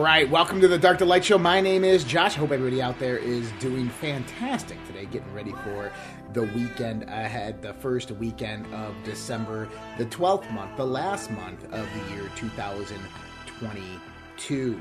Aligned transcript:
All 0.00 0.06
right, 0.06 0.30
welcome 0.30 0.62
to 0.62 0.68
the 0.68 0.78
Dark 0.78 0.96
to 1.00 1.04
Light 1.04 1.26
Show. 1.26 1.36
My 1.36 1.60
name 1.60 1.84
is 1.84 2.04
Josh. 2.04 2.34
Hope 2.34 2.52
everybody 2.52 2.80
out 2.80 2.98
there 2.98 3.18
is 3.18 3.52
doing 3.60 3.90
fantastic 3.90 4.82
today, 4.86 5.04
getting 5.04 5.30
ready 5.34 5.52
for 5.62 5.92
the 6.32 6.44
weekend 6.44 7.02
ahead, 7.02 7.60
the 7.60 7.74
first 7.74 8.10
weekend 8.12 8.64
of 8.72 8.94
December, 9.04 9.68
the 9.98 10.06
12th 10.06 10.50
month, 10.52 10.74
the 10.78 10.86
last 10.86 11.30
month 11.30 11.62
of 11.64 11.86
the 11.92 12.14
year 12.14 12.30
2022. 12.34 14.80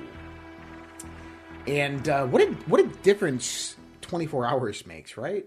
And 1.67 2.07
uh, 2.07 2.25
what 2.27 2.41
a 2.41 2.45
what 2.67 2.79
a 2.79 2.87
difference 3.03 3.75
24 3.99 4.45
hours 4.45 4.87
makes, 4.87 5.17
right? 5.17 5.45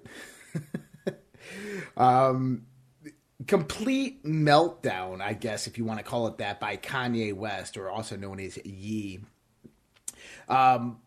um, 1.97 2.67
complete 3.47 4.23
meltdown, 4.23 5.23
I 5.23 5.33
guess, 5.33 5.67
if 5.67 5.79
you 5.79 5.87
want 5.87 5.99
to 5.99 6.05
call 6.05 6.27
it 6.27 6.37
that, 6.39 6.59
by 6.61 6.77
Kanye 6.77 7.33
West, 7.33 7.79
or 7.79 7.89
also 7.89 8.17
known 8.17 8.39
as 8.39 8.59
Ye. 8.67 9.21
Um, 10.53 10.99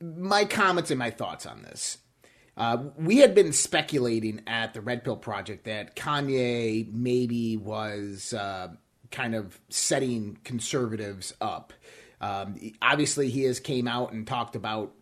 my 0.00 0.44
comments 0.44 0.90
and 0.90 0.98
my 0.98 1.10
thoughts 1.10 1.46
on 1.46 1.62
this. 1.62 1.98
Uh, 2.56 2.84
we 2.96 3.18
had 3.18 3.34
been 3.34 3.52
speculating 3.52 4.42
at 4.46 4.74
the 4.74 4.80
Red 4.80 5.02
Pill 5.02 5.16
Project 5.16 5.64
that 5.64 5.96
Kanye 5.96 6.92
maybe 6.92 7.56
was 7.56 8.32
uh, 8.32 8.68
kind 9.10 9.34
of 9.34 9.58
setting 9.70 10.38
conservatives 10.44 11.34
up. 11.40 11.72
Um, 12.20 12.56
obviously, 12.80 13.30
he 13.30 13.42
has 13.44 13.58
came 13.58 13.88
out 13.88 14.12
and 14.12 14.26
talked 14.26 14.54
about 14.56 14.92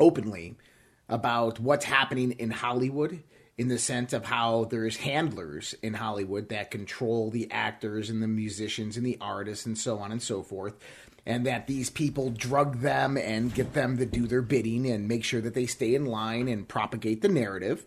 openly 0.00 0.56
about 1.08 1.60
what's 1.60 1.84
happening 1.84 2.32
in 2.32 2.50
Hollywood 2.50 3.22
in 3.56 3.68
the 3.68 3.78
sense 3.78 4.12
of 4.12 4.24
how 4.24 4.64
there's 4.64 4.96
handlers 4.96 5.74
in 5.82 5.94
Hollywood 5.94 6.48
that 6.48 6.70
control 6.70 7.30
the 7.30 7.50
actors 7.52 8.10
and 8.10 8.22
the 8.22 8.28
musicians 8.28 8.96
and 8.96 9.06
the 9.06 9.18
artists 9.20 9.64
and 9.66 9.78
so 9.78 9.98
on 9.98 10.10
and 10.10 10.22
so 10.22 10.42
forth 10.42 10.74
and 11.26 11.46
that 11.46 11.66
these 11.66 11.90
people 11.90 12.30
drug 12.30 12.80
them 12.80 13.16
and 13.16 13.54
get 13.54 13.72
them 13.72 13.96
to 13.96 14.06
do 14.06 14.26
their 14.26 14.42
bidding 14.42 14.86
and 14.90 15.08
make 15.08 15.24
sure 15.24 15.40
that 15.40 15.54
they 15.54 15.66
stay 15.66 15.94
in 15.94 16.06
line 16.06 16.48
and 16.48 16.68
propagate 16.68 17.22
the 17.22 17.28
narrative. 17.28 17.84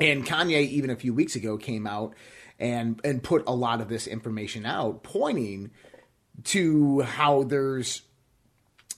And 0.00 0.24
Kanye, 0.24 0.68
even 0.68 0.90
a 0.90 0.96
few 0.96 1.12
weeks 1.12 1.34
ago, 1.34 1.56
came 1.56 1.86
out 1.86 2.14
and 2.58 3.00
and 3.04 3.22
put 3.22 3.44
a 3.46 3.54
lot 3.54 3.80
of 3.80 3.88
this 3.88 4.06
information 4.06 4.66
out, 4.66 5.02
pointing 5.02 5.70
to 6.44 7.00
how 7.00 7.42
there's 7.42 8.02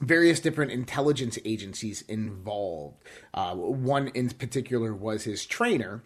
various 0.01 0.41
different 0.41 0.73
intelligence 0.73 1.39
agencies 1.45 2.03
involved. 2.03 3.03
Uh, 3.35 3.55
one 3.55 4.09
in 4.09 4.31
particular 4.31 4.95
was 4.95 5.25
his 5.25 5.45
trainer, 5.45 6.03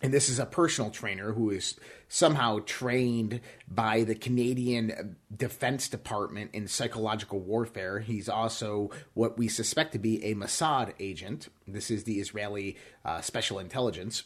and 0.00 0.12
this 0.12 0.28
is 0.28 0.38
a 0.38 0.46
personal 0.46 0.90
trainer 0.90 1.32
who 1.32 1.50
is 1.50 1.78
somehow 2.08 2.60
trained 2.64 3.40
by 3.68 4.04
the 4.04 4.14
Canadian 4.14 5.16
Defense 5.34 5.88
Department 5.88 6.50
in 6.52 6.68
psychological 6.68 7.40
warfare. 7.40 7.98
He's 7.98 8.28
also 8.28 8.90
what 9.14 9.36
we 9.36 9.48
suspect 9.48 9.92
to 9.92 9.98
be 9.98 10.24
a 10.24 10.34
Mossad 10.34 10.92
agent. 11.00 11.48
This 11.66 11.90
is 11.90 12.04
the 12.04 12.20
Israeli 12.20 12.76
uh, 13.04 13.20
special 13.22 13.58
intelligence. 13.58 14.22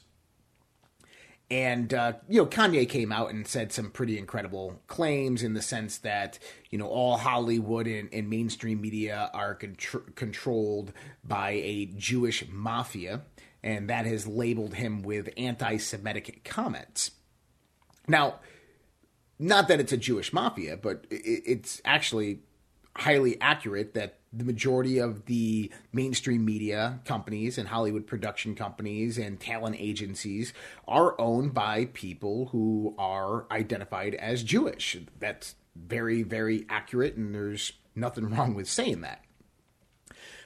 And, 1.51 1.93
uh, 1.93 2.15
you 2.31 2.41
know, 2.41 2.47
Kanye 2.47 2.89
came 2.89 3.13
out 3.13 3.31
and 3.31 3.47
said 3.47 3.73
some 3.73 3.91
pretty 3.91 4.19
incredible 4.19 4.81
claims 4.87 5.43
in 5.43 5.53
the 5.53 5.61
sense 5.61 5.99
that, 5.99 6.39
you 6.71 6.79
know, 6.79 6.87
all 6.87 7.19
Hollywood 7.19 7.87
and, 7.87 8.09
and 8.11 8.31
mainstream 8.31 8.81
media 8.81 9.31
are 9.35 9.55
contr- 9.55 10.15
controlled 10.15 10.95
by 11.23 11.51
a 11.51 11.87
Jewish 11.97 12.49
mafia 12.49 13.23
and 13.63 13.89
that 13.89 14.07
has 14.07 14.27
labeled 14.27 14.75
him 14.75 15.03
with 15.03 15.29
anti 15.37 15.77
Semitic 15.77 16.45
comments. 16.45 17.13
Now, 18.09 18.41
not 19.39 19.69
that 19.69 19.81
it's 19.81 19.93
a 19.93 19.97
Jewish 19.97 20.33
mafia, 20.33 20.77
but 20.77 21.07
it's 21.11 21.81
actually 21.85 22.41
highly 22.97 23.41
accurate 23.41 23.95
that 23.95 24.19
the 24.33 24.45
majority 24.45 24.99
of 24.99 25.27
the 25.27 25.71
mainstream 25.93 26.45
media 26.45 27.01
companies 27.05 27.59
and 27.59 27.69
Hollywood 27.69 28.07
production 28.07 28.55
companies 28.55 29.19
and 29.19 29.39
talent 29.39 29.77
agencies 29.79 30.53
are 30.89 31.21
owned 31.21 31.53
by 31.55 31.87
people 31.93 32.47
who 32.47 32.95
are 32.99 33.47
identified 33.51 34.15
as 34.15 34.43
Jewish. 34.43 34.97
That's 35.19 35.55
very, 35.77 36.23
very 36.23 36.67
accurate, 36.69 37.17
and 37.17 37.35
there's 37.35 37.73
nothing 37.95 38.31
wrong 38.31 38.55
with 38.55 38.69
saying 38.69 39.03
that 39.03 39.23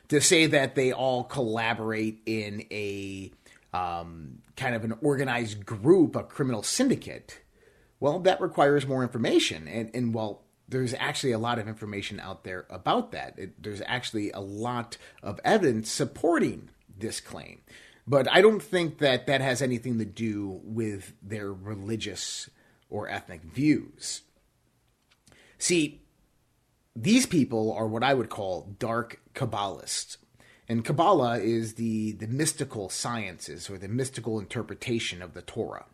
to 0.08 0.20
say 0.20 0.46
that 0.46 0.74
they 0.74 0.92
all 0.92 1.24
collaborate 1.24 2.20
in 2.26 2.64
a 2.70 3.32
um, 3.72 4.38
kind 4.56 4.74
of 4.74 4.84
an 4.84 4.94
organized 5.02 5.66
group, 5.66 6.16
a 6.16 6.22
criminal 6.22 6.62
syndicate, 6.62 7.40
well, 8.00 8.18
that 8.20 8.40
requires 8.40 8.86
more 8.86 9.02
information. 9.02 9.68
And, 9.68 9.90
and 9.94 10.14
well, 10.14 10.42
there's 10.68 10.94
actually 10.94 11.32
a 11.32 11.38
lot 11.38 11.58
of 11.58 11.68
information 11.68 12.20
out 12.20 12.44
there 12.44 12.66
about 12.70 13.12
that. 13.12 13.38
It, 13.38 13.62
there's 13.62 13.82
actually 13.86 14.30
a 14.32 14.40
lot 14.40 14.96
of 15.22 15.40
evidence 15.44 15.90
supporting 15.90 16.70
this 16.98 17.20
claim. 17.20 17.60
But 18.06 18.30
I 18.30 18.40
don't 18.40 18.62
think 18.62 18.98
that 18.98 19.26
that 19.26 19.40
has 19.40 19.60
anything 19.60 19.98
to 19.98 20.04
do 20.04 20.60
with 20.62 21.12
their 21.22 21.52
religious 21.52 22.48
or 22.88 23.08
ethnic 23.08 23.42
views. 23.42 24.22
See, 25.58 26.02
these 26.96 27.26
people 27.26 27.72
are 27.72 27.86
what 27.86 28.02
I 28.02 28.14
would 28.14 28.30
call 28.30 28.74
dark 28.78 29.20
Kabbalists. 29.34 30.16
And 30.68 30.84
Kabbalah 30.84 31.38
is 31.38 31.74
the, 31.74 32.12
the 32.12 32.26
mystical 32.26 32.88
sciences 32.88 33.70
or 33.70 33.78
the 33.78 33.86
mystical 33.86 34.40
interpretation 34.40 35.22
of 35.22 35.34
the 35.34 35.42
Torah. 35.42 35.86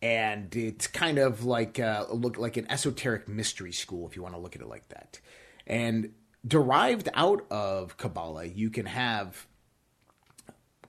And 0.00 0.54
it's 0.54 0.86
kind 0.86 1.18
of 1.18 1.44
like 1.44 1.78
a, 1.78 2.06
uh, 2.08 2.14
look 2.14 2.38
like 2.38 2.56
an 2.56 2.70
esoteric 2.70 3.28
mystery 3.28 3.72
school, 3.72 4.06
if 4.06 4.16
you 4.16 4.22
want 4.22 4.34
to 4.34 4.40
look 4.40 4.54
at 4.54 4.62
it 4.62 4.68
like 4.68 4.88
that. 4.88 5.20
And 5.66 6.12
derived 6.46 7.08
out 7.14 7.44
of 7.50 7.96
Kabbalah, 7.96 8.46
you 8.46 8.70
can 8.70 8.86
have 8.86 9.46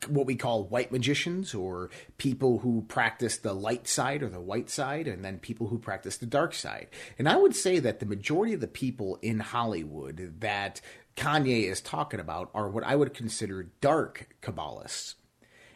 what 0.08 0.26
we 0.26 0.36
call 0.36 0.66
white 0.66 0.92
magicians 0.92 1.54
or 1.54 1.90
people 2.18 2.60
who 2.60 2.84
practice 2.88 3.38
the 3.38 3.54
light 3.54 3.88
side 3.88 4.22
or 4.24 4.30
the 4.30 4.40
white 4.40 4.70
side 4.70 5.08
and 5.08 5.24
then 5.24 5.40
people 5.40 5.68
who 5.68 5.80
practice 5.80 6.18
the 6.18 6.26
dark 6.26 6.54
side. 6.54 6.88
And 7.18 7.28
I 7.28 7.38
would 7.38 7.56
say 7.56 7.80
that 7.80 8.00
the 8.00 8.06
majority 8.06 8.54
of 8.54 8.62
the 8.62 8.68
people 8.68 9.18
in 9.22 9.40
Hollywood 9.40 10.36
that 10.40 10.82
Kanye 11.16 11.64
is 11.64 11.82
talking 11.82 12.20
about 12.20 12.52
are 12.54 12.70
what 12.70 12.84
I 12.84 12.96
would 12.96 13.14
consider 13.14 13.72
dark 13.82 14.36
Kabbalists. 14.42 15.16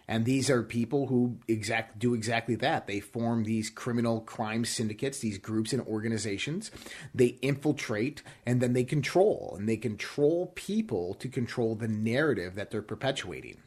And 0.09 0.25
these 0.25 0.49
are 0.49 0.63
people 0.63 1.05
who 1.05 1.37
exact 1.47 1.99
do 1.99 2.15
exactly 2.15 2.55
that. 2.55 2.87
They 2.87 2.99
form 2.99 3.43
these 3.43 3.69
criminal 3.69 4.21
crime 4.21 4.65
syndicates, 4.65 5.19
these 5.19 5.37
groups 5.37 5.71
and 5.71 5.83
organizations. 5.83 6.71
They 7.13 7.37
infiltrate 7.43 8.23
and 8.43 8.59
then 8.59 8.73
they 8.73 8.83
control. 8.83 9.55
And 9.59 9.69
they 9.69 9.77
control 9.77 10.47
people 10.55 11.13
to 11.13 11.29
control 11.29 11.75
the 11.75 11.87
narrative 11.87 12.55
that 12.55 12.71
they're 12.71 12.81
perpetuating. 12.81 13.57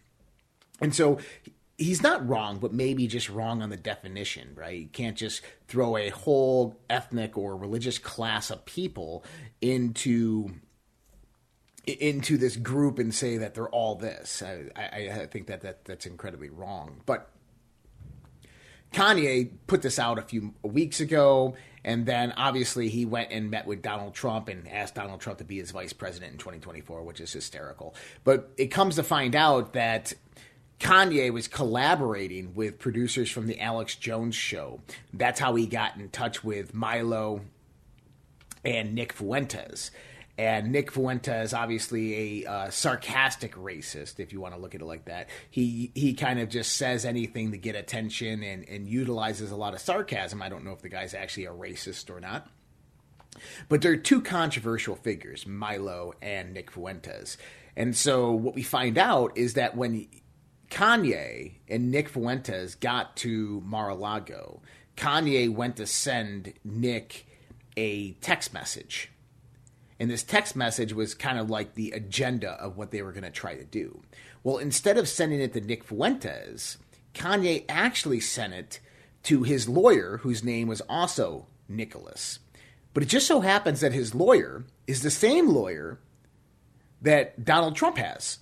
And 0.83 0.95
so 0.95 1.19
he's 1.79 2.03
not 2.03 2.27
wrong, 2.29 2.59
but 2.59 2.73
maybe 2.73 3.07
just 3.07 3.29
wrong 3.29 3.63
on 3.63 3.71
the 3.71 3.77
definition, 3.77 4.51
right? 4.55 4.79
You 4.79 4.89
can't 4.89 5.17
just 5.17 5.43
throw 5.69 5.97
a 5.97 6.11
whole 6.11 6.77
ethnic 6.91 7.39
or 7.39 7.57
religious 7.57 7.99
class 7.99 8.51
of 8.51 8.65
people 8.65 9.25
into 9.61 10.51
into 11.85 12.37
this 12.37 12.55
group 12.55 13.01
and 13.01 13.13
say 13.13 13.39
that 13.39 13.55
they're 13.55 13.69
all 13.69 13.97
this. 13.97 14.41
I, 14.41 14.67
I, 14.77 15.23
I 15.23 15.27
think 15.27 15.49
that, 15.49 15.63
that 15.63 15.85
that's 15.85 16.07
incredibly 16.07 16.49
wrong. 16.49 17.01
But 17.07 17.29
Kanye 18.93 19.51
put 19.67 19.83
this 19.83 19.99
out 19.99 20.19
a 20.19 20.23
few 20.23 20.55
weeks 20.63 21.01
ago, 21.01 21.57
and 21.85 22.07
then 22.07 22.33
obviously 22.37 22.89
he 22.89 23.05
went 23.05 23.33
and 23.33 23.51
met 23.51 23.67
with 23.67 23.83
Donald 23.83 24.15
Trump 24.15 24.49
and 24.49 24.69
asked 24.69 24.95
Donald 24.95 25.21
Trump 25.21 25.39
to 25.39 25.45
be 25.45 25.59
his 25.59 25.71
vice 25.73 25.93
president 25.93 26.33
in 26.33 26.39
2024, 26.39 27.03
which 27.03 27.21
is 27.21 27.33
hysterical. 27.33 27.95
But 28.23 28.53
it 28.57 28.67
comes 28.67 28.97
to 28.97 29.03
find 29.03 29.35
out 29.35 29.73
that 29.73 30.13
Kanye 30.83 31.33
was 31.33 31.47
collaborating 31.47 32.55
with 32.55 32.81
producers 32.81 33.31
from 33.31 33.47
the 33.47 33.61
Alex 33.61 33.95
Jones 33.95 34.35
show. 34.35 34.81
That's 35.13 35.39
how 35.39 35.55
he 35.55 35.67
got 35.67 35.97
in 35.97 36.09
touch 36.09 36.43
with 36.43 36.75
Milo 36.75 37.43
and 38.65 38.93
Nick 38.93 39.13
Fuentes. 39.13 39.93
And 40.37 40.73
Nick 40.73 40.91
Fuentes, 40.91 41.55
obviously 41.55 42.43
a 42.45 42.51
uh, 42.51 42.71
sarcastic 42.71 43.55
racist, 43.55 44.19
if 44.19 44.33
you 44.33 44.41
want 44.41 44.55
to 44.55 44.61
look 44.61 44.75
at 44.75 44.81
it 44.81 44.85
like 44.85 45.05
that. 45.05 45.29
He 45.51 45.93
he 45.95 46.15
kind 46.15 46.41
of 46.41 46.49
just 46.49 46.73
says 46.73 47.05
anything 47.05 47.53
to 47.53 47.59
get 47.59 47.77
attention 47.77 48.43
and, 48.43 48.69
and 48.69 48.89
utilizes 48.89 49.53
a 49.53 49.57
lot 49.57 49.75
of 49.75 49.81
sarcasm. 49.81 50.43
I 50.43 50.49
don't 50.49 50.65
know 50.65 50.73
if 50.73 50.83
the 50.83 50.89
guy's 50.89 51.15
actually 51.15 51.45
a 51.45 51.53
racist 51.53 52.11
or 52.11 52.19
not. 52.19 52.49
But 53.69 53.83
there 53.83 53.93
are 53.93 53.97
two 53.97 54.21
controversial 54.21 54.97
figures, 54.97 55.47
Milo 55.47 56.15
and 56.21 56.53
Nick 56.53 56.73
Fuentes. 56.73 57.39
And 57.77 57.97
so 57.97 58.33
what 58.33 58.55
we 58.55 58.63
find 58.63 58.99
out 58.99 59.39
is 59.39 59.55
that 59.55 59.77
when 59.77 60.09
Kanye 60.73 61.53
and 61.69 61.91
Nick 61.91 62.09
Fuentes 62.09 62.75
got 62.77 63.15
to 63.19 63.63
Mar-a-Lago, 63.67 64.63
Kanye 64.97 65.53
went 65.53 65.77
to 65.77 65.87
send 65.87 66.55
Nick 66.65 67.27
a 67.77 68.13
text 68.15 68.55
message. 68.55 69.11
And 70.01 70.11
this 70.11 70.23
text 70.23 70.57
message 70.57 70.95
was 70.95 71.15
kind 71.15 71.39
of 71.39 71.51
like 71.51 71.75
the 71.75 71.91
agenda 71.91 72.53
of 72.53 72.79
what 72.79 72.91
they 72.91 73.03
were 73.03 73.13
going 73.13 73.23
to 73.23 73.31
try 73.31 73.55
to 73.55 73.65
do. 73.65 74.01
Well, 74.43 74.57
instead 74.57 74.97
of 74.97 75.11
sending 75.11 75.43
it 75.43 75.53
to 75.53 75.61
Nick 75.61 75.85
Fuentes, 75.85 76.79
Kanye 77.13 77.67
actually 77.69 78.21
sent 78.21 78.55
it 78.55 78.81
to 79.25 79.43
his 79.43 79.69
lawyer, 79.69 80.21
whose 80.23 80.43
name 80.43 80.69
was 80.69 80.81
also 80.89 81.49
Nicholas. 81.69 82.39
But 82.95 83.03
it 83.03 83.11
just 83.11 83.27
so 83.27 83.41
happens 83.41 83.83
that 83.83 83.93
his 83.93 84.15
lawyer 84.15 84.65
is 84.87 85.03
the 85.03 85.11
same 85.11 85.51
lawyer 85.51 86.01
that 87.03 87.45
Donald 87.45 87.77
Trump 87.77 87.99
has. 87.99 88.39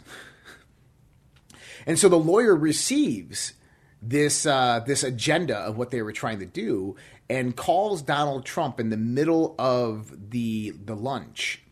And 1.91 1.99
so 1.99 2.09
the 2.09 2.17
lawyer 2.17 2.55
receives 2.55 3.55
this 4.01 4.47
uh, 4.47 4.79
this 4.87 5.03
agenda 5.03 5.57
of 5.57 5.77
what 5.77 5.91
they 5.91 6.03
were 6.03 6.13
trying 6.13 6.39
to 6.39 6.47
do 6.47 6.95
and 7.29 7.57
calls 7.57 8.01
Donald 8.01 8.45
Trump 8.47 8.79
in 8.79 8.91
the 8.91 8.97
middle 8.97 9.57
of 9.59 10.31
the 10.31 10.71
the 10.71 10.95
lunch 10.95 11.63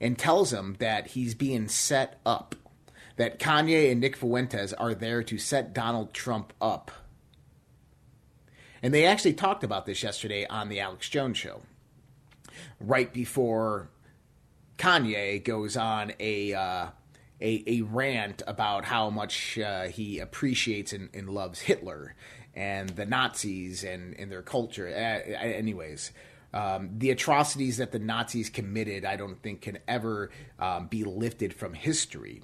and 0.00 0.16
tells 0.16 0.50
him 0.50 0.76
that 0.78 1.08
he's 1.08 1.34
being 1.34 1.68
set 1.68 2.18
up 2.24 2.54
that 3.16 3.38
Kanye 3.38 3.92
and 3.92 4.00
Nick 4.00 4.16
Fuentes 4.16 4.72
are 4.72 4.94
there 4.94 5.22
to 5.24 5.36
set 5.36 5.74
Donald 5.74 6.14
Trump 6.14 6.54
up. 6.58 6.90
And 8.82 8.94
they 8.94 9.04
actually 9.04 9.34
talked 9.34 9.62
about 9.62 9.84
this 9.84 10.02
yesterday 10.02 10.46
on 10.46 10.70
the 10.70 10.80
Alex 10.80 11.06
Jones 11.10 11.36
show. 11.36 11.60
Right 12.80 13.12
before 13.12 13.90
Kanye 14.78 15.44
goes 15.44 15.76
on 15.76 16.14
a 16.18 16.54
uh, 16.54 16.86
a, 17.40 17.62
a 17.66 17.80
rant 17.82 18.42
about 18.46 18.84
how 18.84 19.10
much 19.10 19.58
uh, 19.58 19.84
he 19.84 20.18
appreciates 20.18 20.92
and, 20.92 21.10
and, 21.12 21.28
loves 21.28 21.60
Hitler 21.60 22.14
and 22.54 22.88
the 22.90 23.04
Nazis 23.04 23.84
and, 23.84 24.18
and 24.18 24.32
their 24.32 24.42
culture. 24.42 24.88
Uh, 24.88 25.32
anyways, 25.36 26.12
um, 26.54 26.90
the 26.96 27.10
atrocities 27.10 27.76
that 27.76 27.92
the 27.92 27.98
Nazis 27.98 28.48
committed, 28.48 29.04
I 29.04 29.16
don't 29.16 29.42
think 29.42 29.60
can 29.60 29.78
ever 29.86 30.30
um, 30.58 30.86
be 30.86 31.04
lifted 31.04 31.52
from 31.52 31.74
history. 31.74 32.42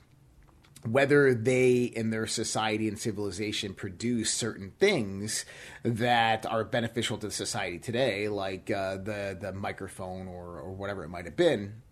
Whether 0.84 1.32
they 1.32 1.84
in 1.84 2.10
their 2.10 2.26
society 2.26 2.88
and 2.88 2.98
civilization 2.98 3.72
produce 3.72 4.32
certain 4.32 4.72
things 4.80 5.44
that 5.84 6.44
are 6.44 6.64
beneficial 6.64 7.18
to 7.18 7.30
society 7.30 7.78
today, 7.78 8.28
like 8.28 8.68
uh, 8.68 8.96
the 8.96 9.38
the 9.40 9.52
microphone 9.52 10.26
or, 10.26 10.58
or 10.58 10.72
whatever 10.72 11.04
it 11.04 11.08
might 11.08 11.24
have 11.24 11.36
been, 11.36 11.82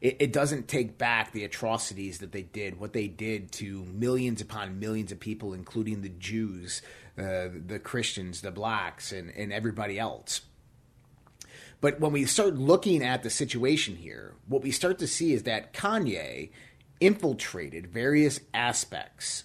it, 0.00 0.16
it, 0.20 0.32
doesn't 0.32 0.68
take 0.68 0.98
back 0.98 1.32
the 1.32 1.44
atrocities 1.44 2.18
that 2.18 2.32
they 2.32 2.42
did, 2.42 2.78
what 2.78 2.92
they 2.92 3.08
did 3.08 3.52
to 3.52 3.84
millions 3.84 4.40
upon 4.40 4.78
millions 4.78 5.12
of 5.12 5.20
people, 5.20 5.52
including 5.52 6.02
the 6.02 6.08
Jews, 6.08 6.82
uh, 7.18 7.48
the 7.66 7.80
Christians, 7.82 8.40
the 8.40 8.50
blacks, 8.50 9.12
and, 9.12 9.30
and 9.30 9.52
everybody 9.52 9.98
else. 9.98 10.42
But 11.80 12.00
when 12.00 12.12
we 12.12 12.24
start 12.24 12.54
looking 12.54 13.02
at 13.02 13.22
the 13.22 13.30
situation 13.30 13.96
here, 13.96 14.34
what 14.48 14.62
we 14.62 14.70
start 14.70 14.98
to 14.98 15.06
see 15.06 15.32
is 15.32 15.42
that 15.44 15.72
Kanye 15.72 16.50
infiltrated 17.00 17.86
various 17.86 18.40
aspects 18.54 19.44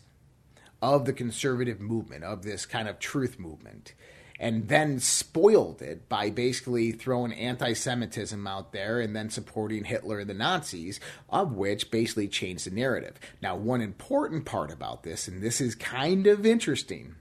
of 0.82 1.06
the 1.06 1.14
conservative 1.14 1.80
movement, 1.80 2.24
of 2.24 2.44
this 2.44 2.66
kind 2.66 2.88
of 2.88 3.00
truth 3.00 3.38
movement 3.38 3.94
and 4.42 4.70
then 4.70 5.00
spoiled 5.00 5.84
it 5.84 6.10
by 6.10 6.32
basically 6.32 6.92
throwing 6.92 7.32
anti 7.32 7.74
Semitism 7.74 8.48
out 8.48 8.74
there 8.74 9.00
and 9.00 9.16
then 9.16 9.30
supporting 9.30 9.84
Hitler 9.84 10.20
and 10.20 10.30
the 10.30 10.34
Nazis, 10.34 11.00
of 11.30 11.54
which 11.54 11.92
basically 11.92 12.28
changed 12.28 12.66
the 12.66 12.72
narrative. 12.72 13.20
Now, 13.40 13.56
one 13.56 13.82
important 13.82 14.46
part 14.46 14.72
about 14.72 15.04
this, 15.04 15.28
and 15.28 15.44
this 15.44 15.62
is 15.62 15.76
kind 15.76 16.26
of 16.26 16.44
interesting, 16.44 17.16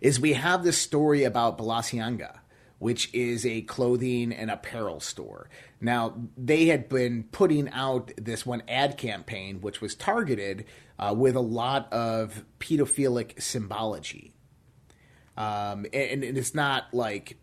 is 0.00 0.18
we 0.18 0.32
have 0.32 0.64
this 0.64 0.78
story 0.78 1.22
about 1.22 1.58
Balenciaga 1.58 2.38
which 2.80 3.08
is 3.14 3.46
a 3.46 3.62
clothing 3.62 4.30
and 4.30 4.50
apparel 4.50 5.00
store. 5.00 5.48
Now, 5.80 6.14
they 6.36 6.66
had 6.66 6.90
been 6.90 7.22
putting 7.32 7.70
out 7.70 8.12
this 8.18 8.44
one 8.44 8.62
ad 8.68 8.98
campaign, 8.98 9.62
which 9.62 9.80
was 9.80 9.94
targeted 9.94 10.66
uh, 10.98 11.14
with 11.16 11.34
a 11.34 11.40
lot 11.40 11.90
of 11.90 12.44
pedophilic 12.58 13.40
symbology. 13.40 14.33
Um, 15.36 15.86
and, 15.92 16.22
and 16.24 16.38
it's 16.38 16.54
not 16.54 16.92
like 16.92 17.36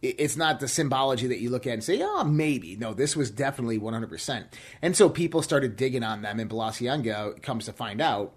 it's 0.00 0.36
not 0.36 0.60
the 0.60 0.68
symbology 0.68 1.26
that 1.26 1.40
you 1.40 1.50
look 1.50 1.66
at 1.66 1.72
and 1.72 1.82
say, 1.84 2.00
oh, 2.02 2.22
maybe. 2.22 2.76
No, 2.76 2.94
this 2.94 3.16
was 3.16 3.30
definitely 3.30 3.80
100%. 3.80 4.44
And 4.80 4.96
so 4.96 5.08
people 5.08 5.42
started 5.42 5.74
digging 5.74 6.04
on 6.04 6.22
them, 6.22 6.38
and 6.38 6.48
Balenciaga 6.48 7.42
comes 7.42 7.64
to 7.64 7.72
find 7.72 8.00
out 8.00 8.34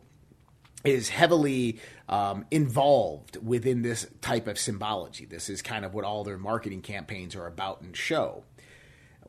is 0.84 1.10
heavily 1.10 1.80
um, 2.10 2.46
involved 2.50 3.38
within 3.46 3.84
this 3.84 4.08
type 4.22 4.48
of 4.48 4.58
symbology. 4.58 5.26
This 5.26 5.50
is 5.50 5.62
kind 5.62 5.86
of 5.86 5.94
what 5.94 6.06
all 6.06 6.24
their 6.24 6.40
marketing 6.40 6.82
campaigns 6.82 7.36
are 7.36 7.46
about 7.46 7.82
and 7.82 7.96
show. 7.96 8.44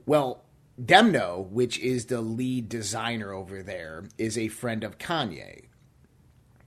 Well, 0.06 0.44
Demna, 0.80 1.46
which 1.46 1.78
is 1.78 2.06
the 2.06 2.22
lead 2.22 2.68
designer 2.68 3.32
over 3.32 3.62
there, 3.62 4.04
is 4.16 4.38
a 4.38 4.48
friend 4.48 4.82
of 4.82 4.98
Kanye. 4.98 5.66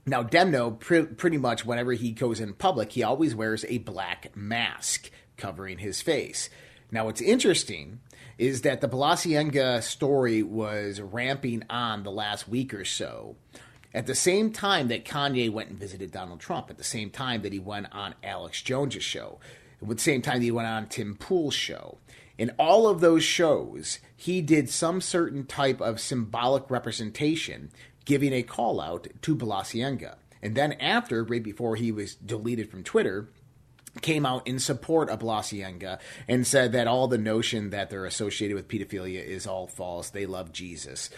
Now, 0.08 0.22
Demna, 0.22 0.78
pre- 0.78 1.06
pretty 1.06 1.36
much 1.36 1.66
whenever 1.66 1.92
he 1.92 2.12
goes 2.12 2.38
in 2.38 2.52
public, 2.54 2.92
he 2.92 3.02
always 3.02 3.34
wears 3.34 3.64
a 3.68 3.78
black 3.78 4.36
mask 4.36 5.10
covering 5.36 5.78
his 5.78 6.00
face. 6.00 6.48
Now, 6.92 7.06
what's 7.06 7.20
interesting 7.20 7.98
is 8.38 8.62
that 8.62 8.80
the 8.80 8.88
Balenciaga 8.88 9.82
story 9.82 10.44
was 10.44 11.00
ramping 11.00 11.64
on 11.68 12.04
the 12.04 12.12
last 12.12 12.48
week 12.48 12.72
or 12.72 12.84
so. 12.84 13.34
At 13.92 14.06
the 14.06 14.14
same 14.14 14.52
time 14.52 14.86
that 14.88 15.04
Kanye 15.04 15.50
went 15.50 15.70
and 15.70 15.78
visited 15.78 16.12
Donald 16.12 16.38
Trump, 16.38 16.70
at 16.70 16.78
the 16.78 16.84
same 16.84 17.10
time 17.10 17.42
that 17.42 17.52
he 17.52 17.58
went 17.58 17.88
on 17.92 18.14
Alex 18.22 18.62
Jones' 18.62 19.02
show, 19.02 19.40
at 19.82 19.88
the 19.88 19.98
same 19.98 20.22
time 20.22 20.38
that 20.38 20.44
he 20.44 20.52
went 20.52 20.68
on 20.68 20.86
Tim 20.86 21.16
Pool's 21.16 21.54
show. 21.54 21.98
In 22.38 22.52
all 22.58 22.86
of 22.86 23.00
those 23.00 23.24
shows, 23.24 23.98
he 24.14 24.40
did 24.40 24.68
some 24.68 25.00
certain 25.00 25.46
type 25.46 25.80
of 25.80 25.98
symbolic 25.98 26.70
representation 26.70 27.70
giving 28.06 28.32
a 28.32 28.42
call 28.42 28.80
out 28.80 29.08
to 29.20 29.36
Balenciaga. 29.36 30.16
And 30.42 30.54
then 30.54 30.72
after, 30.74 31.22
right 31.22 31.42
before 31.42 31.76
he 31.76 31.92
was 31.92 32.14
deleted 32.14 32.70
from 32.70 32.82
Twitter, 32.82 33.28
came 34.00 34.24
out 34.26 34.46
in 34.46 34.58
support 34.58 35.10
of 35.10 35.20
Balenciaga 35.20 35.98
and 36.28 36.46
said 36.46 36.72
that 36.72 36.86
all 36.86 37.08
the 37.08 37.18
notion 37.18 37.70
that 37.70 37.90
they're 37.90 38.04
associated 38.04 38.54
with 38.54 38.68
pedophilia 38.68 39.24
is 39.24 39.46
all 39.46 39.66
false. 39.66 40.10
They 40.10 40.26
love 40.26 40.52
Jesus. 40.52 41.10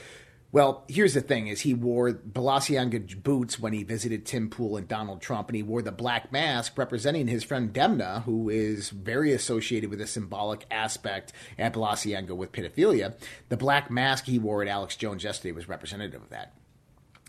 Well, 0.51 0.85
here's 0.89 1.13
the 1.13 1.21
thing: 1.21 1.49
is 1.49 1.61
he 1.61 1.75
wore 1.75 2.13
Balenciaga 2.13 3.23
boots 3.23 3.59
when 3.59 3.75
he 3.75 3.83
visited 3.83 4.25
Tim 4.25 4.49
Pool 4.49 4.79
and 4.79 4.89
Donald 4.89 5.21
Trump, 5.21 5.49
and 5.49 5.57
he 5.57 5.63
wore 5.63 5.83
the 5.83 5.93
black 5.93 6.33
mask 6.33 6.79
representing 6.79 7.29
his 7.29 7.45
friend 7.45 7.71
Demna, 7.71 8.23
who 8.23 8.49
is 8.49 8.89
very 8.89 9.33
associated 9.35 9.91
with 9.91 10.01
a 10.01 10.07
symbolic 10.07 10.65
aspect 10.71 11.35
at 11.59 11.75
Balenciaga 11.75 12.35
with 12.35 12.53
pedophilia. 12.53 13.15
The 13.51 13.59
black 13.59 13.91
mask 13.91 14.25
he 14.25 14.39
wore 14.39 14.63
at 14.63 14.69
Alex 14.69 14.97
Jones 14.97 15.25
yesterday 15.25 15.53
was 15.53 15.69
representative 15.69 16.23
of 16.23 16.31
that 16.31 16.55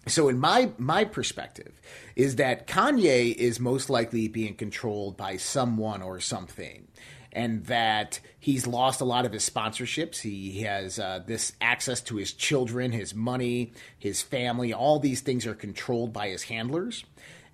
so 0.07 0.27
in 0.29 0.39
my 0.39 0.71
my 0.77 1.03
perspective 1.03 1.79
is 2.15 2.37
that 2.37 2.67
Kanye 2.67 3.33
is 3.33 3.59
most 3.59 3.89
likely 3.89 4.27
being 4.27 4.55
controlled 4.55 5.17
by 5.17 5.37
someone 5.37 6.01
or 6.01 6.19
something 6.19 6.87
and 7.31 7.65
that 7.65 8.19
he's 8.39 8.65
lost 8.65 9.01
a 9.01 9.05
lot 9.05 9.23
of 9.25 9.31
his 9.31 9.47
sponsorships. 9.47 10.21
He 10.21 10.61
has 10.61 10.97
uh, 10.97 11.21
this 11.27 11.53
access 11.61 12.01
to 12.01 12.15
his 12.15 12.33
children 12.33 12.91
his 12.91 13.13
money 13.13 13.73
his 13.97 14.21
family. 14.21 14.73
All 14.73 14.99
these 14.99 15.21
things 15.21 15.45
are 15.45 15.55
controlled 15.55 16.13
by 16.13 16.29
his 16.29 16.43
handlers 16.43 17.03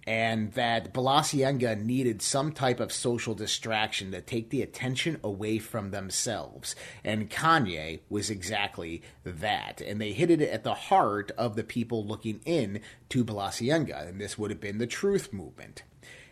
and 0.07 0.51
that 0.53 0.93
Balenciaga 0.93 1.81
needed 1.81 2.21
some 2.21 2.51
type 2.51 2.79
of 2.79 2.91
social 2.91 3.33
distraction 3.33 4.12
to 4.12 4.21
take 4.21 4.50
the 4.50 4.62
attention 4.62 5.19
away 5.24 5.57
from 5.57 5.91
themselves. 5.91 6.75
And 7.03 7.29
Kanye 7.29 8.01
was 8.09 8.29
exactly 8.29 9.01
that. 9.24 9.81
And 9.81 10.00
they 10.00 10.13
hit 10.13 10.29
it 10.29 10.41
at 10.41 10.63
the 10.63 10.75
heart 10.75 11.31
of 11.38 11.55
the 11.55 11.63
people 11.63 12.05
looking 12.05 12.41
in 12.45 12.81
to 13.09 13.25
Balenciaga, 13.25 14.07
and 14.07 14.21
this 14.21 14.38
would 14.38 14.51
have 14.51 14.62
been 14.62 14.77
the 14.77 14.88
truth 14.88 15.33
movement. 15.33 15.83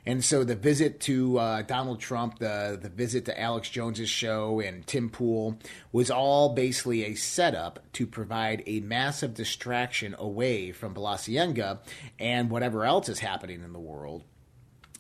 And 0.06 0.24
so 0.24 0.44
the 0.44 0.56
visit 0.56 1.00
to 1.02 1.38
uh, 1.38 1.62
Donald 1.62 2.00
Trump, 2.00 2.40
the 2.40 2.78
the 2.82 2.90
visit 2.90 3.26
to 3.26 3.40
Alex 3.40 3.70
Jones's 3.70 4.10
show 4.10 4.60
and 4.60 4.86
Tim 4.86 5.10
Pool 5.10 5.58
was 5.92 6.12
all 6.12 6.54
basically 6.54 7.06
a 7.06 7.16
setup 7.16 7.80
to 7.94 8.06
provide 8.06 8.64
a 8.66 8.82
massive 8.82 9.34
distraction 9.34 10.16
away 10.18 10.72
from 10.72 10.94
Balenciaga 10.94 11.80
and 12.20 12.50
whatever 12.50 12.86
else 12.86 13.08
is 13.08 13.20
happening 13.20 13.64
in 13.64 13.72
the 13.72 13.80
world. 13.80 14.24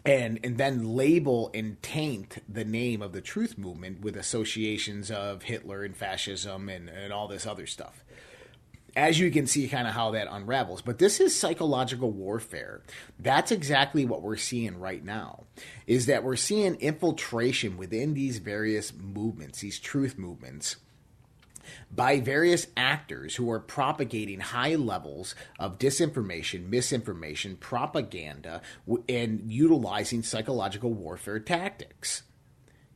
And, 0.06 0.40
and 0.44 0.58
then 0.58 0.96
label 0.96 1.50
and 1.54 1.82
taint 1.82 2.44
the 2.50 2.66
name 2.66 3.02
of 3.02 3.14
the 3.14 3.22
truth 3.22 3.58
movement 3.58 4.02
with 4.02 4.18
associations 4.18 5.10
of 5.10 5.44
Hitler 5.44 5.84
and 5.84 5.96
fascism 5.96 6.68
and, 6.68 6.90
and 6.90 7.14
all 7.14 7.30
this 7.30 7.48
other 7.48 7.66
stuff. 7.66 8.04
As 8.96 9.20
you 9.20 9.32
can 9.32 9.48
see, 9.48 9.68
kind 9.68 9.88
of 9.88 9.94
how 9.94 10.12
that 10.12 10.28
unravels. 10.30 10.82
But 10.82 11.00
this 11.00 11.20
is 11.20 11.38
psychological 11.38 12.12
warfare. 12.12 12.82
That's 13.20 13.52
exactly 13.52 14.06
what 14.06 14.22
we're 14.22 14.38
seeing 14.38 14.80
right 14.80 15.04
now. 15.04 15.46
Is 15.88 16.06
that 16.06 16.24
we're 16.24 16.36
seeing 16.36 16.76
infiltration 16.76 17.78
within 17.78 18.14
these 18.14 18.38
various 18.38 18.94
movements, 18.94 19.62
these 19.62 19.80
truth 19.80 20.18
movements, 20.18 20.78
by 21.90 22.20
various 22.20 22.68
actors 22.76 23.36
who 23.36 23.50
are 23.50 23.60
propagating 23.60 24.40
high 24.40 24.76
levels 24.76 25.34
of 25.60 25.80
disinformation, 25.80 26.70
misinformation, 26.70 27.56
propaganda, 27.56 28.62
and 29.08 29.52
utilizing 29.52 30.24
psychological 30.24 30.94
warfare 30.94 31.40
tactics. 31.40 32.24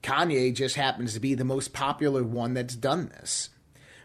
Kanye 0.03 0.53
just 0.53 0.75
happens 0.75 1.13
to 1.13 1.19
be 1.19 1.33
the 1.33 1.43
most 1.43 1.73
popular 1.73 2.23
one 2.23 2.53
that's 2.53 2.75
done 2.75 3.09
this. 3.09 3.49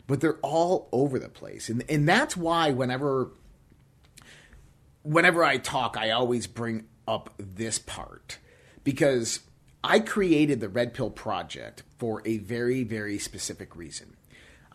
But 0.07 0.21
they're 0.21 0.39
all 0.43 0.89
over 0.93 1.19
the 1.19 1.29
place. 1.29 1.69
And 1.69 1.85
and 1.89 2.09
that's 2.09 2.37
why 2.37 2.71
whenever 2.71 3.31
whenever 5.03 5.45
I 5.45 5.59
talk, 5.59 5.97
I 5.97 6.11
always 6.11 6.47
bring 6.47 6.85
up 7.07 7.35
this 7.39 7.79
part 7.79 8.39
because 8.85 9.41
I 9.85 10.01
created 10.01 10.61
the 10.61 10.69
Red 10.69 10.95
Pill 10.95 11.11
Project 11.11 11.83
for 11.99 12.23
a 12.25 12.39
very, 12.39 12.85
very 12.85 13.19
specific 13.19 13.75
reason. 13.77 14.17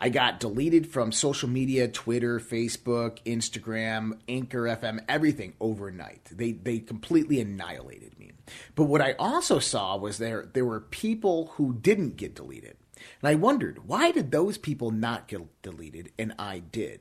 I 0.00 0.10
got 0.10 0.38
deleted 0.38 0.86
from 0.86 1.10
social 1.10 1.48
media, 1.48 1.88
Twitter, 1.88 2.38
Facebook, 2.38 3.18
Instagram, 3.24 4.18
Anchor 4.28 4.62
FM, 4.62 5.04
everything 5.08 5.54
overnight. 5.60 6.24
They 6.30 6.52
they 6.52 6.78
completely 6.78 7.40
annihilated 7.40 8.16
me. 8.18 8.30
But 8.76 8.84
what 8.84 9.00
I 9.00 9.14
also 9.18 9.58
saw 9.58 9.96
was 9.96 10.18
there 10.18 10.46
there 10.52 10.64
were 10.64 10.80
people 10.80 11.52
who 11.54 11.74
didn't 11.74 12.16
get 12.16 12.36
deleted. 12.36 12.76
And 13.20 13.28
I 13.28 13.34
wondered, 13.34 13.86
why 13.86 14.12
did 14.12 14.30
those 14.30 14.58
people 14.58 14.90
not 14.90 15.28
get 15.28 15.62
deleted 15.62 16.12
and 16.18 16.34
I 16.38 16.60
did? 16.60 17.00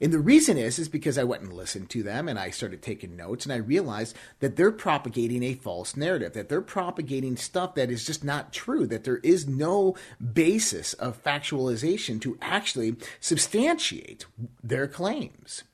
And 0.00 0.12
the 0.12 0.20
reason 0.20 0.56
is 0.56 0.78
is 0.78 0.88
because 0.88 1.18
I 1.18 1.24
went 1.24 1.42
and 1.42 1.52
listened 1.52 1.90
to 1.90 2.02
them 2.02 2.28
and 2.28 2.38
I 2.38 2.50
started 2.50 2.82
taking 2.82 3.16
notes 3.16 3.44
and 3.44 3.52
I 3.52 3.56
realized 3.56 4.16
that 4.38 4.56
they're 4.56 4.70
propagating 4.70 5.42
a 5.42 5.54
false 5.54 5.96
narrative, 5.96 6.34
that 6.34 6.48
they're 6.48 6.60
propagating 6.60 7.36
stuff 7.36 7.74
that 7.74 7.90
is 7.90 8.06
just 8.06 8.22
not 8.22 8.52
true, 8.52 8.86
that 8.86 9.04
there 9.04 9.18
is 9.18 9.48
no 9.48 9.96
basis 10.32 10.92
of 10.94 11.22
factualization 11.22 12.20
to 12.20 12.38
actually 12.40 12.96
substantiate 13.18 14.26
their 14.62 14.86
claims. 14.86 15.64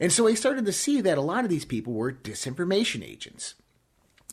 And 0.00 0.10
so 0.10 0.26
I 0.26 0.34
started 0.34 0.64
to 0.66 0.72
see 0.72 1.00
that 1.02 1.18
a 1.18 1.22
lot 1.22 1.44
of 1.44 1.50
these 1.50 1.64
people 1.66 1.92
were 1.92 2.12
disinformation 2.12 3.04
agents 3.04 3.54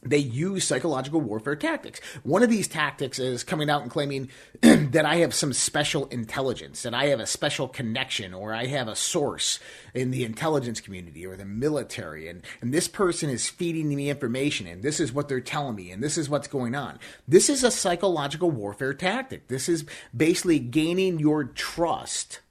they 0.03 0.17
use 0.17 0.63
psychological 0.63 1.19
warfare 1.19 1.55
tactics. 1.55 1.99
One 2.23 2.43
of 2.43 2.49
these 2.49 2.67
tactics 2.67 3.17
is 3.17 3.43
coming 3.43 3.69
out 3.69 3.81
and 3.81 3.89
claiming 3.89 4.29
that 4.61 5.05
I 5.05 5.15
have 5.17 5.33
some 5.33 5.53
special 5.53 6.05
intelligence, 6.07 6.83
that 6.83 6.93
I 6.93 7.05
have 7.07 7.19
a 7.19 7.25
special 7.25 7.67
connection, 7.67 8.33
or 8.33 8.53
I 8.53 8.67
have 8.67 8.87
a 8.87 8.95
source 8.95 9.59
in 9.93 10.11
the 10.11 10.23
intelligence 10.23 10.81
community 10.81 11.25
or 11.25 11.35
the 11.35 11.45
military, 11.45 12.27
and, 12.27 12.43
and 12.61 12.73
this 12.73 12.87
person 12.87 13.29
is 13.29 13.49
feeding 13.49 13.89
me 13.89 14.09
information, 14.09 14.67
and 14.67 14.83
this 14.83 14.99
is 14.99 15.11
what 15.11 15.27
they're 15.27 15.41
telling 15.41 15.75
me, 15.75 15.91
and 15.91 16.03
this 16.03 16.17
is 16.17 16.29
what's 16.29 16.47
going 16.47 16.75
on. 16.75 16.99
This 17.27 17.49
is 17.49 17.63
a 17.63 17.71
psychological 17.71 18.51
warfare 18.51 18.93
tactic. 18.93 19.47
This 19.47 19.67
is 19.67 19.85
basically 20.15 20.59
gaining 20.59 21.19
your 21.19 21.43
trust, 21.43 22.41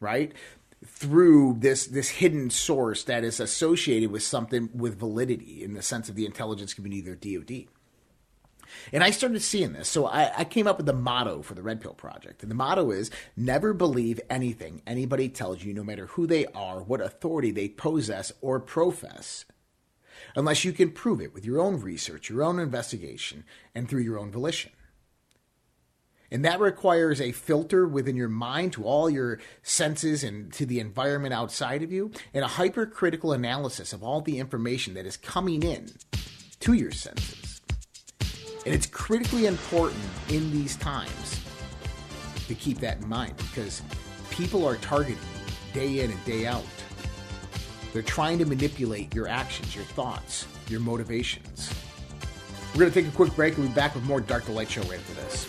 right? 0.00 0.32
Through 0.84 1.56
this 1.58 1.86
this 1.86 2.08
hidden 2.08 2.48
source 2.48 3.04
that 3.04 3.22
is 3.22 3.38
associated 3.38 4.10
with 4.10 4.22
something 4.22 4.70
with 4.74 4.98
validity 4.98 5.62
in 5.62 5.74
the 5.74 5.82
sense 5.82 6.08
of 6.08 6.14
the 6.14 6.24
intelligence 6.24 6.72
community 6.72 7.08
or 7.08 7.14
DoD. 7.14 7.68
And 8.92 9.02
I 9.02 9.10
started 9.10 9.42
seeing 9.42 9.72
this. 9.72 9.88
So 9.88 10.06
I, 10.06 10.30
I, 10.38 10.44
came 10.44 10.68
up 10.68 10.76
with 10.76 10.86
the 10.86 10.92
motto 10.92 11.42
for 11.42 11.54
the 11.54 11.62
Red 11.62 11.80
Pill 11.80 11.92
Project. 11.92 12.42
And 12.42 12.50
the 12.50 12.54
motto 12.54 12.92
is 12.92 13.10
never 13.36 13.72
believe 13.72 14.20
anything 14.30 14.80
anybody 14.86 15.28
tells 15.28 15.64
you, 15.64 15.74
no 15.74 15.82
matter 15.82 16.06
who 16.06 16.26
they 16.26 16.46
are, 16.46 16.80
what 16.80 17.00
authority 17.00 17.50
they 17.50 17.68
possess 17.68 18.32
or 18.40 18.60
profess, 18.60 19.44
unless 20.36 20.64
you 20.64 20.72
can 20.72 20.92
prove 20.92 21.20
it 21.20 21.34
with 21.34 21.44
your 21.44 21.60
own 21.60 21.80
research, 21.80 22.30
your 22.30 22.42
own 22.42 22.58
investigation, 22.58 23.44
and 23.74 23.88
through 23.88 24.02
your 24.02 24.18
own 24.18 24.30
volition. 24.30 24.70
And 26.30 26.44
that 26.44 26.60
requires 26.60 27.20
a 27.20 27.32
filter 27.32 27.86
within 27.86 28.16
your 28.16 28.28
mind 28.28 28.72
to 28.74 28.84
all 28.84 29.10
your 29.10 29.40
senses 29.62 30.22
and 30.22 30.52
to 30.52 30.64
the 30.64 30.78
environment 30.78 31.34
outside 31.34 31.82
of 31.82 31.90
you, 31.90 32.12
and 32.32 32.44
a 32.44 32.48
hypercritical 32.48 33.32
analysis 33.32 33.92
of 33.92 34.02
all 34.02 34.20
the 34.20 34.38
information 34.38 34.94
that 34.94 35.06
is 35.06 35.16
coming 35.16 35.62
in 35.62 35.90
to 36.60 36.74
your 36.74 36.92
senses. 36.92 37.60
And 38.64 38.74
it's 38.74 38.86
critically 38.86 39.46
important 39.46 40.02
in 40.28 40.52
these 40.52 40.76
times 40.76 41.40
to 42.46 42.54
keep 42.54 42.78
that 42.78 42.98
in 42.98 43.08
mind 43.08 43.36
because 43.36 43.82
people 44.30 44.66
are 44.66 44.76
targeting 44.76 45.16
you 45.16 45.72
day 45.72 46.00
in 46.00 46.10
and 46.10 46.24
day 46.24 46.46
out. 46.46 46.64
They're 47.92 48.02
trying 48.02 48.38
to 48.38 48.44
manipulate 48.44 49.14
your 49.14 49.26
actions, 49.26 49.74
your 49.74 49.84
thoughts, 49.84 50.46
your 50.68 50.80
motivations. 50.80 51.72
We're 52.72 52.80
going 52.80 52.92
to 52.92 53.02
take 53.02 53.12
a 53.12 53.16
quick 53.16 53.34
break 53.34 53.54
and 53.54 53.64
we'll 53.64 53.72
be 53.72 53.74
back 53.74 53.94
with 53.94 54.04
more 54.04 54.20
Dark 54.20 54.44
to 54.44 54.52
Light 54.52 54.70
Show 54.70 54.82
after 54.82 55.14
this. 55.14 55.48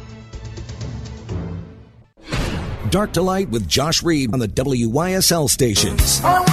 Dark 2.91 3.13
to 3.13 3.21
Light 3.21 3.47
with 3.47 3.69
Josh 3.69 4.03
Reed 4.03 4.33
on 4.33 4.39
the 4.39 4.49
WYSL 4.49 5.49
stations. 5.49 6.19
All 6.25 6.43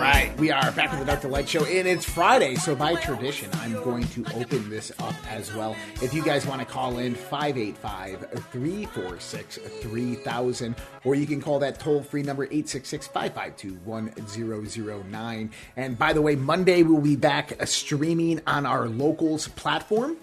right, 0.00 0.32
we 0.38 0.50
are 0.50 0.72
back 0.72 0.90
with 0.90 0.98
the 0.98 1.06
Dark 1.06 1.20
to 1.20 1.28
Light 1.28 1.48
show, 1.48 1.64
and 1.64 1.86
it's 1.86 2.04
Friday, 2.04 2.56
so 2.56 2.74
by 2.74 2.96
tradition, 2.96 3.48
I'm 3.60 3.74
going 3.84 4.08
to 4.08 4.24
open 4.34 4.68
this 4.68 4.90
up 4.98 5.14
as 5.30 5.54
well. 5.54 5.76
If 6.02 6.14
you 6.14 6.24
guys 6.24 6.44
want 6.46 6.62
to 6.62 6.66
call 6.66 6.98
in, 6.98 7.14
585 7.14 8.28
346 8.50 9.58
3000, 9.58 10.74
or 11.04 11.14
you 11.14 11.26
can 11.26 11.40
call 11.40 11.60
that 11.60 11.78
toll 11.78 12.02
free 12.02 12.24
number 12.24 12.46
866 12.46 13.06
552 13.06 13.74
1009. 13.84 15.50
And 15.76 15.96
by 15.96 16.12
the 16.12 16.22
way, 16.22 16.34
Monday 16.34 16.82
we'll 16.82 17.00
be 17.00 17.14
back 17.14 17.54
streaming 17.68 18.40
on 18.48 18.66
our 18.66 18.88
locals 18.88 19.46
platform 19.46 20.16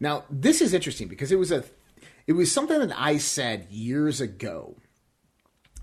Now, 0.00 0.24
this 0.30 0.60
is 0.60 0.74
interesting 0.74 1.08
because 1.08 1.32
it 1.32 1.38
was 1.38 1.52
a 1.52 1.64
it 2.26 2.32
was 2.32 2.50
something 2.50 2.80
that 2.80 2.98
I 2.98 3.18
said 3.18 3.68
years 3.70 4.20
ago, 4.20 4.76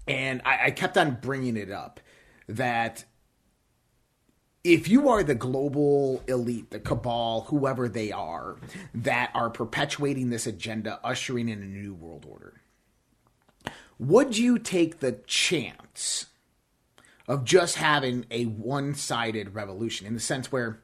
and 0.08 0.42
I, 0.46 0.66
I 0.66 0.72
kept 0.72 0.98
on 0.98 1.18
bringing 1.22 1.56
it 1.56 1.72
up 1.72 2.02
that 2.48 3.06
if 4.64 4.88
you 4.88 5.10
are 5.10 5.24
the 5.24 5.36
global 5.36 6.22
elite, 6.28 6.72
the 6.72 6.80
cabal, 6.80 7.42
whoever 7.50 7.90
they 7.90 8.12
are, 8.12 8.58
that 8.94 9.32
are 9.34 9.50
perpetuating 9.50 10.30
this 10.30 10.48
agenda, 10.48 11.00
ushering 11.04 11.50
in 11.50 11.62
a 11.62 11.66
new 11.66 11.94
world 11.94 12.26
order, 12.30 12.62
would 13.98 14.38
you 14.38 14.60
take 14.60 15.00
the 15.00 15.14
chance 15.26 16.28
of 17.28 17.46
just 17.46 17.76
having 17.76 18.26
a 18.30 18.46
one 18.46 18.96
sided 18.96 19.56
revolution 19.56 20.06
in 20.08 20.14
the 20.14 20.20
sense 20.20 20.52
where 20.52 20.82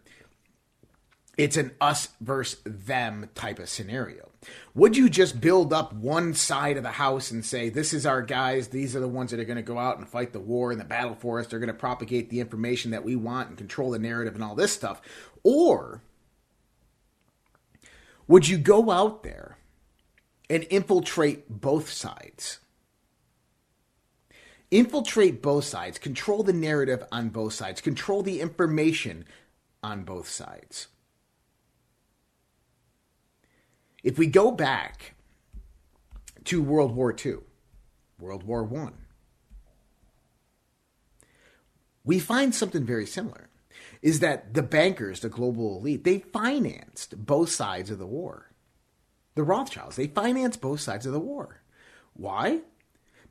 it's 1.38 1.56
an 1.56 1.72
us 1.80 2.10
versus 2.20 2.60
them 2.66 3.30
type 3.34 3.60
of 3.60 3.70
scenario. 3.70 4.30
Would 4.76 4.98
you 4.98 5.10
just 5.10 5.40
build 5.40 5.72
up 5.72 5.94
one 5.94 6.34
side 6.34 6.76
of 6.76 6.84
the 6.84 6.92
house 6.92 7.32
and 7.32 7.46
say, 7.46 7.70
this 7.70 7.94
is 7.94 8.06
our 8.06 8.22
guys, 8.22 8.68
these 8.68 8.94
are 8.94 9.00
the 9.00 9.08
ones 9.08 9.32
that 9.32 9.40
are 9.40 9.46
going 9.46 9.56
to 9.56 9.62
go 9.62 9.78
out 9.78 9.98
and 9.98 10.08
fight 10.08 10.34
the 10.34 10.40
war 10.40 10.72
and 10.72 10.80
the 10.80 10.86
battle 10.86 11.16
for 11.16 11.40
us, 11.40 11.48
they're 11.48 11.60
going 11.60 11.68
to 11.68 11.74
propagate 11.74 12.30
the 12.30 12.42
information 12.42 12.92
that 12.92 13.06
we 13.06 13.16
want 13.16 13.48
and 13.48 13.58
control 13.58 13.92
the 13.92 14.00
narrative 14.00 14.36
and 14.36 14.44
all 14.44 14.54
this 14.54 14.74
stuff? 14.74 15.02
Or 15.44 16.02
would 18.28 18.50
you 18.50 18.58
go 18.58 18.92
out 18.92 19.24
there 19.24 19.58
and 20.50 20.68
infiltrate 20.70 21.50
both 21.50 21.90
sides? 21.90 22.60
Infiltrate 24.72 25.42
both 25.42 25.66
sides, 25.66 25.98
control 25.98 26.44
the 26.44 26.54
narrative 26.54 27.04
on 27.12 27.30
both 27.30 27.54
sides, 27.54 27.82
control 27.82 28.22
the 28.22 28.42
information 28.42 29.26
on 29.82 30.04
both 30.04 30.30
sides. 30.30 30.88
If 34.04 34.18
we 34.18 34.28
go 34.28 34.52
back 34.52 35.16
to 36.46 36.62
World 36.62 36.96
War 36.96 37.14
II, 37.14 37.38
World 38.20 38.44
War 38.44 38.70
I, 38.76 38.92
we 42.04 42.20
find 42.20 42.56
something 42.56 42.86
very 42.86 43.06
similar. 43.06 43.50
Is 44.02 44.22
that 44.22 44.54
the 44.54 44.64
bankers, 44.64 45.20
the 45.20 45.30
global 45.30 45.78
elite, 45.78 46.06
they 46.06 46.20
financed 46.20 47.26
both 47.26 47.50
sides 47.50 47.92
of 47.92 48.00
the 48.00 48.08
war. 48.08 48.52
The 49.36 49.44
Rothschilds, 49.44 49.96
they 49.96 50.08
financed 50.08 50.62
both 50.62 50.80
sides 50.80 51.06
of 51.06 51.12
the 51.12 51.20
war. 51.20 51.62
Why? 52.14 52.62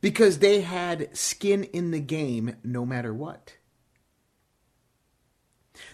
Because 0.01 0.39
they 0.39 0.61
had 0.61 1.17
skin 1.17 1.65
in 1.65 1.91
the 1.91 2.01
game 2.01 2.57
no 2.63 2.87
matter 2.87 3.13
what. 3.13 3.55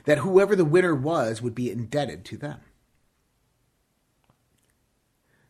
That 0.04 0.18
whoever 0.18 0.56
the 0.56 0.64
winner 0.64 0.94
was 0.94 1.42
would 1.42 1.54
be 1.54 1.70
indebted 1.70 2.24
to 2.26 2.36
them. 2.36 2.60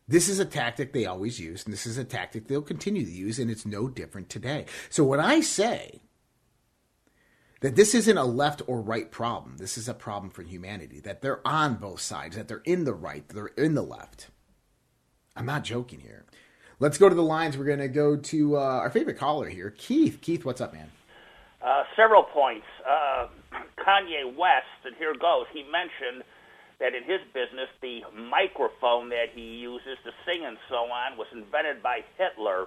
This 0.06 0.28
is 0.28 0.38
a 0.38 0.44
tactic 0.44 0.92
they 0.92 1.06
always 1.06 1.40
use, 1.40 1.64
and 1.64 1.72
this 1.72 1.86
is 1.86 1.96
a 1.96 2.04
tactic 2.04 2.46
they'll 2.46 2.62
continue 2.62 3.04
to 3.04 3.10
use, 3.10 3.38
and 3.38 3.50
it's 3.50 3.64
no 3.64 3.88
different 3.88 4.28
today. 4.28 4.66
So 4.90 5.02
when 5.02 5.18
I 5.18 5.40
say 5.40 6.02
that 7.60 7.74
this 7.74 7.94
isn't 7.94 8.18
a 8.18 8.24
left 8.24 8.60
or 8.66 8.82
right 8.82 9.10
problem, 9.10 9.56
this 9.56 9.78
is 9.78 9.88
a 9.88 9.94
problem 9.94 10.30
for 10.30 10.42
humanity, 10.42 11.00
that 11.00 11.22
they're 11.22 11.46
on 11.46 11.76
both 11.76 12.00
sides, 12.00 12.36
that 12.36 12.48
they're 12.48 12.58
in 12.66 12.84
the 12.84 12.92
right, 12.92 13.26
they're 13.28 13.46
in 13.46 13.74
the 13.74 13.82
left. 13.82 14.28
I'm 15.34 15.46
not 15.46 15.64
joking 15.64 16.00
here. 16.00 16.26
Let's 16.80 16.98
go 16.98 17.08
to 17.08 17.14
the 17.14 17.22
lines. 17.22 17.56
We're 17.56 17.66
going 17.66 17.78
to 17.78 17.88
go 17.88 18.16
to 18.16 18.56
uh, 18.56 18.60
our 18.60 18.90
favorite 18.90 19.16
caller 19.16 19.48
here, 19.48 19.70
Keith. 19.78 20.18
Keith, 20.20 20.44
what's 20.44 20.60
up, 20.60 20.72
man? 20.72 20.90
Uh, 21.62 21.84
several 21.96 22.24
points. 22.24 22.66
Uh, 22.88 23.28
Kanye 23.78 24.36
West, 24.36 24.66
and 24.84 24.94
here 24.96 25.14
goes. 25.14 25.46
He 25.52 25.62
mentioned 25.62 26.24
that 26.80 26.94
in 26.94 27.04
his 27.04 27.20
business, 27.32 27.68
the 27.80 28.02
microphone 28.12 29.08
that 29.10 29.30
he 29.32 29.62
uses 29.62 29.96
to 30.04 30.10
sing 30.26 30.44
and 30.44 30.58
so 30.68 30.90
on 30.90 31.16
was 31.16 31.28
invented 31.32 31.80
by 31.82 32.00
Hitler. 32.18 32.66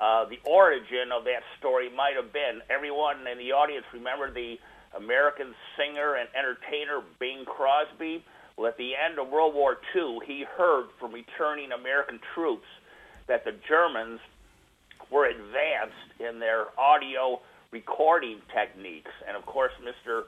Uh, 0.00 0.24
the 0.26 0.38
origin 0.44 1.10
of 1.12 1.24
that 1.24 1.42
story 1.58 1.90
might 1.90 2.14
have 2.14 2.32
been 2.32 2.60
everyone 2.70 3.26
in 3.26 3.36
the 3.36 3.52
audience 3.52 3.84
remember 3.92 4.32
the 4.32 4.58
American 4.96 5.54
singer 5.76 6.14
and 6.14 6.28
entertainer 6.34 7.02
Bing 7.18 7.44
Crosby. 7.44 8.24
Well, 8.56 8.68
at 8.68 8.78
the 8.78 8.92
end 8.94 9.18
of 9.18 9.28
World 9.28 9.54
War 9.54 9.78
II, 9.94 10.20
he 10.24 10.44
heard 10.56 10.86
from 10.98 11.12
returning 11.12 11.72
American 11.72 12.20
troops 12.34 12.66
that 13.30 13.46
the 13.46 13.54
Germans 13.70 14.18
were 15.06 15.30
advanced 15.30 16.18
in 16.18 16.42
their 16.42 16.74
audio 16.74 17.38
recording 17.70 18.42
techniques. 18.50 19.14
And 19.26 19.38
of 19.38 19.46
course, 19.46 19.70
Mr. 19.78 20.26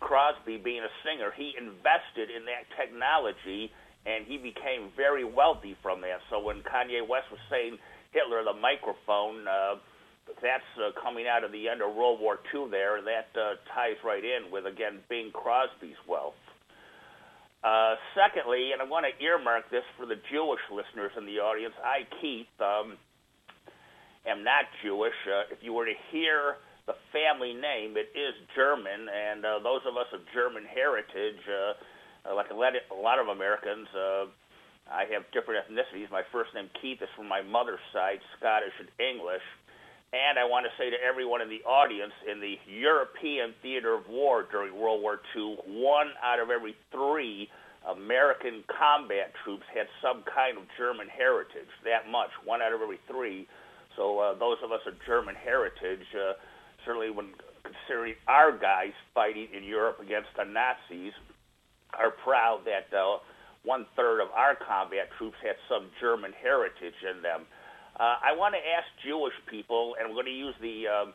Crosby, 0.00 0.60
being 0.60 0.84
a 0.84 0.92
singer, 1.00 1.32
he 1.32 1.56
invested 1.56 2.28
in 2.28 2.44
that 2.44 2.68
technology 2.76 3.72
and 4.04 4.28
he 4.28 4.36
became 4.36 4.92
very 4.94 5.24
wealthy 5.24 5.76
from 5.80 6.02
that. 6.02 6.20
So 6.28 6.38
when 6.38 6.60
Kanye 6.60 7.00
West 7.00 7.32
was 7.32 7.40
saying 7.48 7.80
Hitler, 8.12 8.44
the 8.44 8.52
microphone, 8.52 9.48
uh, 9.48 9.80
that's 10.44 10.68
uh, 10.76 10.92
coming 11.00 11.24
out 11.24 11.44
of 11.44 11.52
the 11.52 11.68
end 11.68 11.80
of 11.80 11.96
World 11.96 12.20
War 12.20 12.38
II 12.52 12.68
there, 12.70 12.96
and 13.00 13.06
that 13.06 13.32
uh, 13.32 13.56
ties 13.72 13.96
right 14.04 14.24
in 14.24 14.52
with, 14.52 14.66
again, 14.66 15.00
Bing 15.08 15.32
Crosby's 15.32 15.96
wealth. 16.08 16.36
Uh, 17.64 17.96
secondly, 18.12 18.76
and 18.76 18.82
I 18.82 18.84
want 18.84 19.08
to 19.08 19.24
earmark 19.24 19.72
this 19.72 19.88
for 19.96 20.04
the 20.04 20.20
Jewish 20.28 20.60
listeners 20.68 21.16
in 21.16 21.24
the 21.24 21.40
audience, 21.40 21.72
I, 21.80 22.04
Keith, 22.20 22.52
um, 22.60 23.00
am 24.28 24.44
not 24.44 24.68
Jewish. 24.84 25.16
Uh, 25.24 25.48
if 25.48 25.64
you 25.64 25.72
were 25.72 25.88
to 25.88 25.96
hear 26.12 26.60
the 26.84 26.92
family 27.08 27.56
name, 27.56 27.96
it 27.96 28.12
is 28.12 28.36
German, 28.52 29.08
and 29.08 29.40
uh, 29.40 29.64
those 29.64 29.80
of 29.88 29.96
us 29.96 30.12
of 30.12 30.20
German 30.36 30.68
heritage, 30.68 31.40
uh, 31.48 32.28
uh, 32.28 32.36
like 32.36 32.52
a 32.52 32.54
lot, 32.54 32.76
of, 32.76 32.84
a 32.92 33.00
lot 33.00 33.16
of 33.16 33.32
Americans, 33.32 33.88
uh, 33.96 34.28
I 34.84 35.08
have 35.16 35.24
different 35.32 35.64
ethnicities. 35.64 36.12
My 36.12 36.28
first 36.28 36.52
name, 36.52 36.68
Keith, 36.84 37.00
is 37.00 37.08
from 37.16 37.32
my 37.32 37.40
mother's 37.40 37.80
side, 37.96 38.20
Scottish 38.36 38.76
and 38.76 38.92
English. 39.00 39.44
And 40.14 40.38
I 40.38 40.46
want 40.46 40.62
to 40.62 40.70
say 40.78 40.94
to 40.94 40.96
everyone 41.02 41.42
in 41.42 41.50
the 41.50 41.66
audience, 41.66 42.14
in 42.30 42.38
the 42.38 42.54
European 42.70 43.50
theater 43.62 43.98
of 43.98 44.06
war 44.06 44.46
during 44.46 44.70
World 44.70 45.02
War 45.02 45.18
II, 45.34 45.58
one 45.66 46.14
out 46.22 46.38
of 46.38 46.54
every 46.54 46.76
three 46.94 47.50
American 47.82 48.62
combat 48.70 49.34
troops 49.42 49.66
had 49.74 49.90
some 49.98 50.22
kind 50.22 50.54
of 50.56 50.70
German 50.78 51.10
heritage. 51.10 51.66
That 51.82 52.06
much, 52.06 52.30
one 52.46 52.62
out 52.62 52.72
of 52.72 52.80
every 52.80 53.02
three. 53.10 53.48
So 53.96 54.20
uh, 54.20 54.38
those 54.38 54.58
of 54.62 54.70
us 54.70 54.86
of 54.86 54.94
German 55.04 55.34
heritage, 55.34 56.06
uh, 56.14 56.38
certainly 56.86 57.10
when 57.10 57.34
considering 57.66 58.14
our 58.30 58.54
guys 58.54 58.94
fighting 59.18 59.48
in 59.50 59.64
Europe 59.64 59.98
against 59.98 60.30
the 60.38 60.44
Nazis, 60.46 61.12
are 61.98 62.14
proud 62.22 62.62
that 62.70 62.86
uh, 62.94 63.18
one 63.64 63.84
third 63.96 64.22
of 64.22 64.30
our 64.30 64.54
combat 64.54 65.10
troops 65.18 65.36
had 65.42 65.58
some 65.68 65.90
German 66.00 66.30
heritage 66.38 67.02
in 67.02 67.20
them. 67.20 67.50
Uh, 67.94 68.16
I 68.22 68.34
want 68.36 68.54
to 68.54 68.58
ask 68.58 68.86
Jewish 69.06 69.34
people, 69.46 69.94
and 69.98 70.08
I'm 70.08 70.14
going 70.14 70.26
to 70.26 70.32
use 70.32 70.54
the 70.60 70.88
um, 70.88 71.12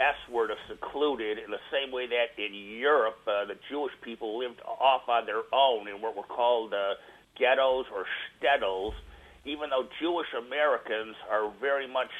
S 0.00 0.18
word 0.30 0.50
of 0.50 0.58
secluded 0.68 1.38
in 1.38 1.50
the 1.50 1.62
same 1.70 1.92
way 1.92 2.06
that 2.06 2.36
in 2.36 2.52
Europe 2.52 3.18
uh, 3.26 3.46
the 3.46 3.56
Jewish 3.70 3.92
people 4.02 4.38
lived 4.38 4.60
off 4.66 5.08
on 5.08 5.24
their 5.24 5.42
own 5.52 5.88
in 5.88 6.02
what 6.02 6.16
were 6.16 6.28
called 6.28 6.74
uh, 6.74 6.94
ghettos 7.38 7.86
or 7.94 8.04
shtetls. 8.04 8.92
even 9.44 9.70
though 9.70 9.86
Jewish 10.00 10.28
Americans 10.36 11.16
are 11.30 11.50
very 11.60 11.86
much 11.86 12.10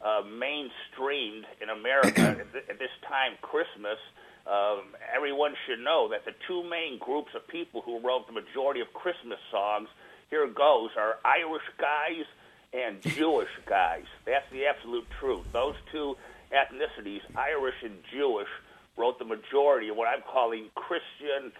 uh, 0.00 0.22
mainstreamed 0.26 1.44
in 1.60 1.68
America 1.70 2.20
at, 2.40 2.52
th- 2.52 2.64
at 2.70 2.78
this 2.78 2.94
time, 3.06 3.38
Christmas, 3.42 3.98
um, 4.46 4.96
everyone 5.14 5.54
should 5.66 5.78
know 5.78 6.08
that 6.10 6.24
the 6.24 6.32
two 6.48 6.64
main 6.64 6.98
groups 6.98 7.30
of 7.36 7.46
people 7.46 7.82
who 7.82 8.00
wrote 8.00 8.26
the 8.26 8.32
majority 8.32 8.80
of 8.80 8.88
Christmas 8.94 9.38
songs, 9.50 9.88
here 10.30 10.46
goes, 10.48 10.90
are 10.96 11.18
Irish 11.24 11.66
guys 11.78 12.24
and 12.72 13.00
Jewish 13.02 13.48
guys. 13.66 14.04
That's 14.26 14.44
the 14.52 14.66
absolute 14.66 15.06
truth. 15.20 15.46
Those 15.52 15.74
two 15.92 16.16
ethnicities, 16.52 17.20
Irish 17.36 17.76
and 17.82 17.98
Jewish, 18.12 18.48
wrote 18.96 19.18
the 19.18 19.24
majority 19.24 19.88
of 19.88 19.96
what 19.96 20.08
I'm 20.08 20.22
calling 20.22 20.70
Christian 20.74 21.52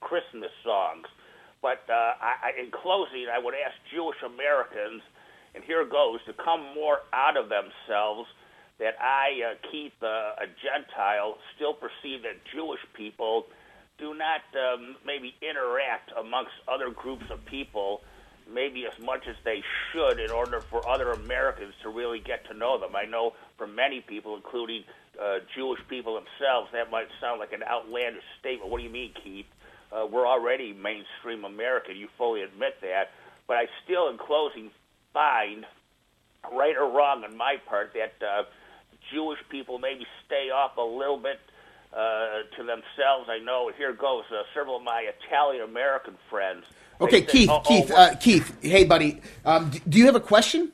Christmas 0.00 0.50
songs. 0.64 1.06
But 1.60 1.84
uh, 1.88 2.18
I, 2.18 2.58
in 2.58 2.70
closing, 2.70 3.26
I 3.32 3.38
would 3.38 3.54
ask 3.54 3.74
Jewish 3.94 4.16
Americans, 4.24 5.02
and 5.54 5.62
here 5.62 5.84
goes, 5.84 6.18
to 6.26 6.32
come 6.32 6.74
more 6.74 6.98
out 7.12 7.36
of 7.36 7.48
themselves. 7.48 8.28
That 8.78 8.96
I, 9.00 9.52
uh, 9.52 9.54
Keith, 9.70 9.92
uh, 10.02 10.42
a 10.42 10.46
Gentile, 10.58 11.36
still 11.54 11.74
perceive 11.74 12.22
that 12.22 12.42
Jewish 12.52 12.80
people 12.94 13.46
do 13.98 14.14
not 14.14 14.42
um, 14.58 14.96
maybe 15.06 15.34
interact 15.40 16.10
amongst 16.18 16.50
other 16.66 16.90
groups 16.90 17.22
of 17.30 17.44
people 17.44 18.00
maybe 18.50 18.86
as 18.86 18.98
much 19.04 19.26
as 19.28 19.36
they 19.44 19.62
should 19.90 20.18
in 20.20 20.30
order 20.30 20.60
for 20.60 20.86
other 20.88 21.12
Americans 21.12 21.74
to 21.82 21.88
really 21.88 22.20
get 22.20 22.46
to 22.48 22.54
know 22.54 22.78
them. 22.78 22.94
I 22.96 23.04
know 23.04 23.34
for 23.58 23.66
many 23.66 24.00
people, 24.00 24.36
including 24.36 24.84
uh, 25.20 25.38
Jewish 25.54 25.80
people 25.88 26.14
themselves, 26.14 26.70
that 26.72 26.90
might 26.90 27.08
sound 27.20 27.40
like 27.40 27.52
an 27.52 27.62
outlandish 27.62 28.24
statement. 28.40 28.70
What 28.70 28.78
do 28.78 28.84
you 28.84 28.90
mean, 28.90 29.12
Keith? 29.22 29.46
Uh, 29.92 30.06
we're 30.06 30.26
already 30.26 30.72
mainstream 30.72 31.44
American. 31.44 31.96
You 31.96 32.08
fully 32.16 32.42
admit 32.42 32.80
that. 32.80 33.10
But 33.46 33.56
I 33.58 33.66
still, 33.84 34.08
in 34.08 34.16
closing, 34.18 34.70
find, 35.12 35.66
right 36.50 36.76
or 36.76 36.90
wrong 36.90 37.24
on 37.24 37.36
my 37.36 37.56
part, 37.66 37.92
that 37.94 38.14
uh, 38.26 38.44
Jewish 39.12 39.40
people 39.50 39.78
maybe 39.78 40.06
stay 40.24 40.50
off 40.50 40.76
a 40.78 40.82
little 40.82 41.18
bit 41.18 41.40
uh, 41.92 42.48
to 42.56 42.62
themselves. 42.62 43.28
I 43.28 43.38
know, 43.44 43.70
here 43.76 43.92
goes, 43.92 44.24
uh, 44.30 44.44
several 44.54 44.76
of 44.76 44.82
my 44.82 45.10
Italian 45.20 45.62
American 45.62 46.16
friends. 46.30 46.64
Okay, 47.00 47.20
say, 47.20 47.26
Keith, 47.26 47.50
oh, 47.50 47.60
Keith, 47.60 47.90
oh, 47.90 47.96
uh, 47.96 48.14
Keith. 48.16 48.56
Hey, 48.62 48.84
buddy, 48.84 49.20
um, 49.44 49.70
do 49.88 49.98
you 49.98 50.06
have 50.06 50.16
a 50.16 50.20
question? 50.20 50.72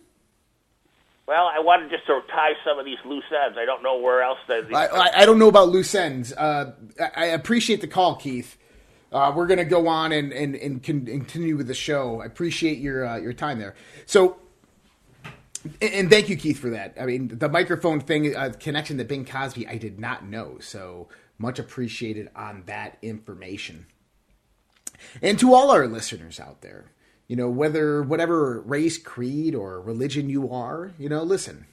Well, 1.26 1.46
I 1.46 1.60
wanted 1.60 1.90
just 1.90 2.06
to 2.06 2.22
tie 2.30 2.54
some 2.64 2.78
of 2.78 2.86
these 2.86 2.96
loose 3.04 3.24
ends. 3.44 3.58
I 3.60 3.66
don't 3.66 3.82
know 3.82 3.98
where 3.98 4.22
else. 4.22 4.38
The, 4.46 4.66
I, 4.74 4.86
I, 4.86 5.10
I, 5.22 5.26
don't 5.26 5.38
know 5.38 5.48
about 5.48 5.68
loose 5.68 5.94
ends. 5.94 6.32
Uh, 6.32 6.72
I, 6.98 7.10
I 7.14 7.24
appreciate 7.26 7.82
the 7.82 7.86
call, 7.86 8.16
Keith. 8.16 8.56
Uh, 9.12 9.32
we're 9.36 9.46
going 9.46 9.58
to 9.58 9.66
go 9.66 9.88
on 9.88 10.12
and, 10.12 10.32
and, 10.32 10.54
and, 10.54 10.82
continue 10.82 11.56
with 11.56 11.66
the 11.66 11.74
show. 11.74 12.22
I 12.22 12.26
appreciate 12.26 12.78
your 12.78 13.06
uh, 13.06 13.16
your 13.18 13.34
time 13.34 13.58
there. 13.58 13.74
So, 14.06 14.38
and 15.82 16.08
thank 16.10 16.30
you, 16.30 16.36
Keith, 16.36 16.58
for 16.58 16.70
that. 16.70 16.96
I 16.98 17.04
mean, 17.04 17.28
the 17.28 17.48
microphone 17.50 18.00
thing 18.00 18.34
uh, 18.34 18.54
connection 18.58 18.96
to 18.96 19.04
Bing 19.04 19.26
Crosby, 19.26 19.68
I 19.68 19.76
did 19.76 19.98
not 19.98 20.26
know. 20.26 20.56
So 20.60 21.08
much 21.38 21.58
appreciated 21.58 22.30
on 22.36 22.62
that 22.66 22.96
information. 23.02 23.86
And 25.22 25.38
to 25.38 25.54
all 25.54 25.70
our 25.70 25.86
listeners 25.86 26.40
out 26.40 26.60
there, 26.60 26.92
you 27.26 27.36
know, 27.36 27.48
whether 27.48 28.02
whatever 28.02 28.60
race, 28.60 28.98
creed, 28.98 29.54
or 29.54 29.80
religion 29.80 30.30
you 30.30 30.50
are, 30.50 30.92
you 30.98 31.08
know, 31.08 31.22
listen, 31.22 31.66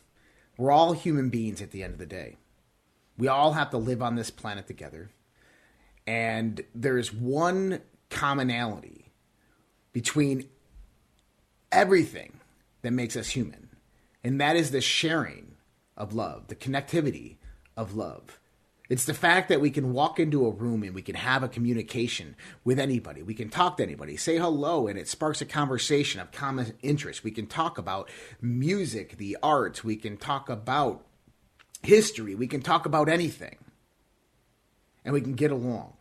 we're 0.58 0.72
all 0.72 0.94
human 0.94 1.30
beings 1.30 1.62
at 1.62 1.72
the 1.72 1.84
end 1.84 1.94
of 1.94 2.00
the 2.00 2.06
day. 2.06 2.38
We 3.18 3.28
all 3.28 3.54
have 3.54 3.70
to 3.72 3.78
live 3.78 4.02
on 4.02 4.16
this 4.16 4.30
planet 4.30 4.68
together. 4.68 5.10
And 6.06 6.62
there's 6.74 7.14
one 7.14 7.82
commonality 8.10 9.12
between 9.94 10.50
everything 11.72 12.40
that 12.82 12.92
makes 12.92 13.16
us 13.16 13.30
human, 13.30 13.70
and 14.24 14.40
that 14.40 14.56
is 14.56 14.72
the 14.72 14.82
sharing 14.82 15.56
of 15.98 16.14
love, 16.14 16.48
the 16.48 16.56
connectivity 16.56 17.38
of 17.76 17.96
love. 17.96 18.40
It's 18.88 19.06
the 19.06 19.13
fact 19.13 19.50
that 19.50 19.62
we 19.62 19.71
can 19.71 19.93
walk 19.93 20.19
into 20.19 20.45
a 20.45 20.52
room 20.52 20.84
and 20.84 20.93
we 20.93 21.02
can 21.02 21.15
have 21.15 21.41
a 21.41 21.48
communication 21.48 22.36
with 22.63 22.80
anybody. 22.80 23.24
We 23.24 23.34
can 23.34 23.50
talk 23.50 23.78
to 23.78 23.84
anybody, 23.84 24.15
say 24.15 24.38
hello, 24.38 24.88
and 24.88 25.00
it 25.00 25.08
sparks 25.08 25.41
a 25.41 25.45
conversation 25.45 26.21
of 26.21 26.32
common 26.32 26.74
interest. 26.84 27.24
We 27.24 27.32
can 27.32 27.48
talk 27.48 27.78
about 27.78 28.10
music, 28.41 29.17
the 29.17 29.38
arts, 29.41 29.84
we 29.84 29.95
can 29.95 30.17
talk 30.17 30.50
about 30.50 31.04
history, 31.82 32.36
we 32.36 32.48
can 32.48 32.62
talk 32.62 32.86
about 32.86 33.10
anything. 33.10 33.58
And 35.04 35.13
we 35.13 35.21
can 35.21 35.34
get 35.34 35.52
along. 35.52 35.93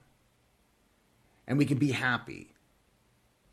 And 1.47 1.59
we 1.59 1.67
can 1.67 1.79
be 1.79 1.93
happy. 1.93 2.55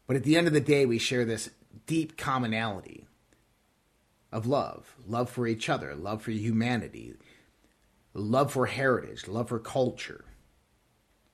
But 0.08 0.15
at 0.15 0.24
the 0.24 0.38
end 0.38 0.48
of 0.48 0.54
the 0.54 0.62
day, 0.62 0.86
we 0.86 0.98
share 0.98 1.26
this 1.26 1.50
deep 1.88 2.17
commonality 2.17 3.06
of 4.32 4.46
love 4.46 4.96
love 5.08 5.30
for 5.30 5.46
each 5.46 5.70
other, 5.70 5.94
love 5.94 6.22
for 6.22 6.32
humanity 6.32 7.15
love 8.13 8.52
for 8.52 8.65
heritage, 8.65 9.28
love 9.28 9.50
for 9.50 9.60
culture, 9.60 10.26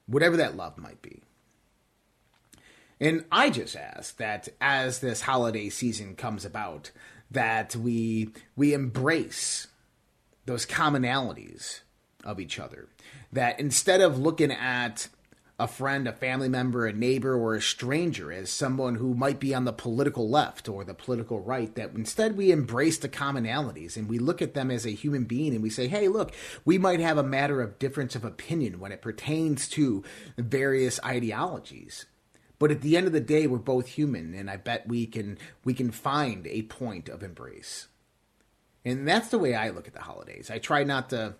whatever 0.05 0.37
that 0.37 0.55
love 0.55 0.77
might 0.77 1.01
be. 1.01 1.21
And 2.99 3.25
I 3.31 3.49
just 3.49 3.75
ask 3.75 4.17
that 4.17 4.49
as 4.59 4.99
this 4.99 5.21
holiday 5.21 5.69
season 5.69 6.15
comes 6.15 6.45
about, 6.45 6.91
that 7.29 7.75
we 7.75 8.29
we 8.55 8.73
embrace 8.73 9.67
those 10.45 10.65
commonalities 10.65 11.81
of 12.23 12.39
each 12.39 12.59
other. 12.59 12.87
That 13.31 13.59
instead 13.59 14.01
of 14.01 14.17
looking 14.17 14.51
at 14.51 15.09
a 15.59 15.67
friend, 15.67 16.07
a 16.07 16.13
family 16.13 16.49
member, 16.49 16.85
a 16.85 16.93
neighbor, 16.93 17.35
or 17.35 17.55
a 17.55 17.61
stranger 17.61 18.31
as 18.31 18.49
someone 18.49 18.95
who 18.95 19.15
might 19.15 19.39
be 19.39 19.55
on 19.55 19.65
the 19.65 19.73
political 19.73 20.29
left 20.29 20.69
or 20.69 20.83
the 20.83 20.93
political 20.93 21.39
right, 21.39 21.73
that 21.73 21.93
instead 21.95 22.37
we 22.37 22.51
embrace 22.51 22.99
the 22.99 23.09
commonalities 23.09 23.97
and 23.97 24.07
we 24.07 24.19
look 24.19 24.39
at 24.41 24.53
them 24.53 24.69
as 24.69 24.85
a 24.85 24.91
human 24.91 25.23
being 25.23 25.53
and 25.53 25.63
we 25.63 25.69
say, 25.71 25.87
hey, 25.87 26.07
look, 26.07 26.31
we 26.63 26.77
might 26.77 26.99
have 26.99 27.17
a 27.17 27.23
matter 27.23 27.59
of 27.59 27.79
difference 27.79 28.15
of 28.15 28.23
opinion 28.23 28.79
when 28.79 28.91
it 28.91 29.01
pertains 29.01 29.67
to 29.67 30.03
various 30.37 30.99
ideologies. 31.03 32.05
But 32.59 32.71
at 32.71 32.81
the 32.81 32.95
end 32.95 33.07
of 33.07 33.13
the 33.13 33.19
day, 33.19 33.47
we're 33.47 33.57
both 33.57 33.87
human, 33.87 34.33
and 34.33 34.49
I 34.49 34.57
bet 34.57 34.87
we 34.87 35.05
can 35.05 35.37
we 35.63 35.75
can 35.75 35.91
find 35.91 36.47
a 36.47 36.63
point 36.63 37.07
of 37.07 37.21
embrace. 37.21 37.87
And 38.83 39.07
that's 39.07 39.29
the 39.29 39.37
way 39.37 39.53
I 39.53 39.69
look 39.69 39.87
at 39.87 39.93
the 39.93 40.01
holidays. 40.01 40.49
I 40.49 40.57
try 40.57 40.83
not 40.83 41.09
to 41.11 41.35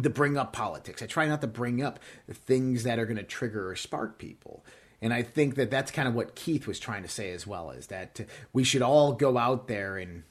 to 0.00 0.10
bring 0.10 0.36
up 0.36 0.52
politics. 0.52 1.02
I 1.02 1.06
try 1.06 1.26
not 1.26 1.40
to 1.42 1.46
bring 1.46 1.82
up 1.82 1.98
things 2.30 2.84
that 2.84 2.98
are 2.98 3.06
going 3.06 3.18
to 3.18 3.22
trigger 3.22 3.70
or 3.70 3.76
spark 3.76 4.18
people. 4.18 4.64
And 5.02 5.12
I 5.12 5.22
think 5.22 5.56
that 5.56 5.70
that's 5.70 5.90
kind 5.90 6.06
of 6.06 6.14
what 6.14 6.34
Keith 6.34 6.66
was 6.66 6.78
trying 6.78 7.02
to 7.02 7.08
say 7.08 7.32
as 7.32 7.46
well 7.46 7.70
is 7.70 7.88
that 7.88 8.20
we 8.52 8.64
should 8.64 8.82
all 8.82 9.12
go 9.12 9.36
out 9.36 9.66
there 9.66 9.96
and 9.96 10.22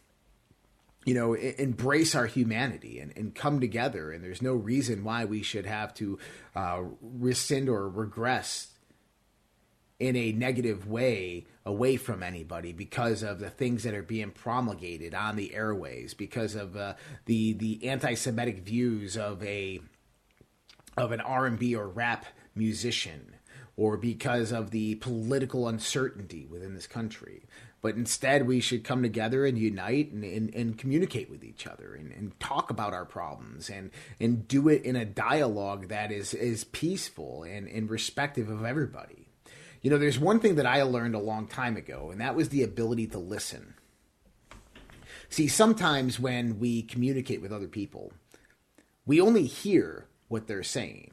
you 1.05 1.13
know 1.13 1.33
embrace 1.33 2.15
our 2.15 2.27
humanity 2.27 2.99
and, 2.99 3.11
and 3.17 3.33
come 3.33 3.59
together 3.59 4.11
and 4.11 4.23
there's 4.23 4.41
no 4.41 4.53
reason 4.53 5.03
why 5.03 5.25
we 5.25 5.41
should 5.41 5.65
have 5.65 5.93
to 5.95 6.19
uh, 6.55 6.79
rescind 7.01 7.69
or 7.69 7.89
regress 7.89 8.67
in 10.01 10.15
a 10.15 10.31
negative 10.31 10.89
way 10.89 11.45
away 11.63 11.95
from 11.95 12.23
anybody 12.23 12.73
because 12.73 13.21
of 13.21 13.37
the 13.37 13.51
things 13.51 13.83
that 13.83 13.93
are 13.93 14.01
being 14.01 14.31
promulgated 14.31 15.13
on 15.13 15.35
the 15.35 15.53
airways, 15.53 16.15
because 16.15 16.55
of 16.55 16.75
uh, 16.75 16.95
the 17.25 17.53
the 17.53 17.87
anti-Semitic 17.87 18.61
views 18.61 19.15
of 19.15 19.43
a 19.43 19.79
of 20.97 21.11
an 21.11 21.21
R&B 21.21 21.75
or 21.75 21.87
rap 21.87 22.25
musician, 22.55 23.35
or 23.77 23.95
because 23.95 24.51
of 24.51 24.71
the 24.71 24.95
political 24.95 25.67
uncertainty 25.67 26.47
within 26.49 26.73
this 26.73 26.87
country. 26.87 27.43
But 27.79 27.95
instead, 27.95 28.47
we 28.47 28.59
should 28.59 28.83
come 28.83 29.03
together 29.03 29.45
and 29.45 29.57
unite 29.57 30.11
and, 30.11 30.23
and, 30.23 30.53
and 30.53 30.77
communicate 30.77 31.29
with 31.29 31.43
each 31.43 31.65
other 31.65 31.95
and, 31.95 32.11
and, 32.11 32.39
talk 32.39 32.69
about 32.69 32.93
our 32.93 33.05
problems 33.05 33.71
and, 33.71 33.89
and 34.19 34.47
do 34.47 34.67
it 34.67 34.83
in 34.83 34.95
a 34.95 35.03
dialogue 35.03 35.87
that 35.87 36.11
is, 36.11 36.35
is 36.35 36.63
peaceful 36.63 37.41
and, 37.41 37.67
and 37.67 37.89
respective 37.89 38.51
of 38.51 38.63
everybody. 38.63 39.20
You 39.81 39.89
know, 39.89 39.97
there's 39.97 40.19
one 40.19 40.39
thing 40.39 40.55
that 40.55 40.65
I 40.65 40.83
learned 40.83 41.15
a 41.15 41.19
long 41.19 41.47
time 41.47 41.75
ago, 41.75 42.09
and 42.11 42.21
that 42.21 42.35
was 42.35 42.49
the 42.49 42.63
ability 42.63 43.07
to 43.07 43.17
listen. 43.17 43.73
See, 45.29 45.47
sometimes 45.47 46.19
when 46.19 46.59
we 46.59 46.83
communicate 46.83 47.41
with 47.41 47.51
other 47.51 47.67
people, 47.67 48.13
we 49.05 49.19
only 49.19 49.45
hear 49.45 50.07
what 50.27 50.47
they're 50.47 50.63
saying. 50.63 51.11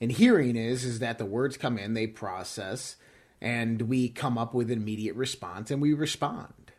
And 0.00 0.12
hearing 0.12 0.56
is 0.56 0.84
is 0.84 1.00
that 1.00 1.18
the 1.18 1.26
words 1.26 1.56
come 1.56 1.76
in, 1.76 1.94
they 1.94 2.06
process, 2.06 2.96
and 3.40 3.82
we 3.82 4.08
come 4.08 4.38
up 4.38 4.54
with 4.54 4.70
an 4.70 4.78
immediate 4.78 5.16
response 5.16 5.70
and 5.70 5.82
we 5.82 5.92
respond. 5.92 6.72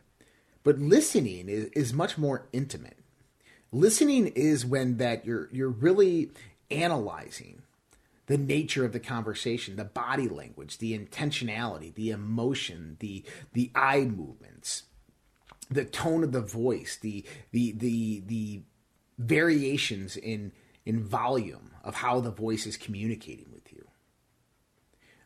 But 0.62 0.78
listening 0.78 1.48
is, 1.48 1.66
is 1.66 1.92
much 1.92 2.18
more 2.18 2.48
intimate. 2.52 2.98
Listening 3.72 4.28
is 4.28 4.66
when 4.66 4.96
that 4.96 5.24
you're 5.24 5.48
you're 5.52 5.68
really 5.68 6.30
analyzing 6.70 7.59
the 8.30 8.38
nature 8.38 8.84
of 8.84 8.92
the 8.92 9.00
conversation, 9.00 9.74
the 9.74 9.84
body 9.84 10.28
language, 10.28 10.78
the 10.78 10.96
intentionality, 10.96 11.92
the 11.92 12.10
emotion, 12.10 12.96
the 13.00 13.24
the 13.54 13.72
eye 13.74 14.04
movements, 14.04 14.84
the 15.68 15.84
tone 15.84 16.22
of 16.22 16.30
the 16.30 16.40
voice, 16.40 16.96
the 16.96 17.24
the 17.50 17.72
the 17.72 18.22
the 18.24 18.62
variations 19.18 20.16
in 20.16 20.52
in 20.86 21.02
volume 21.02 21.72
of 21.82 21.96
how 21.96 22.20
the 22.20 22.30
voice 22.30 22.66
is 22.66 22.76
communicating 22.76 23.48
with 23.52 23.72
you. 23.72 23.88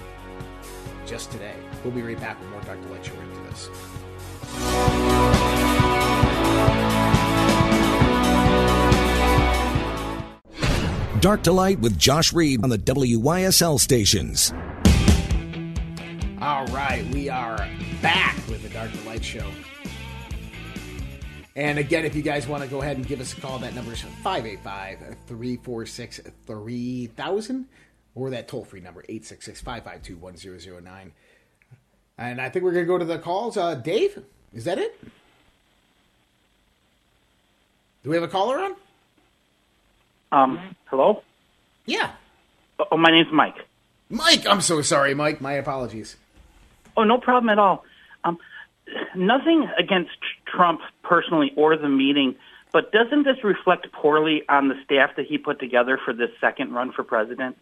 just 1.06 1.32
today. 1.32 1.56
We'll 1.84 1.94
be 1.94 2.02
right 2.02 2.20
back 2.20 2.40
with 2.40 2.50
more 2.50 2.62
Dr. 2.62 3.04
Show 3.04 3.14
into 3.14 3.42
this. 3.50 4.87
Dark 11.22 11.42
to 11.44 11.52
Light 11.52 11.80
with 11.80 11.98
Josh 11.98 12.32
Reed 12.32 12.64
on 12.64 12.70
the 12.70 12.78
WYSL 12.78 13.80
stations. 13.80 14.54
All 16.40 16.68
right, 16.68 17.04
we 17.12 17.28
are 17.28 17.68
back 18.04 18.36
with 18.48 18.62
the 18.62 18.70
Dark 18.70 18.92
to 18.92 19.02
Light 19.02 19.26
Show. 19.26 19.50
And 21.56 21.80
again, 21.80 22.06
if 22.06 22.16
you 22.16 22.22
guys 22.22 22.48
want 22.48 22.62
to 22.62 22.70
go 22.70 22.84
ahead 22.84 22.98
and 22.98 23.08
give 23.08 23.20
us 23.20 23.36
a 23.36 23.42
call, 23.42 23.58
that 23.60 23.74
number 23.74 23.94
is 23.94 24.02
585 24.02 25.18
346 25.26 26.22
3000 26.46 27.66
or 28.14 28.30
that 28.30 28.48
toll 28.48 28.64
free 28.64 28.80
number 28.80 29.02
866 29.10 29.62
552 29.62 30.18
1009. 30.18 31.14
And 32.20 32.40
I 32.40 32.50
think 32.50 32.64
we're 32.64 32.74
going 32.74 32.86
to 32.86 32.88
go 32.88 33.00
to 33.00 33.06
the 33.06 33.18
calls. 33.18 33.58
Uh, 33.58 33.74
Dave, 33.74 34.24
is 34.54 34.66
that 34.66 34.78
it? 34.78 35.00
Do 38.04 38.12
we 38.12 38.16
have 38.16 38.24
a 38.24 38.28
caller 38.28 38.60
on? 38.60 38.76
Um, 40.32 40.76
hello? 40.86 41.24
Yeah. 41.86 42.12
Oh, 42.92 42.98
my 42.98 43.12
name's 43.12 43.32
Mike. 43.32 43.56
Mike, 44.10 44.46
I'm 44.48 44.62
so 44.62 44.82
sorry, 44.82 45.14
Mike. 45.14 45.42
My 45.42 45.54
apologies. 45.54 46.16
Oh, 46.96 47.04
no 47.04 47.18
problem 47.18 47.50
at 47.50 47.60
all. 47.60 47.84
Um, 48.24 48.38
nothing 49.16 49.68
against 49.78 50.18
Trump 50.46 50.82
personally 51.04 51.54
or 51.56 51.78
the 51.78 51.90
meeting, 51.90 52.36
but 52.72 52.92
doesn't 52.92 53.24
this 53.24 53.44
reflect 53.44 53.92
poorly 53.92 54.44
on 54.50 54.68
the 54.68 54.76
staff 54.84 55.12
that 55.18 55.26
he 55.26 55.38
put 55.38 55.60
together 55.60 56.00
for 56.04 56.14
this 56.14 56.30
second 56.40 56.74
run 56.74 56.92
for 56.92 57.04
president? 57.04 57.58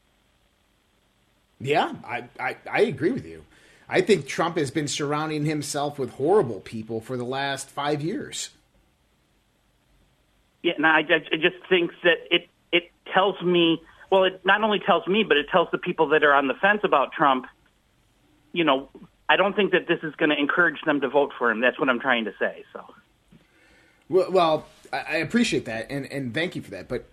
Yeah, 1.60 1.94
I, 2.06 2.26
I, 2.40 2.58
I 2.70 2.82
agree 2.82 3.12
with 3.12 3.26
you. 3.26 3.46
I 3.88 4.02
think 4.02 4.28
Trump 4.28 4.58
has 4.58 4.72
been 4.72 4.88
surrounding 4.88 5.46
himself 5.46 6.00
with 6.00 6.12
horrible 6.12 6.60
people 6.60 7.00
for 7.02 7.18
the 7.18 7.24
last 7.24 7.70
five 7.70 8.02
years. 8.02 8.50
Yeah, 10.64 10.74
and 10.78 10.86
I, 10.86 11.00
I 11.00 11.38
just 11.38 11.58
think 11.70 11.92
that 12.04 12.18
it 12.32 12.42
it 12.42 12.50
tells 13.14 13.42
me. 13.42 13.82
Well, 14.12 14.24
it 14.26 14.46
not 14.46 14.64
only 14.64 14.80
tells 14.80 15.08
me, 15.08 15.24
but 15.24 15.38
it 15.38 15.48
tells 15.52 15.68
the 15.72 15.78
people 15.78 16.10
that 16.10 16.24
are 16.24 16.34
on 16.34 16.48
the 16.48 16.54
fence 16.56 16.82
about 16.84 17.12
Trump. 17.12 17.46
You 18.54 18.64
know, 18.64 18.90
I 19.28 19.36
don't 19.36 19.56
think 19.56 19.72
that 19.72 19.88
this 19.88 20.00
is 20.04 20.16
going 20.16 20.30
to 20.30 20.38
encourage 20.38 20.82
them 20.86 21.02
to 21.02 21.10
vote 21.10 21.32
for 21.38 21.50
him. 21.50 21.60
That's 21.60 21.80
what 21.80 21.90
I'm 21.90 22.00
trying 22.00 22.26
to 22.26 22.34
say. 22.40 22.64
So. 22.72 22.86
Well, 24.10 24.32
well 24.32 24.66
I, 24.94 25.18
appreciate 25.18 25.66
that, 25.66 25.88
and, 25.90 26.06
and 26.12 26.34
thank 26.34 26.56
you 26.56 26.62
for 26.62 26.72
that. 26.72 26.88
But 26.88 27.06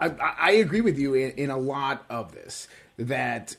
I, 0.00 0.08
I 0.08 0.50
agree 0.52 0.80
with 0.80 0.98
you 0.98 1.14
in, 1.14 1.32
in 1.32 1.50
a 1.50 1.58
lot 1.58 2.04
of 2.08 2.32
this. 2.32 2.68
That 2.98 3.56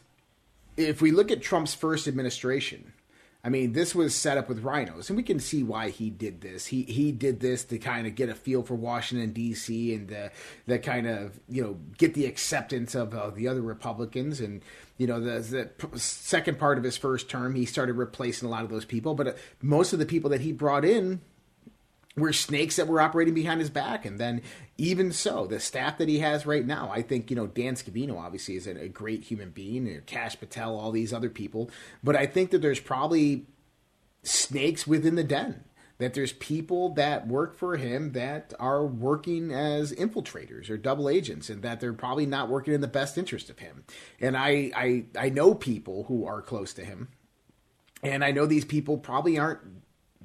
if 0.76 1.02
we 1.02 1.12
look 1.12 1.30
at 1.30 1.42
Trump's 1.42 1.76
first 1.76 2.08
administration, 2.08 2.94
I 3.44 3.50
mean, 3.50 3.74
this 3.74 3.96
was 3.96 4.16
set 4.16 4.38
up 4.38 4.50
with 4.50 4.64
RINOs, 4.64 5.10
and 5.10 5.16
we 5.16 5.24
can 5.24 5.40
see 5.40 5.64
why 5.64 5.90
he 5.90 6.10
did 6.10 6.42
this. 6.42 6.66
He 6.66 6.84
he 6.84 7.12
did 7.12 7.40
this 7.40 7.64
to 7.66 7.78
kind 7.78 8.08
of 8.08 8.16
get 8.16 8.30
a 8.30 8.36
feel 8.36 8.64
for 8.64 8.76
Washington 8.76 9.32
D.C. 9.32 9.94
and 9.94 10.08
the 10.08 10.32
the 10.66 10.80
kind 10.80 11.08
of 11.08 11.40
you 11.48 11.64
know 11.64 11.78
get 11.98 12.14
the 12.14 12.26
acceptance 12.26 12.96
of 12.96 13.14
uh, 13.14 13.30
the 13.30 13.48
other 13.48 13.62
Republicans, 13.62 14.42
and 14.42 14.62
you 14.98 15.08
know 15.08 15.20
the 15.20 15.70
the 15.92 16.00
second 16.00 16.60
part 16.60 16.78
of 16.78 16.84
his 16.84 16.98
first 16.98 17.30
term, 17.30 17.56
he 17.56 17.66
started 17.66 17.94
replacing 17.94 18.48
a 18.48 18.52
lot 18.52 18.64
of 18.64 18.70
those 18.70 18.86
people, 18.86 19.14
but 19.14 19.28
uh, 19.28 19.34
most 19.62 19.94
of 19.94 20.00
the 20.00 20.06
people 20.06 20.30
that 20.32 20.42
he 20.42 20.52
brought 20.52 20.84
in 20.84 21.22
were 22.18 22.34
snakes 22.34 22.76
that 22.76 22.88
were 22.88 23.00
operating 23.00 23.36
behind 23.36 23.62
his 23.62 23.70
back. 23.70 24.06
And 24.06 24.20
then, 24.20 24.42
even 24.78 25.12
so, 25.12 25.46
the 25.46 25.60
staff 25.60 26.00
that 26.00 26.10
he 26.10 26.20
has 26.20 26.46
right 26.46 26.66
now, 26.66 26.90
I 26.92 27.04
think, 27.04 27.30
you 27.30 27.36
know, 27.36 27.48
Dan 27.48 27.76
Scavino 27.76 28.20
obviously 28.20 28.56
is 28.56 28.68
a, 28.68 28.76
a 28.82 28.90
great 28.90 29.24
human 29.24 29.52
being, 29.52 29.88
and 29.88 30.06
Kash 30.06 30.38
Patel, 30.40 30.78
all 30.78 30.92
these 30.92 31.14
other 31.14 31.30
people. 31.30 31.70
But 32.04 32.16
I 32.16 32.26
think 32.26 32.50
that 32.52 32.62
there's 32.62 32.80
probably 32.80 33.46
snakes 34.24 34.88
within 34.88 35.16
the 35.16 35.24
den. 35.24 35.64
That 36.00 36.14
there's 36.14 36.34
people 36.34 36.90
that 36.94 37.28
work 37.28 37.58
for 37.58 37.76
him 37.76 38.12
that 38.12 38.54
are 38.60 38.86
working 38.86 39.52
as 39.52 39.92
infiltrators 39.92 40.70
or 40.70 40.78
double 40.78 41.10
agents, 41.10 41.50
and 41.50 41.64
that 41.64 41.80
they're 41.80 41.92
probably 41.92 42.28
not 42.28 42.50
working 42.50 42.76
in 42.76 42.82
the 42.82 42.88
best 42.88 43.18
interest 43.18 43.50
of 43.50 43.58
him. 43.58 43.84
And 44.22 44.38
I, 44.38 44.72
I, 44.76 45.06
I 45.18 45.30
know 45.30 45.56
people 45.56 46.04
who 46.04 46.24
are 46.28 46.44
close 46.44 46.72
to 46.76 46.86
him, 46.86 47.08
and 48.04 48.24
I 48.24 48.30
know 48.30 48.46
these 48.46 48.64
people 48.64 49.00
probably 49.00 49.40
aren't 49.40 49.62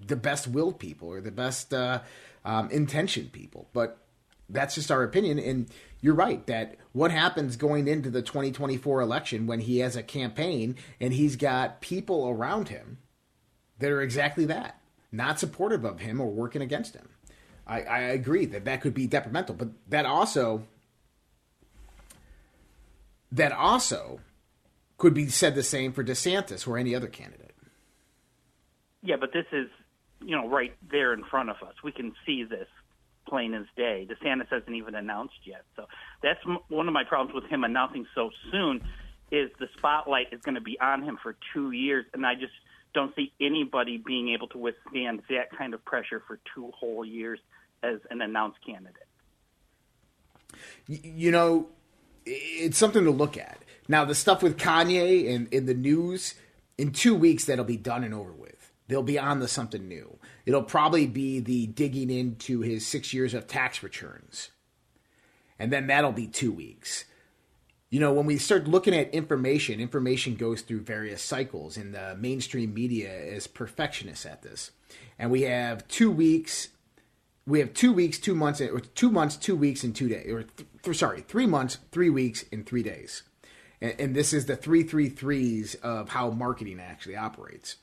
the 0.06 0.16
best 0.16 0.48
willed 0.48 0.78
people 0.78 1.08
or 1.08 1.20
the 1.20 1.30
best 1.30 1.72
uh, 1.72 2.00
um, 2.44 2.70
intentioned 2.70 3.32
people. 3.32 3.68
But 3.72 3.98
that's 4.48 4.74
just 4.74 4.90
our 4.90 5.02
opinion. 5.02 5.38
And 5.38 5.68
you're 6.00 6.14
right 6.14 6.44
that 6.46 6.76
what 6.92 7.10
happens 7.10 7.56
going 7.56 7.88
into 7.88 8.10
the 8.10 8.22
2024 8.22 9.00
election 9.00 9.46
when 9.46 9.60
he 9.60 9.78
has 9.78 9.96
a 9.96 10.02
campaign 10.02 10.76
and 11.00 11.12
he's 11.12 11.36
got 11.36 11.80
people 11.80 12.28
around 12.28 12.68
him 12.68 12.98
that 13.78 13.90
are 13.90 14.02
exactly 14.02 14.44
that, 14.46 14.80
not 15.10 15.38
supportive 15.38 15.84
of 15.84 16.00
him 16.00 16.20
or 16.20 16.30
working 16.30 16.62
against 16.62 16.94
him. 16.94 17.08
I, 17.66 17.82
I 17.82 17.98
agree 18.00 18.46
that 18.46 18.64
that 18.64 18.80
could 18.80 18.94
be 18.94 19.06
detrimental, 19.06 19.54
but 19.54 19.68
that 19.88 20.04
also 20.04 20.64
that 23.30 23.52
also 23.52 24.20
could 24.98 25.14
be 25.14 25.28
said 25.28 25.54
the 25.54 25.62
same 25.62 25.92
for 25.92 26.04
DeSantis 26.04 26.68
or 26.68 26.76
any 26.76 26.94
other 26.94 27.06
candidate. 27.06 27.54
Yeah, 29.02 29.16
but 29.18 29.32
this 29.32 29.46
is 29.52 29.68
you 30.24 30.36
know, 30.36 30.48
right 30.48 30.74
there 30.90 31.12
in 31.12 31.24
front 31.24 31.50
of 31.50 31.56
us. 31.56 31.74
We 31.82 31.92
can 31.92 32.12
see 32.26 32.44
this 32.44 32.68
plain 33.28 33.54
as 33.54 33.66
day. 33.76 34.06
DeSantis 34.10 34.48
hasn't 34.50 34.74
even 34.74 34.94
announced 34.94 35.38
yet, 35.44 35.64
so 35.76 35.86
that's 36.22 36.40
m- 36.46 36.58
one 36.68 36.88
of 36.88 36.94
my 36.94 37.04
problems 37.04 37.34
with 37.34 37.50
him 37.50 37.64
announcing 37.64 38.06
so 38.14 38.30
soon. 38.50 38.82
Is 39.30 39.50
the 39.58 39.68
spotlight 39.78 40.26
is 40.30 40.42
going 40.42 40.56
to 40.56 40.60
be 40.60 40.78
on 40.78 41.02
him 41.02 41.18
for 41.22 41.36
two 41.54 41.70
years, 41.70 42.04
and 42.12 42.26
I 42.26 42.34
just 42.34 42.52
don't 42.92 43.14
see 43.16 43.32
anybody 43.40 43.96
being 43.96 44.28
able 44.28 44.48
to 44.48 44.58
withstand 44.58 45.22
that 45.30 45.56
kind 45.56 45.72
of 45.72 45.82
pressure 45.84 46.22
for 46.26 46.38
two 46.54 46.70
whole 46.78 47.04
years 47.04 47.38
as 47.82 48.00
an 48.10 48.20
announced 48.20 48.58
candidate. 48.64 49.06
You 50.86 51.30
know, 51.30 51.68
it's 52.26 52.76
something 52.76 53.04
to 53.04 53.10
look 53.10 53.36
at. 53.36 53.58
Now, 53.88 54.04
the 54.04 54.14
stuff 54.14 54.42
with 54.42 54.58
Kanye 54.58 55.34
and 55.34 55.52
in 55.52 55.66
the 55.66 55.74
news, 55.74 56.34
in 56.78 56.92
two 56.92 57.14
weeks, 57.14 57.44
that'll 57.46 57.64
be 57.64 57.76
done 57.76 58.04
and 58.04 58.14
over 58.14 58.32
with. 58.32 58.41
They'll 58.88 59.02
be 59.02 59.18
on 59.18 59.40
to 59.40 59.48
something 59.48 59.86
new. 59.88 60.18
It'll 60.44 60.62
probably 60.62 61.06
be 61.06 61.40
the 61.40 61.66
digging 61.66 62.10
into 62.10 62.60
his 62.60 62.86
six 62.86 63.14
years 63.14 63.34
of 63.34 63.46
tax 63.46 63.82
returns. 63.82 64.50
And 65.58 65.72
then 65.72 65.86
that'll 65.86 66.12
be 66.12 66.26
two 66.26 66.52
weeks. 66.52 67.04
You 67.88 68.00
know, 68.00 68.12
when 68.12 68.26
we 68.26 68.38
start 68.38 68.66
looking 68.66 68.94
at 68.94 69.12
information, 69.14 69.78
information 69.78 70.34
goes 70.34 70.62
through 70.62 70.80
various 70.80 71.22
cycles, 71.22 71.76
and 71.76 71.94
the 71.94 72.16
mainstream 72.16 72.72
media 72.72 73.12
is 73.12 73.46
perfectionist 73.46 74.24
at 74.24 74.42
this. 74.42 74.70
And 75.18 75.30
we 75.30 75.42
have 75.42 75.86
two 75.88 76.10
weeks, 76.10 76.68
we 77.46 77.60
have 77.60 77.74
two 77.74 77.92
weeks, 77.92 78.18
two 78.18 78.34
months, 78.34 78.62
or 78.62 78.80
two 78.80 79.10
months, 79.10 79.36
two 79.36 79.54
weeks, 79.54 79.84
and 79.84 79.94
two 79.94 80.08
days, 80.08 80.26
or 80.32 80.44
th- 80.44 80.96
sorry, 80.96 81.20
three 81.20 81.46
months, 81.46 81.78
three 81.92 82.08
weeks, 82.08 82.46
and 82.50 82.64
three 82.64 82.82
days. 82.82 83.22
And, 83.80 83.94
and 84.00 84.16
this 84.16 84.32
is 84.32 84.46
the 84.46 84.56
three 84.56 84.84
three 84.84 85.10
threes 85.10 85.74
of 85.76 86.08
how 86.08 86.30
marketing 86.30 86.80
actually 86.80 87.16
operates. 87.16 87.76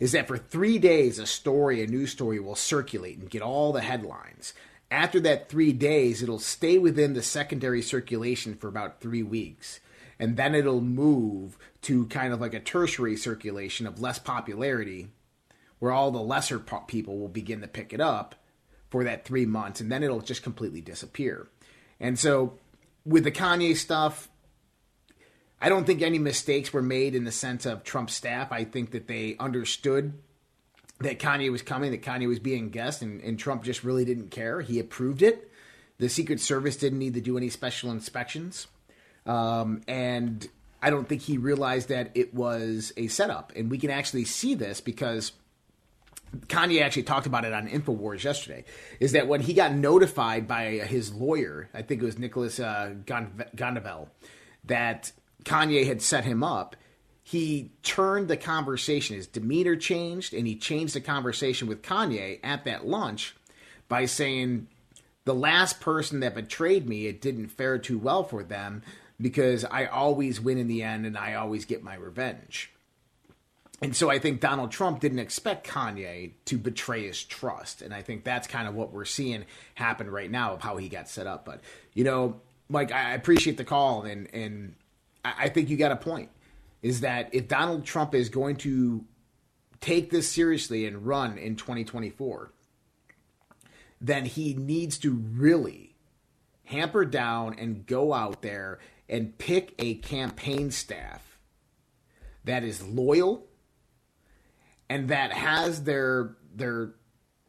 Is 0.00 0.12
that 0.12 0.28
for 0.28 0.38
three 0.38 0.78
days, 0.78 1.18
a 1.18 1.26
story, 1.26 1.82
a 1.82 1.86
news 1.86 2.10
story 2.10 2.40
will 2.40 2.54
circulate 2.54 3.18
and 3.18 3.30
get 3.30 3.42
all 3.42 3.72
the 3.72 3.80
headlines. 3.80 4.54
After 4.90 5.20
that 5.20 5.48
three 5.48 5.72
days, 5.72 6.22
it'll 6.22 6.38
stay 6.38 6.78
within 6.78 7.14
the 7.14 7.22
secondary 7.22 7.82
circulation 7.82 8.54
for 8.54 8.68
about 8.68 9.00
three 9.00 9.22
weeks. 9.22 9.80
And 10.18 10.36
then 10.36 10.54
it'll 10.54 10.80
move 10.80 11.56
to 11.82 12.06
kind 12.06 12.32
of 12.32 12.40
like 12.40 12.54
a 12.54 12.60
tertiary 12.60 13.16
circulation 13.16 13.86
of 13.86 14.00
less 14.00 14.18
popularity, 14.18 15.08
where 15.78 15.92
all 15.92 16.10
the 16.10 16.20
lesser 16.20 16.58
people 16.86 17.18
will 17.18 17.28
begin 17.28 17.60
to 17.60 17.68
pick 17.68 17.92
it 17.92 18.00
up 18.00 18.34
for 18.90 19.02
that 19.04 19.24
three 19.24 19.46
months. 19.46 19.80
And 19.80 19.90
then 19.90 20.02
it'll 20.02 20.20
just 20.20 20.42
completely 20.42 20.80
disappear. 20.80 21.48
And 21.98 22.18
so 22.18 22.58
with 23.04 23.24
the 23.24 23.32
Kanye 23.32 23.76
stuff, 23.76 24.28
I 25.62 25.68
don't 25.68 25.86
think 25.86 26.02
any 26.02 26.18
mistakes 26.18 26.72
were 26.72 26.82
made 26.82 27.14
in 27.14 27.22
the 27.22 27.30
sense 27.30 27.66
of 27.66 27.84
Trump's 27.84 28.14
staff. 28.14 28.50
I 28.50 28.64
think 28.64 28.90
that 28.90 29.06
they 29.06 29.36
understood 29.38 30.12
that 30.98 31.20
Kanye 31.20 31.52
was 31.52 31.62
coming, 31.62 31.92
that 31.92 32.02
Kanye 32.02 32.26
was 32.26 32.40
being 32.40 32.70
guest, 32.70 33.00
and, 33.00 33.20
and 33.22 33.38
Trump 33.38 33.62
just 33.62 33.84
really 33.84 34.04
didn't 34.04 34.30
care. 34.30 34.60
He 34.60 34.80
approved 34.80 35.22
it. 35.22 35.48
The 35.98 36.08
Secret 36.08 36.40
Service 36.40 36.76
didn't 36.76 36.98
need 36.98 37.14
to 37.14 37.20
do 37.20 37.36
any 37.36 37.48
special 37.48 37.92
inspections. 37.92 38.66
Um, 39.24 39.82
and 39.86 40.48
I 40.82 40.90
don't 40.90 41.08
think 41.08 41.22
he 41.22 41.38
realized 41.38 41.90
that 41.90 42.10
it 42.14 42.34
was 42.34 42.92
a 42.96 43.06
setup. 43.06 43.52
And 43.54 43.70
we 43.70 43.78
can 43.78 43.90
actually 43.90 44.24
see 44.24 44.56
this 44.56 44.80
because 44.80 45.30
Kanye 46.48 46.82
actually 46.82 47.04
talked 47.04 47.26
about 47.26 47.44
it 47.44 47.52
on 47.52 47.68
InfoWars 47.68 48.24
yesterday. 48.24 48.64
Is 48.98 49.12
that 49.12 49.28
when 49.28 49.42
he 49.42 49.54
got 49.54 49.72
notified 49.72 50.48
by 50.48 50.70
his 50.78 51.14
lawyer, 51.14 51.68
I 51.72 51.82
think 51.82 52.02
it 52.02 52.04
was 52.04 52.18
Nicholas 52.18 52.58
uh, 52.58 52.94
Gondavel, 53.06 54.08
that 54.64 55.12
Kanye 55.44 55.86
had 55.86 56.02
set 56.02 56.24
him 56.24 56.42
up, 56.42 56.76
he 57.22 57.70
turned 57.82 58.28
the 58.28 58.36
conversation. 58.36 59.16
His 59.16 59.26
demeanor 59.26 59.76
changed, 59.76 60.34
and 60.34 60.46
he 60.46 60.56
changed 60.56 60.94
the 60.94 61.00
conversation 61.00 61.68
with 61.68 61.82
Kanye 61.82 62.40
at 62.42 62.64
that 62.64 62.86
lunch 62.86 63.34
by 63.88 64.06
saying, 64.06 64.68
The 65.24 65.34
last 65.34 65.80
person 65.80 66.20
that 66.20 66.34
betrayed 66.34 66.88
me, 66.88 67.06
it 67.06 67.20
didn't 67.20 67.48
fare 67.48 67.78
too 67.78 67.98
well 67.98 68.24
for 68.24 68.42
them 68.42 68.82
because 69.20 69.64
I 69.64 69.86
always 69.86 70.40
win 70.40 70.58
in 70.58 70.66
the 70.66 70.82
end 70.82 71.06
and 71.06 71.16
I 71.16 71.34
always 71.34 71.64
get 71.64 71.82
my 71.82 71.94
revenge. 71.94 72.72
And 73.80 73.96
so 73.96 74.10
I 74.10 74.20
think 74.20 74.40
Donald 74.40 74.70
Trump 74.70 75.00
didn't 75.00 75.18
expect 75.18 75.66
Kanye 75.66 76.32
to 76.44 76.56
betray 76.56 77.06
his 77.06 77.22
trust. 77.22 77.82
And 77.82 77.92
I 77.92 78.00
think 78.02 78.22
that's 78.22 78.46
kind 78.46 78.68
of 78.68 78.74
what 78.74 78.92
we're 78.92 79.04
seeing 79.04 79.44
happen 79.74 80.08
right 80.08 80.30
now 80.30 80.54
of 80.54 80.60
how 80.60 80.76
he 80.76 80.88
got 80.88 81.08
set 81.08 81.26
up. 81.26 81.44
But, 81.44 81.60
you 81.92 82.04
know, 82.04 82.40
Mike, 82.68 82.92
I 82.92 83.14
appreciate 83.14 83.56
the 83.56 83.64
call 83.64 84.02
and, 84.02 84.32
and 84.32 84.74
I 85.24 85.48
think 85.48 85.68
you 85.68 85.76
got 85.76 85.92
a 85.92 85.96
point. 85.96 86.30
Is 86.82 87.00
that 87.00 87.28
if 87.32 87.46
Donald 87.46 87.84
Trump 87.84 88.14
is 88.14 88.28
going 88.28 88.56
to 88.56 89.04
take 89.80 90.10
this 90.10 90.28
seriously 90.28 90.84
and 90.86 91.06
run 91.06 91.38
in 91.38 91.54
2024, 91.56 92.52
then 94.00 94.24
he 94.24 94.54
needs 94.54 94.98
to 94.98 95.12
really 95.12 95.94
hamper 96.64 97.04
down 97.04 97.54
and 97.58 97.86
go 97.86 98.12
out 98.12 98.42
there 98.42 98.80
and 99.08 99.36
pick 99.38 99.74
a 99.78 99.94
campaign 99.96 100.70
staff 100.70 101.38
that 102.44 102.64
is 102.64 102.82
loyal 102.82 103.46
and 104.88 105.08
that 105.08 105.32
has 105.32 105.84
their 105.84 106.36
their 106.54 106.94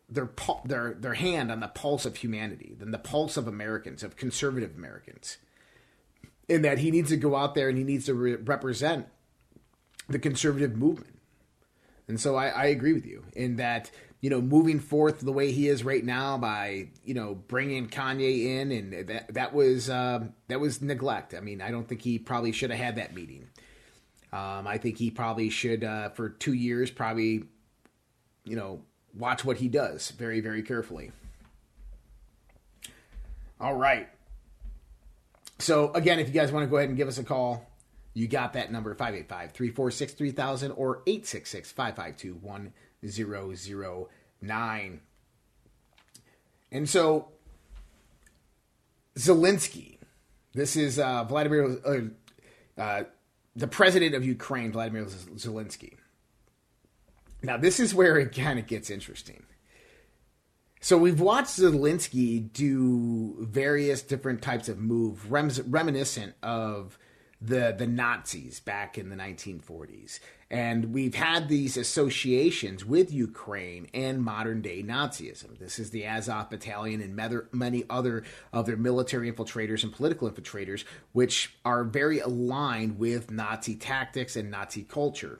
their 0.09 0.29
their 0.65 0.93
their 0.93 1.13
hand 1.15 1.51
on 1.51 1.59
the 1.59 1.67
pulse 1.67 2.05
of 2.05 2.17
humanity, 2.17 2.75
than 2.77 2.91
the 2.91 2.99
pulse 2.99 3.35
of 3.35 3.47
Americans, 3.47 4.03
of 4.03 4.15
conservative 4.15 4.75
Americans 4.75 5.37
in 6.47 6.61
that 6.63 6.79
he 6.79 6.91
needs 6.91 7.09
to 7.09 7.17
go 7.17 7.35
out 7.35 7.55
there 7.55 7.69
and 7.69 7.77
he 7.77 7.83
needs 7.83 8.05
to 8.05 8.13
re- 8.13 8.35
represent 8.35 9.07
the 10.09 10.19
conservative 10.19 10.75
movement. 10.75 11.19
And 12.07 12.19
so 12.19 12.35
I, 12.35 12.47
I, 12.47 12.65
agree 12.65 12.93
with 12.93 13.05
you 13.05 13.23
in 13.33 13.55
that, 13.55 13.89
you 14.19 14.29
know, 14.29 14.41
moving 14.41 14.79
forth 14.79 15.21
the 15.21 15.31
way 15.31 15.51
he 15.51 15.69
is 15.69 15.83
right 15.83 16.03
now 16.03 16.37
by, 16.37 16.89
you 17.05 17.13
know, 17.13 17.33
bringing 17.33 17.87
Kanye 17.87 18.59
in 18.59 18.71
and 18.71 19.07
that, 19.07 19.33
that 19.33 19.53
was, 19.53 19.89
um, 19.89 20.33
that 20.49 20.59
was 20.59 20.81
neglect. 20.81 21.33
I 21.33 21.39
mean, 21.39 21.61
I 21.61 21.71
don't 21.71 21.87
think 21.87 22.01
he 22.01 22.19
probably 22.19 22.51
should 22.51 22.71
have 22.71 22.79
had 22.79 22.95
that 22.97 23.15
meeting. 23.15 23.47
Um, 24.33 24.67
I 24.67 24.77
think 24.77 24.97
he 24.97 25.11
probably 25.11 25.49
should, 25.49 25.83
uh, 25.83 26.09
for 26.09 26.29
two 26.29 26.53
years, 26.53 26.91
probably, 26.91 27.45
you 28.43 28.55
know, 28.55 28.81
watch 29.13 29.45
what 29.45 29.57
he 29.57 29.69
does 29.69 30.11
very, 30.11 30.41
very 30.41 30.63
carefully. 30.63 31.11
All 33.61 33.75
right. 33.75 34.09
So, 35.59 35.91
again, 35.93 36.19
if 36.19 36.27
you 36.27 36.33
guys 36.33 36.51
want 36.51 36.65
to 36.65 36.69
go 36.69 36.77
ahead 36.77 36.89
and 36.89 36.97
give 36.97 37.07
us 37.07 37.17
a 37.17 37.23
call, 37.23 37.65
you 38.13 38.27
got 38.27 38.53
that 38.53 38.71
number 38.71 38.93
585 38.93 39.51
346 39.51 40.13
3000 40.13 40.71
or 40.71 41.01
866 41.07 41.71
552 41.71 42.35
1009. 42.35 45.01
And 46.71 46.89
so, 46.89 47.29
Zelensky, 49.15 49.97
this 50.53 50.75
is 50.75 50.99
uh, 50.99 51.23
Vladimir, 51.23 51.77
uh, 51.85 52.81
uh, 52.81 53.03
the 53.55 53.67
president 53.67 54.15
of 54.15 54.25
Ukraine, 54.25 54.71
Vladimir 54.71 55.05
Zelensky. 55.05 55.97
Now, 57.43 57.57
this 57.57 57.79
is 57.79 57.93
where 57.93 58.17
again, 58.17 58.57
it 58.57 58.67
gets 58.67 58.89
interesting. 58.89 59.43
So 60.83 60.97
we've 60.97 61.21
watched 61.21 61.59
Zelensky 61.59 62.51
do 62.51 63.37
various 63.39 64.01
different 64.01 64.41
types 64.41 64.67
of 64.67 64.79
move, 64.79 65.31
reminiscent 65.31 66.35
of 66.43 66.99
the 67.39 67.73
the 67.77 67.87
Nazis 67.87 68.59
back 68.59 68.97
in 68.97 69.07
the 69.07 69.15
1940s, 69.15 70.19
and 70.51 70.93
we've 70.93 71.15
had 71.15 71.47
these 71.47 71.77
associations 71.77 72.83
with 72.83 73.13
Ukraine 73.13 73.87
and 73.93 74.21
modern 74.21 74.61
day 74.61 74.83
Nazism. 74.83 75.57
This 75.57 75.79
is 75.79 75.91
the 75.91 76.05
Azov 76.05 76.49
Battalion 76.49 76.99
and 76.99 77.47
many 77.53 77.85
other 77.89 78.25
of 78.51 78.65
their 78.65 78.75
military 78.75 79.31
infiltrators 79.31 79.85
and 79.85 79.93
political 79.93 80.29
infiltrators, 80.29 80.83
which 81.13 81.55
are 81.63 81.85
very 81.85 82.19
aligned 82.19 82.99
with 82.99 83.31
Nazi 83.31 83.77
tactics 83.77 84.35
and 84.35 84.51
Nazi 84.51 84.83
culture. 84.83 85.39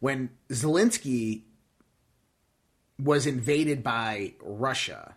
When 0.00 0.30
Zelensky 0.50 1.44
was 3.02 3.26
invaded 3.26 3.82
by 3.82 4.34
Russia 4.42 5.16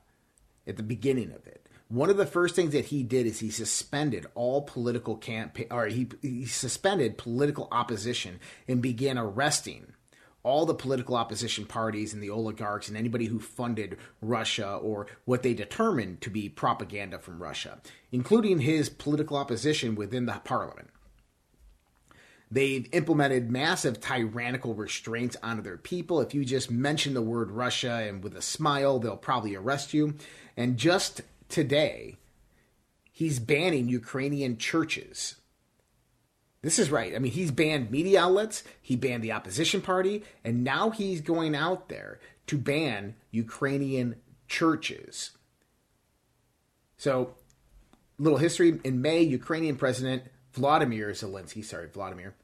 at 0.66 0.78
the 0.78 0.84
beginning 0.84 1.32
of 1.32 1.46
it. 1.48 1.68
One 1.90 2.10
of 2.10 2.18
the 2.18 2.26
first 2.26 2.56
things 2.56 2.72
that 2.72 2.86
he 2.86 3.04
did 3.04 3.28
is 3.28 3.40
he 3.40 3.52
suspended 3.52 4.26
all 4.34 4.64
political 4.64 5.16
campaign, 5.16 5.68
or 5.70 5.88
he, 5.88 6.10
he 6.22 6.46
suspended 6.46 7.18
political 7.18 7.68
opposition 7.72 8.40
and 8.68 8.82
began 8.82 9.18
arresting 9.18 9.94
all 10.44 10.66
the 10.66 10.74
political 10.74 11.16
opposition 11.16 11.66
parties 11.66 12.14
and 12.14 12.22
the 12.22 12.30
oligarchs 12.30 12.90
and 12.90 12.98
anybody 12.98 13.26
who 13.26 13.40
funded 13.40 13.98
Russia 14.22 14.76
or 14.76 15.08
what 15.26 15.42
they 15.42 15.54
determined 15.54 16.20
to 16.22 16.30
be 16.30 16.50
propaganda 16.50 17.18
from 17.18 17.42
Russia, 17.42 17.80
including 18.12 18.60
his 18.60 18.90
political 18.90 19.38
opposition 19.38 19.96
within 19.96 20.26
the 20.26 20.34
parliament. 20.44 20.90
They've 22.54 22.88
implemented 22.92 23.50
massive 23.50 24.00
tyrannical 24.00 24.76
restraints 24.76 25.36
onto 25.42 25.64
their 25.64 25.78
people. 25.78 26.22
If 26.22 26.36
you 26.36 26.46
just 26.46 26.70
mention 26.70 27.16
the 27.16 27.22
word 27.24 27.50
Russia 27.50 28.06
and 28.08 28.24
with 28.24 28.36
a 28.36 28.44
smile, 28.44 29.00
they'll 29.00 29.18
probably 29.18 29.56
arrest 29.56 29.92
you. 29.92 30.14
And 30.56 30.78
just 30.78 31.22
today, 31.50 32.18
he's 33.12 33.40
banning 33.40 33.90
Ukrainian 33.90 34.60
churches. 34.60 35.38
This 36.62 36.78
is 36.78 36.92
right. 36.92 37.16
I 37.16 37.18
mean, 37.18 37.32
he's 37.32 37.50
banned 37.50 37.90
media 37.90 38.22
outlets, 38.22 38.64
he 38.80 38.96
banned 38.96 39.24
the 39.24 39.32
opposition 39.32 39.82
party, 39.82 40.24
and 40.44 40.64
now 40.64 40.92
he's 40.92 41.22
going 41.22 41.56
out 41.56 41.90
there 41.90 42.20
to 42.46 42.58
ban 42.60 43.16
Ukrainian 43.32 44.18
churches. 44.48 45.32
So, 46.98 47.34
little 48.20 48.38
history 48.38 48.80
in 48.84 49.02
May, 49.02 49.24
Ukrainian 49.24 49.76
President 49.76 50.26
Vladimir 50.54 51.10
Zelensky, 51.14 51.66
sorry, 51.66 51.88
Vladimir, 51.88 52.36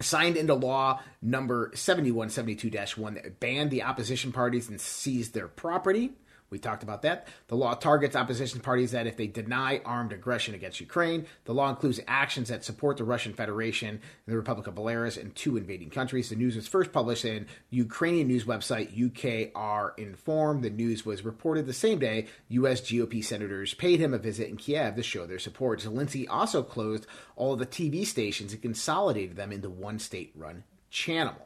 signed 0.00 0.36
into 0.36 0.54
law 0.54 1.00
number 1.22 1.70
7172-1 1.70 3.14
that 3.14 3.40
banned 3.40 3.70
the 3.70 3.82
opposition 3.82 4.32
parties 4.32 4.68
and 4.68 4.80
seized 4.80 5.34
their 5.34 5.48
property. 5.48 6.12
We 6.56 6.60
talked 6.60 6.82
about 6.82 7.02
that. 7.02 7.28
The 7.48 7.54
law 7.54 7.74
targets 7.74 8.16
opposition 8.16 8.60
parties 8.60 8.92
that 8.92 9.06
if 9.06 9.18
they 9.18 9.26
deny 9.26 9.82
armed 9.84 10.14
aggression 10.14 10.54
against 10.54 10.80
Ukraine. 10.80 11.26
The 11.44 11.52
law 11.52 11.68
includes 11.68 12.00
actions 12.08 12.48
that 12.48 12.64
support 12.64 12.96
the 12.96 13.04
Russian 13.04 13.34
Federation, 13.34 14.00
the 14.24 14.38
Republic 14.38 14.66
of 14.66 14.74
Belarus, 14.74 15.20
and 15.20 15.34
two 15.34 15.58
invading 15.58 15.90
countries. 15.90 16.30
The 16.30 16.36
news 16.36 16.56
was 16.56 16.66
first 16.66 16.92
published 16.92 17.26
in 17.26 17.46
Ukrainian 17.68 18.28
news 18.28 18.44
website 18.44 18.96
Ukrinform. 18.96 20.62
The 20.62 20.70
news 20.70 21.04
was 21.04 21.26
reported 21.26 21.66
the 21.66 21.74
same 21.74 21.98
day 21.98 22.28
U.S. 22.48 22.80
GOP 22.80 23.22
senators 23.22 23.74
paid 23.74 24.00
him 24.00 24.14
a 24.14 24.18
visit 24.18 24.48
in 24.48 24.56
Kiev 24.56 24.96
to 24.96 25.02
show 25.02 25.26
their 25.26 25.38
support. 25.38 25.80
Zelensky 25.80 26.24
also 26.26 26.62
closed 26.62 27.06
all 27.36 27.52
of 27.52 27.58
the 27.58 27.66
TV 27.66 28.06
stations 28.06 28.54
and 28.54 28.62
consolidated 28.62 29.36
them 29.36 29.52
into 29.52 29.68
one 29.68 29.98
state-run 29.98 30.64
channel. 30.88 31.45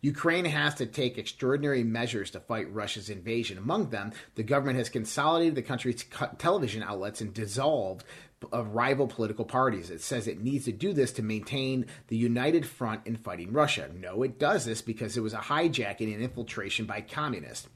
Ukraine 0.00 0.44
has 0.44 0.74
to 0.76 0.86
take 0.86 1.18
extraordinary 1.18 1.82
measures 1.82 2.30
to 2.30 2.40
fight 2.40 2.72
Russia's 2.72 3.10
invasion. 3.10 3.58
Among 3.58 3.90
them, 3.90 4.12
the 4.36 4.42
government 4.42 4.78
has 4.78 4.88
consolidated 4.88 5.56
the 5.56 5.62
country's 5.62 6.04
television 6.38 6.82
outlets 6.82 7.20
and 7.20 7.34
dissolved 7.34 8.04
of 8.52 8.74
rival 8.74 9.08
political 9.08 9.44
parties. 9.44 9.90
It 9.90 10.00
says 10.00 10.28
it 10.28 10.40
needs 10.40 10.66
to 10.66 10.72
do 10.72 10.92
this 10.92 11.10
to 11.12 11.22
maintain 11.22 11.86
the 12.06 12.16
united 12.16 12.64
front 12.64 13.06
in 13.06 13.16
fighting 13.16 13.52
Russia. 13.52 13.90
No, 13.92 14.22
it 14.22 14.38
does 14.38 14.64
this 14.64 14.82
because 14.82 15.16
it 15.16 15.22
was 15.22 15.34
a 15.34 15.38
hijacking 15.38 16.14
and 16.14 16.22
infiltration 16.22 16.86
by 16.86 17.00
communists. 17.00 17.68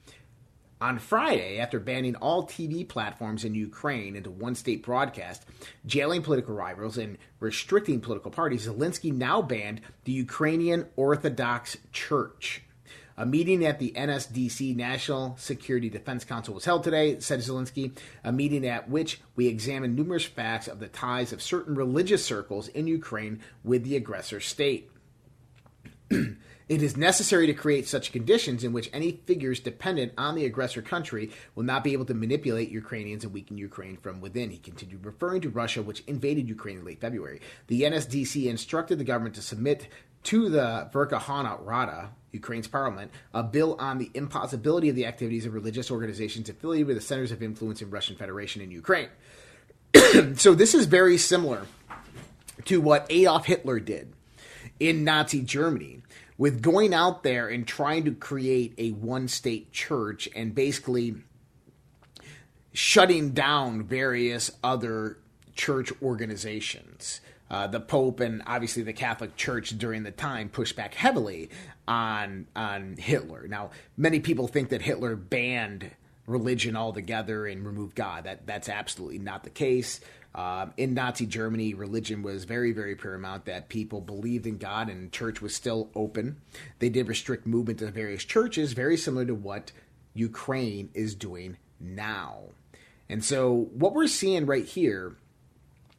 On 0.82 0.98
Friday, 0.98 1.60
after 1.60 1.78
banning 1.78 2.16
all 2.16 2.42
TV 2.42 2.86
platforms 2.86 3.44
in 3.44 3.54
Ukraine 3.54 4.16
into 4.16 4.32
one 4.32 4.56
state 4.56 4.82
broadcast, 4.82 5.44
jailing 5.86 6.22
political 6.22 6.56
rivals, 6.56 6.98
and 6.98 7.18
restricting 7.38 8.00
political 8.00 8.32
parties, 8.32 8.66
Zelensky 8.66 9.12
now 9.12 9.40
banned 9.42 9.80
the 10.02 10.10
Ukrainian 10.10 10.86
Orthodox 10.96 11.76
Church. 11.92 12.64
A 13.16 13.24
meeting 13.24 13.64
at 13.64 13.78
the 13.78 13.92
NSDC 13.92 14.74
National 14.74 15.36
Security 15.38 15.88
Defense 15.88 16.24
Council 16.24 16.52
was 16.52 16.64
held 16.64 16.82
today, 16.82 17.20
said 17.20 17.38
Zelensky, 17.38 17.96
a 18.24 18.32
meeting 18.32 18.66
at 18.66 18.90
which 18.90 19.20
we 19.36 19.46
examined 19.46 19.94
numerous 19.94 20.24
facts 20.24 20.66
of 20.66 20.80
the 20.80 20.88
ties 20.88 21.32
of 21.32 21.40
certain 21.40 21.76
religious 21.76 22.24
circles 22.24 22.66
in 22.66 22.88
Ukraine 22.88 23.38
with 23.62 23.84
the 23.84 23.94
aggressor 23.94 24.40
state. 24.40 24.90
It 26.72 26.82
is 26.82 26.96
necessary 26.96 27.46
to 27.48 27.52
create 27.52 27.86
such 27.86 28.12
conditions 28.12 28.64
in 28.64 28.72
which 28.72 28.88
any 28.94 29.20
figures 29.26 29.60
dependent 29.60 30.14
on 30.16 30.34
the 30.34 30.46
aggressor 30.46 30.80
country 30.80 31.30
will 31.54 31.64
not 31.64 31.84
be 31.84 31.92
able 31.92 32.06
to 32.06 32.14
manipulate 32.14 32.70
Ukrainians 32.70 33.24
and 33.24 33.32
weaken 33.34 33.58
Ukraine 33.58 33.98
from 33.98 34.22
within. 34.22 34.48
He 34.48 34.56
continued, 34.56 35.04
referring 35.04 35.42
to 35.42 35.50
Russia, 35.50 35.82
which 35.82 36.02
invaded 36.06 36.48
Ukraine 36.48 36.78
in 36.78 36.86
late 36.86 36.98
February. 36.98 37.42
The 37.66 37.82
NSDC 37.82 38.46
instructed 38.46 38.98
the 38.98 39.04
government 39.04 39.34
to 39.34 39.42
submit 39.42 39.86
to 40.22 40.48
the 40.48 40.88
Verkhovna 40.90 41.58
Rada, 41.62 42.12
Ukraine's 42.32 42.68
parliament, 42.68 43.10
a 43.34 43.42
bill 43.42 43.76
on 43.78 43.98
the 43.98 44.10
impossibility 44.14 44.88
of 44.88 44.96
the 44.96 45.04
activities 45.04 45.44
of 45.44 45.52
religious 45.52 45.90
organizations 45.90 46.48
affiliated 46.48 46.86
with 46.86 46.96
the 46.96 47.02
centers 47.02 47.32
of 47.32 47.42
influence 47.42 47.82
in 47.82 47.90
Russian 47.90 48.16
Federation 48.16 48.62
in 48.62 48.70
Ukraine. 48.70 49.10
so 50.36 50.54
this 50.54 50.74
is 50.74 50.86
very 50.86 51.18
similar 51.18 51.66
to 52.64 52.80
what 52.80 53.04
Adolf 53.10 53.44
Hitler 53.44 53.78
did 53.78 54.14
in 54.80 55.04
Nazi 55.04 55.42
Germany 55.42 56.00
with 56.42 56.60
going 56.60 56.92
out 56.92 57.22
there 57.22 57.46
and 57.46 57.68
trying 57.68 58.04
to 58.04 58.10
create 58.10 58.74
a 58.76 58.90
one 58.90 59.28
state 59.28 59.70
church 59.70 60.28
and 60.34 60.56
basically 60.56 61.14
shutting 62.72 63.30
down 63.30 63.84
various 63.84 64.50
other 64.64 65.18
church 65.54 65.92
organizations. 66.02 67.20
Uh, 67.48 67.68
the 67.68 67.78
Pope 67.78 68.18
and 68.18 68.42
obviously 68.44 68.82
the 68.82 68.92
Catholic 68.92 69.36
Church 69.36 69.78
during 69.78 70.02
the 70.02 70.10
time 70.10 70.48
pushed 70.48 70.74
back 70.74 70.94
heavily 70.94 71.48
on 71.86 72.48
on 72.56 72.96
Hitler. 72.96 73.46
Now, 73.46 73.70
many 73.96 74.18
people 74.18 74.48
think 74.48 74.70
that 74.70 74.82
Hitler 74.82 75.14
banned 75.14 75.92
religion 76.26 76.74
altogether 76.74 77.46
and 77.46 77.64
removed 77.64 77.94
God. 77.94 78.24
That 78.24 78.48
that's 78.48 78.68
absolutely 78.68 79.20
not 79.20 79.44
the 79.44 79.50
case. 79.50 80.00
Um, 80.34 80.72
in 80.76 80.94
Nazi 80.94 81.26
Germany, 81.26 81.74
religion 81.74 82.22
was 82.22 82.44
very, 82.44 82.72
very 82.72 82.96
paramount. 82.96 83.44
That 83.44 83.68
people 83.68 84.00
believed 84.00 84.46
in 84.46 84.56
God, 84.58 84.88
and 84.88 85.12
church 85.12 85.42
was 85.42 85.54
still 85.54 85.90
open. 85.94 86.40
They 86.78 86.88
did 86.88 87.08
restrict 87.08 87.46
movement 87.46 87.80
to 87.80 87.90
various 87.90 88.24
churches, 88.24 88.72
very 88.72 88.96
similar 88.96 89.26
to 89.26 89.34
what 89.34 89.72
Ukraine 90.14 90.90
is 90.94 91.14
doing 91.14 91.58
now. 91.78 92.40
And 93.08 93.22
so, 93.22 93.68
what 93.74 93.92
we're 93.92 94.06
seeing 94.06 94.46
right 94.46 94.64
here 94.64 95.16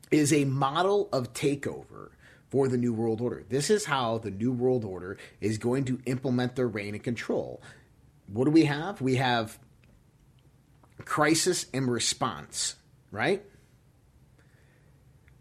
is 0.10 0.34
a 0.34 0.46
model 0.46 1.10
of 1.12 1.34
takeover 1.34 2.10
for 2.50 2.68
the 2.68 2.78
New 2.78 2.94
World 2.94 3.22
Order. 3.22 3.44
This 3.50 3.70
is 3.70 3.86
how 3.86 4.20
the 4.20 4.32
New 4.32 4.52
World 4.52 4.84
Order 4.86 5.18
is 5.42 5.58
going 5.58 5.86
to 5.86 6.00
implement 6.06 6.56
their 6.56 6.68
reign 6.68 6.94
and 6.94 7.04
control. 7.04 7.62
What 8.28 8.46
do 8.46 8.52
we 8.52 8.66
have? 8.66 9.02
We 9.02 9.16
have 9.16 9.60
crisis 11.06 11.66
and 11.74 11.92
response, 11.92 12.76
right? 13.12 13.44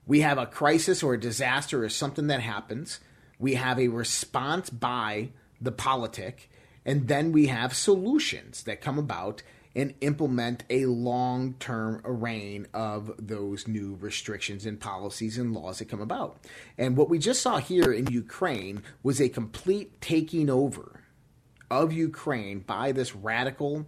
We 0.07 0.21
have 0.21 0.39
a 0.39 0.47
crisis 0.47 1.03
or 1.03 1.15
a 1.15 1.21
disaster 1.21 1.85
or 1.85 1.89
something 1.89 2.27
that 2.27 2.41
happens. 2.41 3.01
We 3.39 3.55
have 3.55 3.79
a 3.79 3.89
response 3.89 4.71
by 4.71 5.31
the 5.61 5.73
politic, 5.73 6.51
and 6.85 7.09
then 7.09 7.33
we 7.33 7.47
have 7.47 7.75
solutions 7.75 8.65
that 8.65 8.81
come 8.81 8.99
about 8.99 9.43
and 9.75 9.95
implement 10.01 10.65
a 10.69 10.87
long 10.87 11.55
term 11.55 12.01
reign 12.05 12.67
of 12.75 13.13
those 13.19 13.67
new 13.67 13.97
restrictions 14.01 14.67
and 14.67 14.79
policies 14.79 15.39
and 15.39 15.55
laws 15.55 15.79
that 15.79 15.89
come 15.89 16.01
about. 16.01 16.39
And 16.77 16.97
what 16.97 17.09
we 17.09 17.19
just 17.19 17.41
saw 17.41 17.59
here 17.59 17.93
in 17.93 18.07
Ukraine 18.09 18.83
was 19.03 19.21
a 19.21 19.29
complete 19.29 20.01
taking 20.01 20.51
over 20.51 21.01
of 21.71 21.93
Ukraine 21.93 22.61
by 22.61 22.93
this 22.93 23.15
radical, 23.15 23.87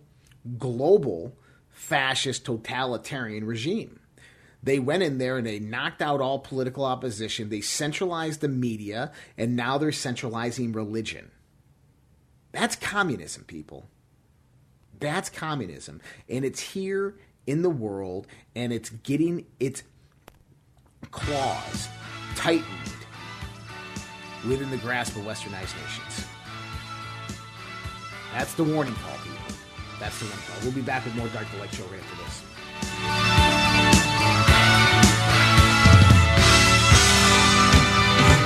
global, 0.59 1.37
fascist, 1.69 2.47
totalitarian 2.47 3.45
regime. 3.45 4.01
They 4.65 4.79
went 4.79 5.03
in 5.03 5.19
there 5.19 5.37
and 5.37 5.47
they 5.47 5.59
knocked 5.59 6.01
out 6.01 6.23
all 6.23 6.39
political 6.39 6.87
opposition. 6.87 7.51
They 7.51 7.61
centralized 7.61 8.41
the 8.41 8.49
media, 8.49 9.13
and 9.37 9.55
now 9.55 9.77
they're 9.77 9.93
centralizing 9.93 10.73
religion. 10.73 11.31
That's 12.53 12.75
communism, 12.75 13.45
people. 13.45 13.87
That's 15.01 15.29
communism. 15.29 16.01
And 16.31 16.45
it's 16.45 16.61
here 16.61 17.15
in 17.47 17.61
the 17.63 17.69
world 17.69 18.27
and 18.55 18.73
it's 18.73 18.89
getting 18.89 19.45
its 19.61 19.83
claws 21.11 21.89
tightened 22.37 22.65
within 24.49 24.71
the 24.71 24.77
grasp 24.79 25.17
of 25.17 25.23
westernized 25.23 25.75
nations. 25.83 26.27
That's 28.33 28.55
the 28.55 28.65
warning 28.65 28.95
call, 28.95 29.17
people. 29.19 29.57
That's 30.01 30.19
the 30.21 30.27
warning 30.27 30.45
call. 30.47 30.57
We'll 30.63 30.73
be 30.73 30.81
back 30.81 31.05
with 31.05 31.15
more 31.17 31.29
Dark 31.29 31.51
to 31.51 31.59
Light 31.59 31.75
Show 31.75 31.85
right 31.85 32.01
after 32.01 32.25
this. 32.25 32.54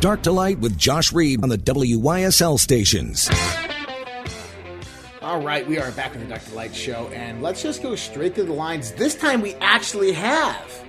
Dark 0.00 0.22
to 0.22 0.32
Light 0.32 0.58
with 0.58 0.78
Josh 0.78 1.12
Reed 1.12 1.42
on 1.42 1.50
the 1.50 1.58
WYSL 1.58 2.58
stations. 2.58 3.28
All 5.20 5.42
right, 5.42 5.66
we 5.68 5.78
are 5.78 5.90
back 5.92 6.14
on 6.14 6.20
the 6.20 6.26
Dark 6.26 6.42
to 6.46 6.54
Light 6.54 6.74
Show, 6.74 7.08
and 7.08 7.42
let's 7.42 7.62
just 7.62 7.82
go 7.82 7.94
straight 7.94 8.34
to 8.36 8.44
the 8.44 8.52
lines. 8.52 8.92
This 8.92 9.14
time 9.14 9.42
we 9.42 9.54
actually 9.56 10.12
have 10.12 10.84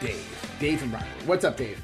Dave. 0.00 0.56
Dave 0.58 0.80
from 0.80 0.92
Rockford. 0.92 1.28
What's 1.28 1.44
up, 1.44 1.56
Dave? 1.56 1.80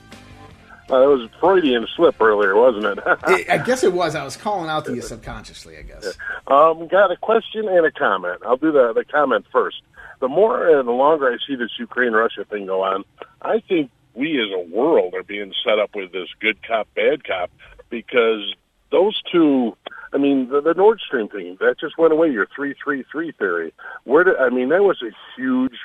Uh, 0.90 1.02
it 1.02 1.06
was 1.06 1.30
Freudian 1.38 1.86
slip 1.94 2.20
earlier, 2.20 2.56
wasn't 2.56 2.84
it? 2.84 2.98
I 3.06 3.46
I 3.48 3.58
guess 3.58 3.84
it 3.84 3.92
was. 3.92 4.16
I 4.16 4.24
was 4.24 4.36
calling 4.36 4.68
out 4.68 4.84
to 4.86 4.94
you 4.94 5.02
subconsciously, 5.02 5.78
I 5.78 5.82
guess. 5.82 6.18
um, 6.48 6.88
got 6.88 7.12
a 7.12 7.16
question 7.16 7.68
and 7.68 7.86
a 7.86 7.92
comment. 7.92 8.42
I'll 8.44 8.56
do 8.56 8.72
the, 8.72 8.92
the 8.92 9.04
comment 9.04 9.46
first. 9.52 9.82
The 10.18 10.26
more 10.26 10.68
and 10.68 10.88
the 10.88 10.92
longer 10.92 11.28
I 11.28 11.36
see 11.46 11.54
this 11.54 11.70
Ukraine 11.78 12.12
Russia 12.12 12.44
thing 12.44 12.66
go 12.66 12.82
on, 12.82 13.04
I 13.40 13.60
think 13.68 13.92
we 14.14 14.40
as 14.40 14.48
a 14.54 14.74
world 14.74 15.14
are 15.14 15.22
being 15.22 15.52
set 15.64 15.78
up 15.78 15.94
with 15.94 16.12
this 16.12 16.28
good 16.40 16.58
cop, 16.66 16.88
bad 16.94 17.24
cop 17.24 17.50
because 17.90 18.54
those 18.90 19.20
two. 19.30 19.76
I 20.14 20.18
mean, 20.18 20.50
the, 20.50 20.60
the 20.60 20.74
Nord 20.74 21.00
Stream 21.00 21.28
thing 21.28 21.56
that 21.60 21.80
just 21.80 21.96
went 21.96 22.12
away. 22.12 22.30
Your 22.30 22.46
three 22.54 22.74
three 22.82 23.04
three 23.10 23.32
theory. 23.32 23.72
Where 24.04 24.24
did 24.24 24.36
I 24.36 24.50
mean 24.50 24.68
that 24.68 24.82
was 24.82 25.00
a 25.02 25.10
huge 25.36 25.76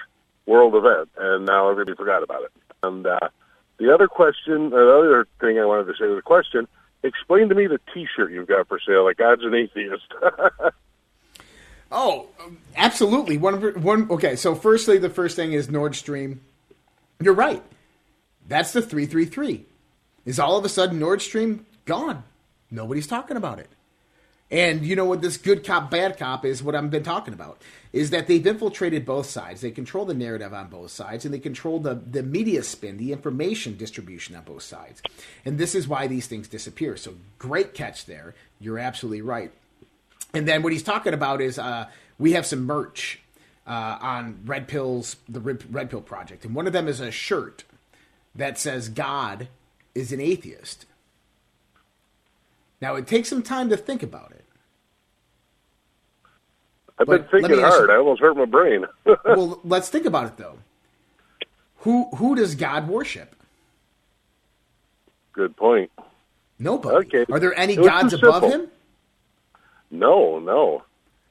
world 0.46 0.76
event, 0.76 1.10
and 1.18 1.46
now 1.46 1.70
everybody 1.70 1.96
forgot 1.96 2.24
about 2.24 2.44
it. 2.44 2.52
And 2.84 3.06
uh, 3.08 3.30
the 3.78 3.94
other 3.94 4.08
question, 4.08 4.68
uh, 4.68 4.78
the 4.78 4.98
other 4.98 5.28
thing 5.40 5.60
I 5.60 5.66
wanted 5.66 5.86
to 5.86 5.94
say 6.00 6.08
was 6.08 6.20
a 6.20 6.22
question. 6.22 6.68
Explain 7.04 7.48
to 7.50 7.56
me 7.56 7.68
the 7.68 7.80
T-shirt 7.94 8.32
you've 8.32 8.48
got 8.48 8.68
for 8.68 8.80
sale. 8.86 9.06
Like 9.06 9.18
God's 9.18 9.44
an 9.44 9.54
atheist. 9.54 10.14
Oh, 11.92 12.28
absolutely. 12.76 13.38
One, 13.38 13.82
one. 13.82 14.10
Okay, 14.12 14.36
so 14.36 14.56
firstly, 14.56 14.98
the 14.98 15.10
first 15.10 15.36
thing 15.36 15.54
is 15.54 15.70
Nord 15.70 15.96
Stream. 15.96 16.42
You're 17.22 17.34
right. 17.34 17.64
That's 18.48 18.74
the 18.74 18.82
three 18.82 19.06
three 19.06 19.26
three. 19.26 19.66
Is 20.26 20.40
all 20.40 20.58
of 20.58 20.66
a 20.66 20.70
sudden 20.70 21.00
Nord 21.00 21.22
Stream 21.22 21.66
gone? 21.86 22.24
Nobody's 22.70 23.08
talking 23.08 23.38
about 23.38 23.60
it. 23.60 23.70
And 24.50 24.86
you 24.86 24.96
know 24.96 25.06
what 25.06 25.22
this 25.22 25.36
good 25.36 25.66
cop, 25.66 25.92
bad 25.92 26.18
cop 26.18 26.46
is 26.46 26.64
what 26.64 26.74
I've 26.74 26.90
been 26.90 27.04
talking 27.04 27.34
about 27.34 27.62
is 27.92 28.12
that 28.12 28.28
they've 28.28 28.46
infiltrated 28.46 29.06
both 29.06 29.26
sides. 29.26 29.60
They 29.60 29.72
control 29.72 30.06
the 30.06 30.14
narrative 30.14 30.54
on 30.54 30.68
both 30.68 30.92
sides 30.92 31.26
and 31.26 31.34
they 31.34 31.40
control 31.40 31.80
the, 31.80 31.96
the 31.96 32.24
media 32.24 32.64
spin, 32.64 32.98
the 32.98 33.12
information 33.12 33.76
distribution 33.76 34.36
on 34.36 34.44
both 34.44 34.64
sides. 34.64 35.02
And 35.44 35.58
this 35.58 35.76
is 35.76 35.88
why 35.88 36.08
these 36.08 36.28
things 36.28 36.48
disappear. 36.48 36.96
So 36.96 37.16
great 37.40 37.74
catch 37.74 38.06
there. 38.06 38.36
You're 38.60 38.80
absolutely 38.80 39.22
right. 39.22 39.52
And 40.34 40.48
then 40.48 40.64
what 40.64 40.72
he's 40.72 40.84
talking 40.84 41.14
about 41.14 41.42
is 41.42 41.60
uh, 41.60 41.88
we 42.18 42.34
have 42.34 42.46
some 42.46 42.66
merch 42.66 43.20
uh, 43.66 43.98
on 44.00 44.40
Red 44.46 44.70
Pills, 44.70 45.18
the 45.28 45.42
Red 45.42 45.90
Pill 45.90 46.02
Project. 46.02 46.46
And 46.46 46.56
one 46.56 46.68
of 46.68 46.74
them 46.74 46.88
is 46.88 47.02
a 47.02 47.12
shirt 47.12 47.66
that 48.38 48.58
says 48.58 48.88
God 48.90 49.48
is 49.94 50.12
an 50.14 50.22
atheist. 50.22 50.86
Now, 52.80 52.96
it 52.96 53.08
takes 53.08 53.28
some 53.30 53.42
time 53.44 53.70
to 53.70 53.78
think 53.78 54.04
about 54.04 54.32
it. 54.32 54.46
I've 57.00 57.08
But 57.08 57.30
been 57.32 57.42
thinking 57.42 57.64
ask 57.64 57.74
you- 57.74 57.78
hard. 57.78 57.90
I 57.92 57.96
almost 57.98 58.22
hurt 58.22 58.38
my 58.38 58.46
brain. 58.46 58.86
well, 59.26 59.60
let's 59.64 59.90
think 59.90 60.06
about 60.06 60.26
it 60.28 60.38
though. 60.38 60.58
Who 61.82 62.10
who 62.16 62.36
does 62.36 62.56
God 62.56 62.88
worship? 62.88 63.36
Good 65.34 65.56
point. 65.56 65.92
Nobody. 66.58 66.96
Okay. 67.08 67.26
Are 67.32 67.40
there 67.40 67.58
any 67.58 67.76
gods 67.76 68.14
above 68.14 68.44
him? 68.44 68.68
No, 69.92 70.40
no. 70.40 70.84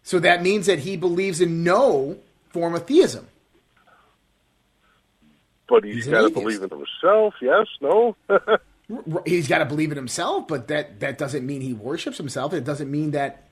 So 0.05 0.21
that 0.21 0.41
means 0.43 0.67
that 0.67 0.81
he 0.81 0.97
believes 0.97 1.41
in 1.41 1.65
no 1.65 2.17
form 2.51 2.77
of 2.77 2.87
theism. 2.87 3.27
But 5.69 5.85
he's, 5.85 6.07
got 6.07 6.23
to 6.23 6.31
believe 6.31 6.63
in 6.63 6.71
himself. 6.71 7.35
Yes, 7.41 7.67
no. 7.81 8.17
He's 9.27 9.49
got 9.49 9.59
to 9.59 9.65
believe 9.65 9.91
in 9.91 9.97
himself, 9.97 10.47
but 10.47 10.69
that 10.69 11.01
that 11.01 11.19
doesn't 11.19 11.45
mean 11.45 11.61
he 11.61 11.73
worships 11.73 12.19
himself. 12.19 12.55
It 12.55 12.63
doesn't 12.63 12.89
mean 12.89 13.11
that 13.11 13.49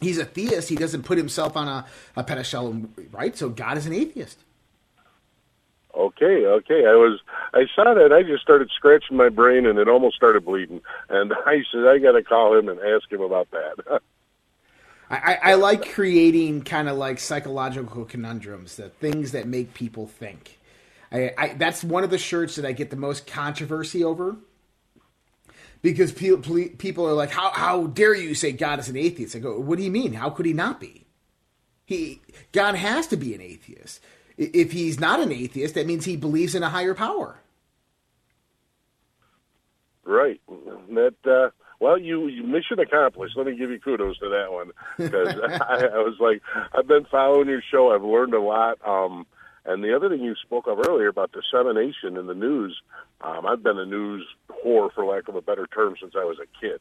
he's 0.00 0.18
a 0.18 0.24
theist. 0.24 0.68
He 0.68 0.76
doesn't 0.76 1.02
put 1.02 1.18
himself 1.18 1.56
on 1.56 1.66
a, 1.66 1.86
a 2.14 2.22
pedestal, 2.22 2.82
right? 3.10 3.36
So 3.36 3.48
God 3.48 3.78
is 3.78 3.86
an 3.86 3.92
atheist. 3.92 4.38
okay, 5.92 6.46
okay. 6.46 6.86
I 6.86 6.94
was. 6.94 7.18
I 7.52 7.66
saw 7.74 7.94
that. 7.94 8.12
I 8.12 8.22
just 8.22 8.42
started 8.42 8.70
scratching 8.76 9.16
my 9.16 9.28
brain, 9.28 9.66
and 9.66 9.78
it 9.78 9.88
almost 9.88 10.14
started 10.14 10.44
bleeding. 10.44 10.80
And 11.08 11.32
I 11.46 11.64
said, 11.72 11.86
I 11.86 11.98
got 11.98 12.12
to 12.12 12.22
call 12.22 12.56
him 12.56 12.68
and 12.68 12.78
ask 12.80 13.10
him 13.10 13.22
about 13.22 13.50
that. 13.50 14.00
I, 15.10 15.38
I 15.42 15.54
like 15.54 15.92
creating 15.92 16.62
kind 16.62 16.88
of 16.88 16.96
like 16.96 17.20
psychological 17.20 18.04
conundrums, 18.04 18.76
the 18.76 18.88
things 18.88 19.32
that 19.32 19.46
make 19.46 19.72
people 19.72 20.06
think. 20.06 20.58
I, 21.12 21.32
I, 21.36 21.48
that's 21.54 21.84
one 21.84 22.04
of 22.04 22.10
the 22.10 22.18
shirts 22.18 22.56
that 22.56 22.64
I 22.64 22.72
get 22.72 22.90
the 22.90 22.96
most 22.96 23.26
controversy 23.26 24.02
over 24.02 24.36
because 25.82 26.12
pe- 26.12 26.36
ple- 26.36 26.76
people 26.78 27.06
are 27.06 27.12
like, 27.12 27.30
"How 27.30 27.50
how 27.50 27.86
dare 27.86 28.14
you 28.14 28.34
say 28.34 28.52
God 28.52 28.78
is 28.78 28.88
an 28.88 28.96
atheist?" 28.96 29.36
I 29.36 29.38
go, 29.38 29.58
"What 29.58 29.78
do 29.78 29.84
you 29.84 29.90
mean? 29.90 30.14
How 30.14 30.30
could 30.30 30.46
he 30.46 30.52
not 30.52 30.80
be? 30.80 31.06
He 31.84 32.20
God 32.52 32.74
has 32.74 33.06
to 33.08 33.16
be 33.16 33.34
an 33.34 33.40
atheist. 33.40 34.00
If 34.36 34.72
he's 34.72 35.00
not 35.00 35.20
an 35.20 35.32
atheist, 35.32 35.74
that 35.74 35.86
means 35.86 36.04
he 36.04 36.16
believes 36.16 36.54
in 36.54 36.62
a 36.62 36.68
higher 36.68 36.94
power." 36.94 37.40
right. 40.04 40.40
That. 40.48 41.14
uh 41.24 41.50
well, 41.78 41.98
you, 41.98 42.26
you 42.28 42.42
mission 42.42 42.78
accomplished. 42.78 43.36
Let 43.36 43.46
me 43.46 43.56
give 43.56 43.70
you 43.70 43.78
kudos 43.78 44.18
to 44.20 44.30
that 44.30 44.50
one 44.50 44.70
because 44.96 45.28
I, 45.60 45.88
I 45.92 45.98
was 45.98 46.16
like, 46.18 46.40
I've 46.72 46.86
been 46.86 47.04
following 47.10 47.48
your 47.48 47.62
show. 47.70 47.94
I've 47.94 48.02
learned 48.02 48.32
a 48.32 48.40
lot. 48.40 48.78
Um, 48.86 49.26
and 49.66 49.82
the 49.82 49.94
other 49.94 50.08
thing 50.08 50.20
you 50.20 50.34
spoke 50.36 50.66
of 50.68 50.78
earlier 50.78 51.08
about 51.08 51.32
dissemination 51.32 52.16
in 52.16 52.26
the 52.26 52.34
news, 52.34 52.80
um, 53.20 53.46
I've 53.46 53.62
been 53.62 53.78
a 53.78 53.84
news 53.84 54.26
whore, 54.48 54.92
for 54.92 55.04
lack 55.04 55.28
of 55.28 55.34
a 55.34 55.42
better 55.42 55.66
term, 55.66 55.96
since 56.00 56.14
I 56.16 56.24
was 56.24 56.38
a 56.38 56.46
kid, 56.60 56.80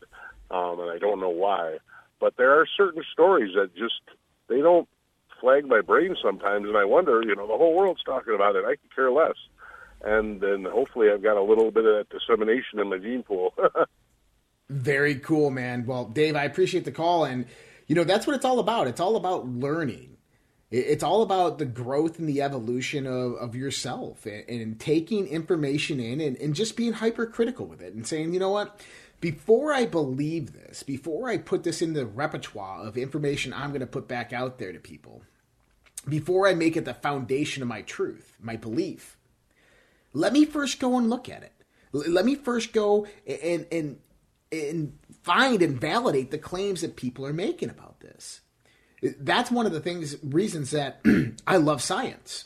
um, 0.51 0.79
and 0.79 0.91
I 0.91 0.99
don't 0.99 1.19
know 1.19 1.29
why. 1.29 1.77
But 2.19 2.37
there 2.37 2.59
are 2.59 2.67
certain 2.77 3.03
stories 3.11 3.55
that 3.55 3.75
just 3.75 4.01
they 4.47 4.59
don't 4.59 4.87
flag 5.41 5.65
my 5.65 5.81
brain 5.81 6.15
sometimes, 6.23 6.67
and 6.67 6.77
I 6.77 6.85
wonder, 6.85 7.23
you 7.23 7.35
know, 7.35 7.47
the 7.47 7.57
whole 7.57 7.75
world's 7.75 8.03
talking 8.03 8.35
about 8.35 8.55
it. 8.55 8.65
I 8.65 8.75
could 8.75 8.95
care 8.95 9.11
less, 9.11 9.35
and 10.03 10.39
then 10.39 10.65
hopefully 10.71 11.09
I've 11.11 11.23
got 11.23 11.37
a 11.37 11.43
little 11.43 11.71
bit 11.71 11.85
of 11.85 11.95
that 11.95 12.09
dissemination 12.09 12.79
in 12.79 12.89
my 12.89 12.99
gene 12.99 13.23
pool. 13.23 13.53
Very 14.69 15.15
cool, 15.15 15.49
man. 15.49 15.85
Well, 15.85 16.05
Dave, 16.05 16.35
I 16.35 16.43
appreciate 16.43 16.85
the 16.85 16.91
call, 16.91 17.25
and 17.25 17.45
you 17.87 17.95
know 17.95 18.03
that's 18.03 18.27
what 18.27 18.35
it's 18.35 18.45
all 18.45 18.59
about. 18.59 18.87
It's 18.87 18.99
all 18.99 19.15
about 19.15 19.47
learning. 19.47 20.14
It- 20.75 20.87
It's 20.87 21.03
all 21.03 21.21
about 21.21 21.57
the 21.57 21.65
growth 21.65 22.19
and 22.19 22.27
the 22.27 22.41
evolution 22.41 23.07
of, 23.07 23.33
of 23.35 23.55
yourself, 23.55 24.25
and, 24.25 24.43
and 24.49 24.79
taking 24.79 25.27
information 25.27 25.99
in, 25.99 26.19
and, 26.21 26.35
and 26.37 26.53
just 26.53 26.75
being 26.75 26.93
hypercritical 26.93 27.65
with 27.65 27.81
it, 27.81 27.93
and 27.93 28.05
saying, 28.05 28.33
you 28.33 28.39
know 28.39 28.49
what, 28.51 28.81
before 29.21 29.73
I 29.73 29.85
believe 29.85 30.51
this, 30.53 30.83
before 30.83 31.29
I 31.29 31.37
put 31.37 31.63
this 31.63 31.81
in 31.81 31.93
the 31.93 32.05
repertoire 32.05 32.81
of 32.85 32.97
information 32.97 33.53
I'm 33.53 33.69
going 33.69 33.79
to 33.79 33.87
put 33.87 34.07
back 34.07 34.33
out 34.33 34.59
there 34.59 34.73
to 34.73 34.79
people, 34.79 35.23
before 36.07 36.47
I 36.47 36.53
make 36.53 36.75
it 36.77 36.85
the 36.85 36.93
foundation 36.93 37.63
of 37.63 37.69
my 37.69 37.81
truth, 37.81 38.37
my 38.39 38.55
belief, 38.57 39.17
let 40.13 40.33
me 40.33 40.45
first 40.45 40.79
go 40.79 40.97
and 40.97 41.09
look 41.09 41.27
at 41.29 41.43
it. 41.43 41.51
Let 41.91 42.25
me 42.25 42.35
first 42.35 42.73
go 42.73 43.07
and 43.25 43.65
and 43.71 43.99
and 44.51 44.97
find 45.23 45.61
and 45.61 45.79
validate 45.79 46.29
the 46.31 46.37
claims 46.37 46.81
that 46.81 46.95
people 46.95 47.25
are 47.25 47.33
making 47.33 47.69
about 47.69 48.01
this. 48.01 48.41
That's 49.19 49.51
one 49.51 49.65
of 49.65 49.71
the 49.71 49.79
things 49.79 50.15
reasons 50.23 50.71
that 50.71 51.01
I 51.47 51.57
love 51.57 51.81
science. 51.81 52.45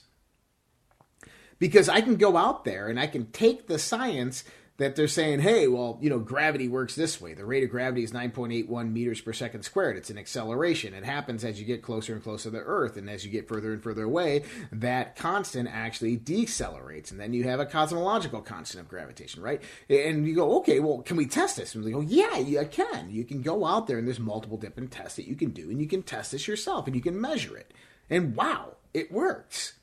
Because 1.57 1.89
I 1.89 2.01
can 2.01 2.16
go 2.16 2.38
out 2.38 2.64
there 2.64 2.88
and 2.88 2.99
I 2.99 3.07
can 3.07 3.28
take 3.32 3.68
the 3.68 3.80
science 3.80 4.43
that 4.80 4.96
they're 4.96 5.10
saying, 5.10 5.42
hey, 5.42 5.68
well, 5.68 6.00
you 6.02 6.10
know, 6.10 6.20
gravity 6.20 6.70
works 6.70 6.96
this 6.96 7.20
way. 7.20 7.34
The 7.34 7.44
rate 7.44 7.66
of 7.66 7.70
gravity 7.70 8.02
is 8.02 8.14
9.81 8.14 8.94
meters 8.94 9.20
per 9.20 9.34
second 9.34 9.64
squared. 9.64 9.98
It's 9.98 10.10
an 10.10 10.18
acceleration. 10.18 10.94
It 10.94 11.04
happens 11.04 11.44
as 11.44 11.60
you 11.60 11.66
get 11.66 11.82
closer 11.82 12.14
and 12.14 12.24
closer 12.24 12.46
to 12.46 12.58
the 12.58 12.64
Earth. 12.64 12.96
And 12.96 13.10
as 13.10 13.26
you 13.26 13.30
get 13.32 13.50
further 13.50 13.74
and 13.74 13.84
further 13.84 14.04
away, 14.04 14.44
that 14.72 15.18
constant 15.18 15.68
actually 15.70 16.18
decelerates. 16.18 17.12
And 17.12 17.20
then 17.20 17.34
you 17.34 17.44
have 17.44 17.60
a 17.60 17.66
cosmological 17.66 18.42
constant 18.42 18.82
of 18.82 18.90
gravitation, 18.90 19.44
right? 19.44 19.62
And 19.90 20.26
you 20.26 20.34
go, 20.34 20.58
okay, 20.60 20.80
well, 20.80 21.02
can 21.02 21.18
we 21.18 21.26
test 21.26 21.58
this? 21.58 21.76
And 21.76 21.84
we 21.84 21.92
go, 21.92 22.00
yeah, 22.00 22.38
you 22.38 22.66
can. 22.72 23.12
You 23.12 23.26
can 23.26 23.42
go 23.42 23.66
out 23.66 23.88
there 23.88 23.98
and 23.98 24.08
there's 24.08 24.20
multiple 24.20 24.58
different 24.58 24.92
tests 24.92 25.18
that 25.18 25.28
you 25.28 25.36
can 25.36 25.50
do. 25.50 25.70
And 25.70 25.82
you 25.82 25.88
can 25.88 26.04
test 26.04 26.32
this 26.32 26.48
yourself 26.48 26.88
and 26.88 26.96
you 26.96 27.02
can 27.02 27.20
measure 27.20 27.58
it. 27.58 27.74
And 28.10 28.34
wow, 28.34 28.78
it 28.94 29.12
works. 29.12 29.74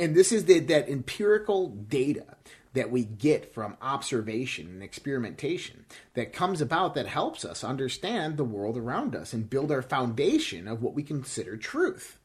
And 0.00 0.16
this 0.16 0.32
is 0.32 0.46
the, 0.46 0.58
that 0.58 0.88
empirical 0.88 1.68
data 1.68 2.36
that 2.74 2.90
we 2.90 3.04
get 3.04 3.52
from 3.52 3.76
observation 3.82 4.66
and 4.66 4.82
experimentation 4.82 5.84
that 6.14 6.32
comes 6.32 6.60
about 6.60 6.94
that 6.94 7.06
helps 7.06 7.44
us 7.44 7.62
understand 7.62 8.36
the 8.36 8.44
world 8.44 8.76
around 8.76 9.14
us 9.14 9.32
and 9.32 9.50
build 9.50 9.70
our 9.70 9.82
foundation 9.82 10.66
of 10.66 10.82
what 10.82 10.94
we 10.94 11.02
consider 11.02 11.56
truth. 11.56 12.18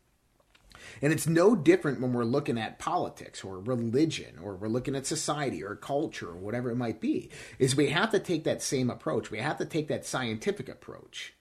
And 1.02 1.12
it's 1.12 1.28
no 1.28 1.56
different 1.56 2.02
when 2.02 2.14
we're 2.14 2.24
looking 2.24 2.58
at 2.58 2.80
politics 2.80 3.44
or 3.44 3.60
religion 3.60 4.40
or 4.42 4.56
we're 4.56 4.68
looking 4.68 4.96
at 4.96 5.06
society 5.06 5.64
or 5.64 5.76
culture 5.76 6.30
or 6.30 6.38
whatever 6.38 6.72
it 6.72 6.76
might 6.76 7.02
be. 7.02 7.30
Is 7.60 7.76
we 7.76 7.90
have 7.90 8.12
to 8.12 8.20
take 8.20 8.44
that 8.46 8.62
same 8.62 8.90
approach. 8.90 9.30
We 9.30 9.40
have 9.40 9.58
to 9.58 9.66
take 9.66 9.88
that 9.90 10.06
scientific 10.06 10.70
approach. 10.70 11.34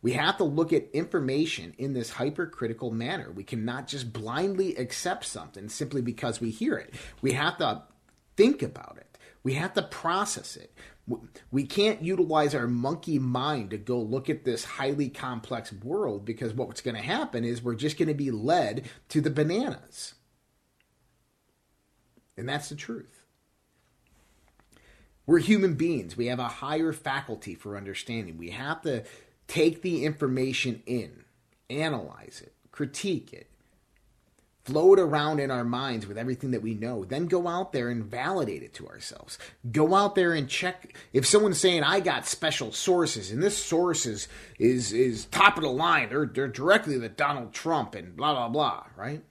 We 0.00 0.12
have 0.12 0.36
to 0.36 0.44
look 0.44 0.72
at 0.72 0.90
information 0.92 1.74
in 1.76 1.92
this 1.92 2.10
hypercritical 2.10 2.92
manner. 2.92 3.32
We 3.32 3.42
cannot 3.42 3.88
just 3.88 4.12
blindly 4.12 4.76
accept 4.76 5.24
something 5.24 5.68
simply 5.68 6.02
because 6.02 6.40
we 6.40 6.50
hear 6.50 6.76
it. 6.76 6.94
We 7.20 7.32
have 7.32 7.58
to 7.58 7.82
think 8.38 8.62
about 8.62 8.96
it. 8.98 9.18
We 9.42 9.54
have 9.54 9.74
to 9.74 9.82
process 9.82 10.56
it. 10.56 10.72
We 11.50 11.64
can't 11.64 12.02
utilize 12.02 12.54
our 12.54 12.68
monkey 12.68 13.18
mind 13.18 13.70
to 13.70 13.78
go 13.78 13.98
look 13.98 14.30
at 14.30 14.44
this 14.44 14.64
highly 14.64 15.08
complex 15.08 15.72
world 15.72 16.24
because 16.24 16.54
what's 16.54 16.80
going 16.80 16.94
to 16.94 17.02
happen 17.02 17.44
is 17.44 17.62
we're 17.62 17.74
just 17.74 17.98
going 17.98 18.08
to 18.08 18.14
be 18.14 18.30
led 18.30 18.88
to 19.08 19.20
the 19.20 19.30
bananas. 19.30 20.14
And 22.36 22.48
that's 22.48 22.68
the 22.68 22.76
truth. 22.76 23.24
We're 25.26 25.38
human 25.38 25.74
beings. 25.74 26.16
We 26.16 26.26
have 26.26 26.38
a 26.38 26.44
higher 26.44 26.92
faculty 26.92 27.56
for 27.56 27.76
understanding. 27.76 28.38
We 28.38 28.50
have 28.50 28.82
to 28.82 29.02
take 29.48 29.82
the 29.82 30.04
information 30.04 30.82
in, 30.86 31.24
analyze 31.68 32.40
it, 32.44 32.54
critique 32.70 33.32
it, 33.32 33.50
float 34.68 34.98
around 34.98 35.40
in 35.40 35.50
our 35.50 35.64
minds 35.64 36.06
with 36.06 36.18
everything 36.18 36.50
that 36.50 36.60
we 36.60 36.74
know, 36.74 37.02
then 37.06 37.24
go 37.24 37.48
out 37.48 37.72
there 37.72 37.88
and 37.88 38.04
validate 38.04 38.62
it 38.62 38.74
to 38.74 38.86
ourselves. 38.86 39.38
Go 39.72 39.94
out 39.94 40.14
there 40.14 40.34
and 40.34 40.46
check 40.46 40.94
if 41.14 41.24
someone's 41.24 41.58
saying 41.58 41.82
I 41.82 42.00
got 42.00 42.26
special 42.26 42.70
sources 42.70 43.30
and 43.30 43.42
this 43.42 43.56
source 43.56 44.04
is 44.04 44.28
is, 44.58 44.92
is 44.92 45.24
top 45.24 45.56
of 45.56 45.62
the 45.62 45.70
line, 45.70 46.10
they're 46.10 46.26
they're 46.26 46.48
directly 46.48 46.98
the 46.98 47.08
Donald 47.08 47.54
Trump 47.54 47.94
and 47.94 48.14
blah 48.14 48.34
blah 48.34 48.48
blah, 48.50 48.84
right? 48.94 49.22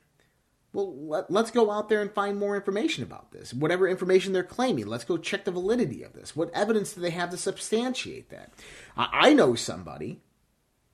Well, 0.73 0.95
let, 1.07 1.29
let's 1.29 1.51
go 1.51 1.69
out 1.69 1.87
there 1.87 2.01
and 2.01 2.11
find 2.11 2.39
more 2.39 2.55
information 2.55 3.03
about 3.03 3.31
this. 3.31 3.53
Whatever 3.53 3.87
information 3.87 4.33
they're 4.33 4.43
claiming, 4.43 4.87
let's 4.87 5.05
go 5.05 5.17
check 5.17 5.45
the 5.45 5.51
validity 5.51 6.01
of 6.01 6.13
this. 6.13 6.35
What 6.35 6.51
evidence 6.53 6.93
do 6.93 7.01
they 7.01 7.11
have 7.11 7.29
to 7.29 7.37
substantiate 7.37 8.29
that? 8.31 8.51
I, 8.97 9.09
I 9.11 9.33
know 9.33 9.53
somebody 9.53 10.19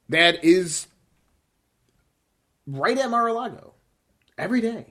that 0.10 0.44
is 0.44 0.88
right 2.68 2.98
at 2.98 3.10
Mar-a-Lago 3.10 3.73
every 4.38 4.62
day. 4.62 4.88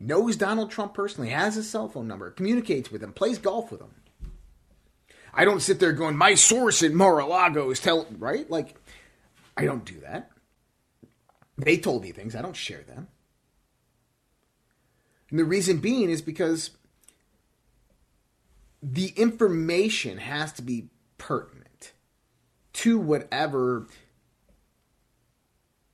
Knows 0.00 0.36
Donald 0.36 0.70
Trump 0.70 0.94
personally, 0.94 1.30
has 1.30 1.56
his 1.56 1.68
cell 1.68 1.88
phone 1.88 2.06
number, 2.06 2.30
communicates 2.30 2.90
with 2.90 3.02
him, 3.02 3.12
plays 3.12 3.38
golf 3.38 3.72
with 3.72 3.80
him. 3.80 3.90
I 5.34 5.44
don't 5.44 5.60
sit 5.60 5.80
there 5.80 5.92
going, 5.92 6.16
my 6.16 6.34
source 6.34 6.82
in 6.82 6.94
Mar-a-Lago 6.94 7.70
is 7.70 7.80
tell 7.80 8.06
right? 8.18 8.48
Like, 8.48 8.76
I 9.56 9.64
don't 9.64 9.84
do 9.84 10.00
that. 10.00 10.30
They 11.56 11.76
told 11.76 12.02
me 12.02 12.12
things, 12.12 12.36
I 12.36 12.42
don't 12.42 12.56
share 12.56 12.82
them. 12.82 13.08
And 15.30 15.38
the 15.38 15.44
reason 15.44 15.78
being 15.78 16.10
is 16.10 16.22
because 16.22 16.70
the 18.82 19.08
information 19.16 20.18
has 20.18 20.52
to 20.54 20.62
be 20.62 20.88
pertinent 21.18 21.92
to 22.74 22.98
whatever 22.98 23.88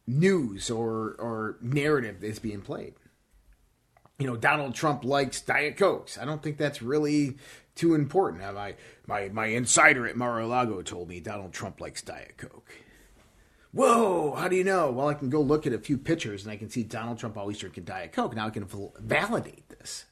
news 0.07 0.71
or 0.71 1.17
or 1.19 1.57
narrative 1.61 2.17
that's 2.21 2.39
being 2.39 2.61
played. 2.61 2.95
You 4.19 4.27
know, 4.27 4.37
Donald 4.37 4.75
Trump 4.75 5.05
likes 5.05 5.41
Diet 5.41 5.77
Cokes. 5.77 6.19
I 6.19 6.25
don't 6.25 6.43
think 6.43 6.57
that's 6.57 6.81
really 6.81 7.37
too 7.75 7.95
important. 7.95 8.43
Now, 8.43 8.53
my 8.53 8.75
my 9.07 9.29
my 9.31 9.47
insider 9.47 10.07
at 10.07 10.17
Mar-a-Lago 10.17 10.83
told 10.83 11.09
me 11.09 11.21
Donald 11.21 11.53
Trump 11.53 11.81
likes 11.81 12.03
Diet 12.03 12.37
Coke. 12.37 12.71
Whoa, 13.73 14.37
how 14.37 14.47
do 14.47 14.55
you 14.55 14.63
know? 14.63 14.93
Well, 14.93 15.09
I 15.09 15.15
can 15.15 15.31
go 15.31 15.41
look 15.41 15.67
at 15.67 15.73
a 15.73 15.81
few 15.81 15.99
pictures 15.99 16.45
and 16.45 16.53
I 16.53 16.57
can 16.57 16.71
see 16.71 16.85
Donald 16.85 17.19
Trump 17.19 17.37
always 17.37 17.59
drinking 17.59 17.85
Diet 17.85 18.13
Coke. 18.13 18.37
Now 18.37 18.47
I 18.47 18.51
can 18.51 18.69
validate 19.01 19.69
this. 19.69 20.05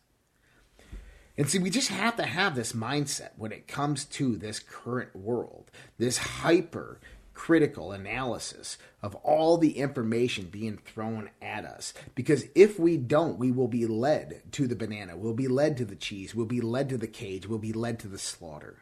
And 1.39 1.49
see, 1.49 1.61
we 1.61 1.71
just 1.71 1.89
have 1.89 2.17
to 2.17 2.25
have 2.25 2.57
this 2.57 2.73
mindset 2.73 3.31
when 3.37 3.53
it 3.53 3.69
comes 3.69 4.05
to 4.07 4.37
this 4.37 4.59
current 4.59 5.15
world, 5.15 5.71
this 5.97 6.19
hyper 6.19 7.01
critical 7.35 7.93
analysis 7.93 8.79
of 9.03 9.15
all 9.17 9.57
the 9.57 9.79
information 9.79 10.47
being 10.47 10.77
thrown 10.77 11.31
at 11.41 11.65
us. 11.65 11.95
Because 12.15 12.47
if 12.55 12.79
we 12.79 12.97
don't, 12.97 13.39
we 13.39 13.51
will 13.51 13.69
be 13.69 13.87
led 13.87 14.43
to 14.53 14.67
the 14.67 14.77
banana, 14.77 15.17
we'll 15.17 15.35
be 15.35 15.49
led 15.49 15.77
to 15.79 15.85
the 15.85 15.97
cheese, 15.97 16.35
we'll 16.35 16.47
be 16.47 16.61
led 16.61 16.89
to 16.89 16.99
the 16.99 17.07
cage, 17.07 17.47
we'll 17.47 17.59
be 17.59 17.73
led 17.73 17.99
to 18.01 18.09
the 18.09 18.19
slaughter. 18.19 18.79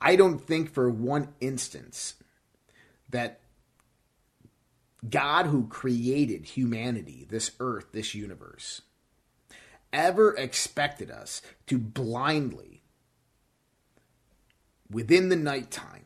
I 0.00 0.16
don't 0.16 0.38
think 0.38 0.72
for 0.72 0.90
one 0.90 1.28
instance 1.40 2.14
that 3.08 3.40
God, 5.08 5.46
who 5.46 5.68
created 5.68 6.44
humanity, 6.44 7.26
this 7.28 7.52
earth, 7.60 7.92
this 7.92 8.14
universe, 8.14 8.82
ever 9.92 10.34
expected 10.34 11.10
us 11.10 11.42
to 11.66 11.78
blindly, 11.78 12.82
within 14.90 15.28
the 15.28 15.36
nighttime, 15.36 16.05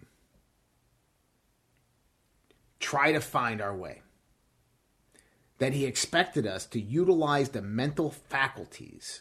try 2.81 3.12
to 3.12 3.20
find 3.20 3.61
our 3.61 3.76
way. 3.76 4.03
That 5.59 5.74
he 5.74 5.85
expected 5.85 6.47
us 6.47 6.66
to 6.66 6.81
utilize 6.81 7.51
the 7.51 7.62
mental 7.62 8.11
faculties 8.11 9.20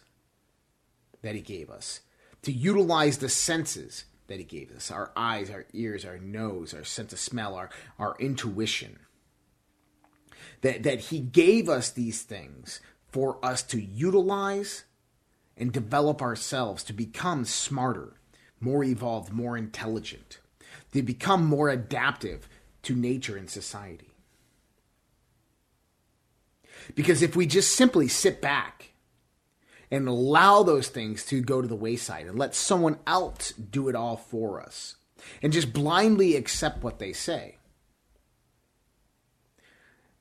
that 1.22 1.36
he 1.36 1.42
gave 1.42 1.70
us, 1.70 2.00
to 2.44 2.52
utilize 2.52 3.18
the 3.18 3.30
senses 3.30 4.06
that 4.28 4.40
he 4.40 4.46
gave 4.46 4.72
us 4.72 4.90
our 4.90 5.12
eyes, 5.16 5.50
our 5.50 5.66
ears, 5.74 6.06
our 6.06 6.18
nose, 6.18 6.74
our 6.74 6.86
sense 6.86 7.12
of 7.12 7.20
smell, 7.20 7.56
our, 7.56 7.70
our 7.98 8.16
intuition. 8.20 9.00
That, 10.62 10.84
that 10.84 11.00
he 11.00 11.20
gave 11.20 11.68
us 11.68 11.90
these 11.90 12.22
things 12.22 12.80
for 13.12 13.44
us 13.44 13.64
to 13.64 13.82
utilize 13.82 14.86
and 15.58 15.74
develop 15.74 16.22
ourselves 16.22 16.84
to 16.86 16.94
become 16.94 17.44
smarter, 17.44 18.14
more 18.60 18.84
evolved, 18.84 19.34
more 19.34 19.58
intelligent, 19.58 20.40
to 20.94 21.02
become 21.02 21.46
more 21.46 21.70
adaptive 21.70 22.48
to 22.84 22.96
nature 22.96 23.38
and 23.38 23.50
society. 23.50 24.10
Because 26.96 27.22
if 27.22 27.36
we 27.36 27.46
just 27.46 27.76
simply 27.76 28.08
sit 28.08 28.42
back 28.42 28.94
and 29.92 30.08
allow 30.08 30.64
those 30.64 30.88
things 30.88 31.26
to 31.26 31.42
go 31.42 31.62
to 31.62 31.68
the 31.68 31.76
wayside 31.76 32.28
and 32.28 32.38
let 32.38 32.56
someone 32.56 33.00
else 33.06 33.52
do 33.54 33.90
it 33.90 33.96
all 33.96 34.18
for 34.18 34.62
us 34.62 34.96
and 35.42 35.52
just 35.52 35.74
blindly 35.74 36.36
accept 36.36 36.84
what 36.84 37.00
they 37.00 37.12
say, 37.12 37.58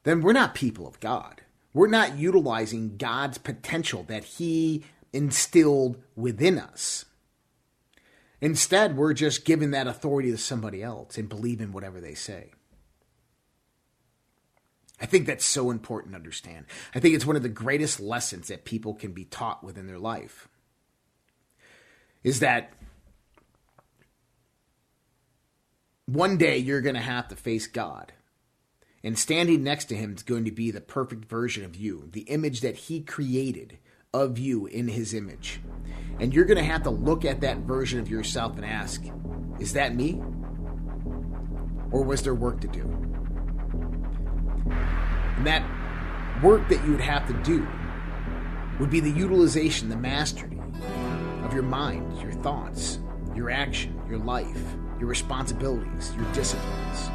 then 0.05 0.21
we're 0.23 0.33
not 0.33 0.55
people 0.55 0.87
of 0.87 1.01
God. 1.01 1.43
We're 1.75 1.87
not 1.87 2.17
utilizing 2.17 2.97
God's 2.97 3.39
potential 3.39 4.05
that 4.05 4.25
He 4.25 4.85
instilled 5.13 6.03
within 6.17 6.59
us. 6.59 7.05
Instead, 8.41 8.97
we're 8.97 9.15
just 9.15 9.45
giving 9.45 9.73
that 9.73 9.87
authority 9.87 10.31
to 10.31 10.39
somebody 10.39 10.83
else 10.83 11.19
and 11.19 11.29
believing 11.29 11.73
whatever 11.73 12.01
they 12.01 12.15
say. 12.15 12.53
I 15.01 15.07
think 15.07 15.27
that's 15.27 15.45
so 15.45 15.71
important 15.71 16.13
to 16.13 16.19
understand. 16.19 16.67
I 16.95 17.01
think 17.01 17.15
it's 17.15 17.27
one 17.27 17.37
of 17.37 17.43
the 17.43 17.49
greatest 17.49 18.01
lessons 18.01 18.49
that 18.49 18.65
people 18.65 18.95
can 18.95 19.13
be 19.13 19.25
taught 19.25 19.63
within 19.63 19.87
their 19.87 19.99
life. 19.99 20.49
Is 22.25 22.41
that 22.41 22.73
one 26.07 26.37
day 26.37 26.59
you're 26.59 26.81
going 26.81 26.95
to 26.95 27.01
have 27.01 27.29
to 27.29 27.37
face 27.37 27.67
God. 27.67 28.13
And 29.05 29.17
standing 29.17 29.63
next 29.63 29.85
to 29.87 29.97
him 29.97 30.15
is 30.17 30.25
going 30.25 30.45
to 30.45 30.51
be 30.51 30.71
the 30.71 30.81
perfect 30.81 31.27
version 31.27 31.65
of 31.65 31.77
you, 31.77 32.09
the 32.13 32.23
image 32.23 32.63
that 32.63 32.77
he 32.77 33.01
created 33.01 33.79
of 34.15 34.39
you 34.39 34.67
in 34.67 34.89
his 34.89 35.13
image. 35.13 35.61
And 36.19 36.33
you're 36.33 36.47
going 36.47 36.59
to 36.59 36.65
have 36.65 36.83
to 36.85 36.91
look 36.91 37.27
at 37.27 37.43
that 37.43 37.59
version 37.59 38.01
of 38.01 38.09
yourself 38.09 38.57
and 38.57 38.65
ask, 38.65 39.05
is 39.59 39.75
that 39.75 39.95
me? 39.95 40.21
Or 41.91 42.03
was 42.03 42.23
there 42.23 42.35
work 42.35 42.61
to 42.63 42.69
do? 42.69 42.83
And 45.37 45.47
that 45.47 45.63
work 46.43 46.69
that 46.69 46.83
you 46.85 46.93
would 46.93 47.01
have 47.01 47.27
to 47.27 47.35
do 47.43 47.67
would 48.81 48.91
be 48.91 49.01
the 49.01 49.11
utilization, 49.11 49.89
the 49.89 49.97
mastery 49.97 50.59
of 51.45 51.53
your 51.53 51.63
mind, 51.63 52.21
your 52.23 52.33
thoughts, 52.33 53.01
your 53.35 53.51
action, 53.51 54.01
your 54.09 54.19
life, 54.19 54.63
your 54.99 55.09
responsibilities, 55.09 56.15
your 56.17 56.33
disciplines. 56.33 57.11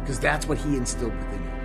Because 0.00 0.18
that's 0.18 0.48
what 0.48 0.58
He 0.58 0.76
instilled 0.76 1.14
within 1.14 1.42
you. 1.42 1.61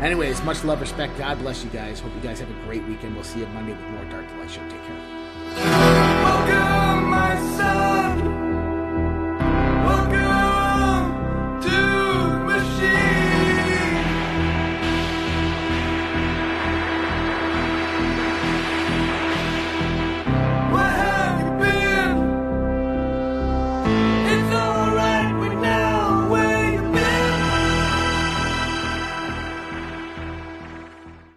Anyways, 0.00 0.42
much 0.42 0.62
love, 0.64 0.80
respect. 0.80 1.16
God 1.16 1.38
bless 1.38 1.64
you 1.64 1.70
guys. 1.70 2.00
Hope 2.00 2.14
you 2.14 2.20
guys 2.20 2.38
have 2.40 2.50
a 2.50 2.64
great 2.64 2.84
weekend. 2.84 3.14
We'll 3.14 3.24
see 3.24 3.40
you 3.40 3.46
Monday 3.48 3.72
with 3.72 3.80
more 3.88 4.04
Dark 4.06 4.28
to 4.28 4.36
Light 4.36 4.50
Show. 4.50 4.62
Take 4.68 4.84
care. 4.84 5.85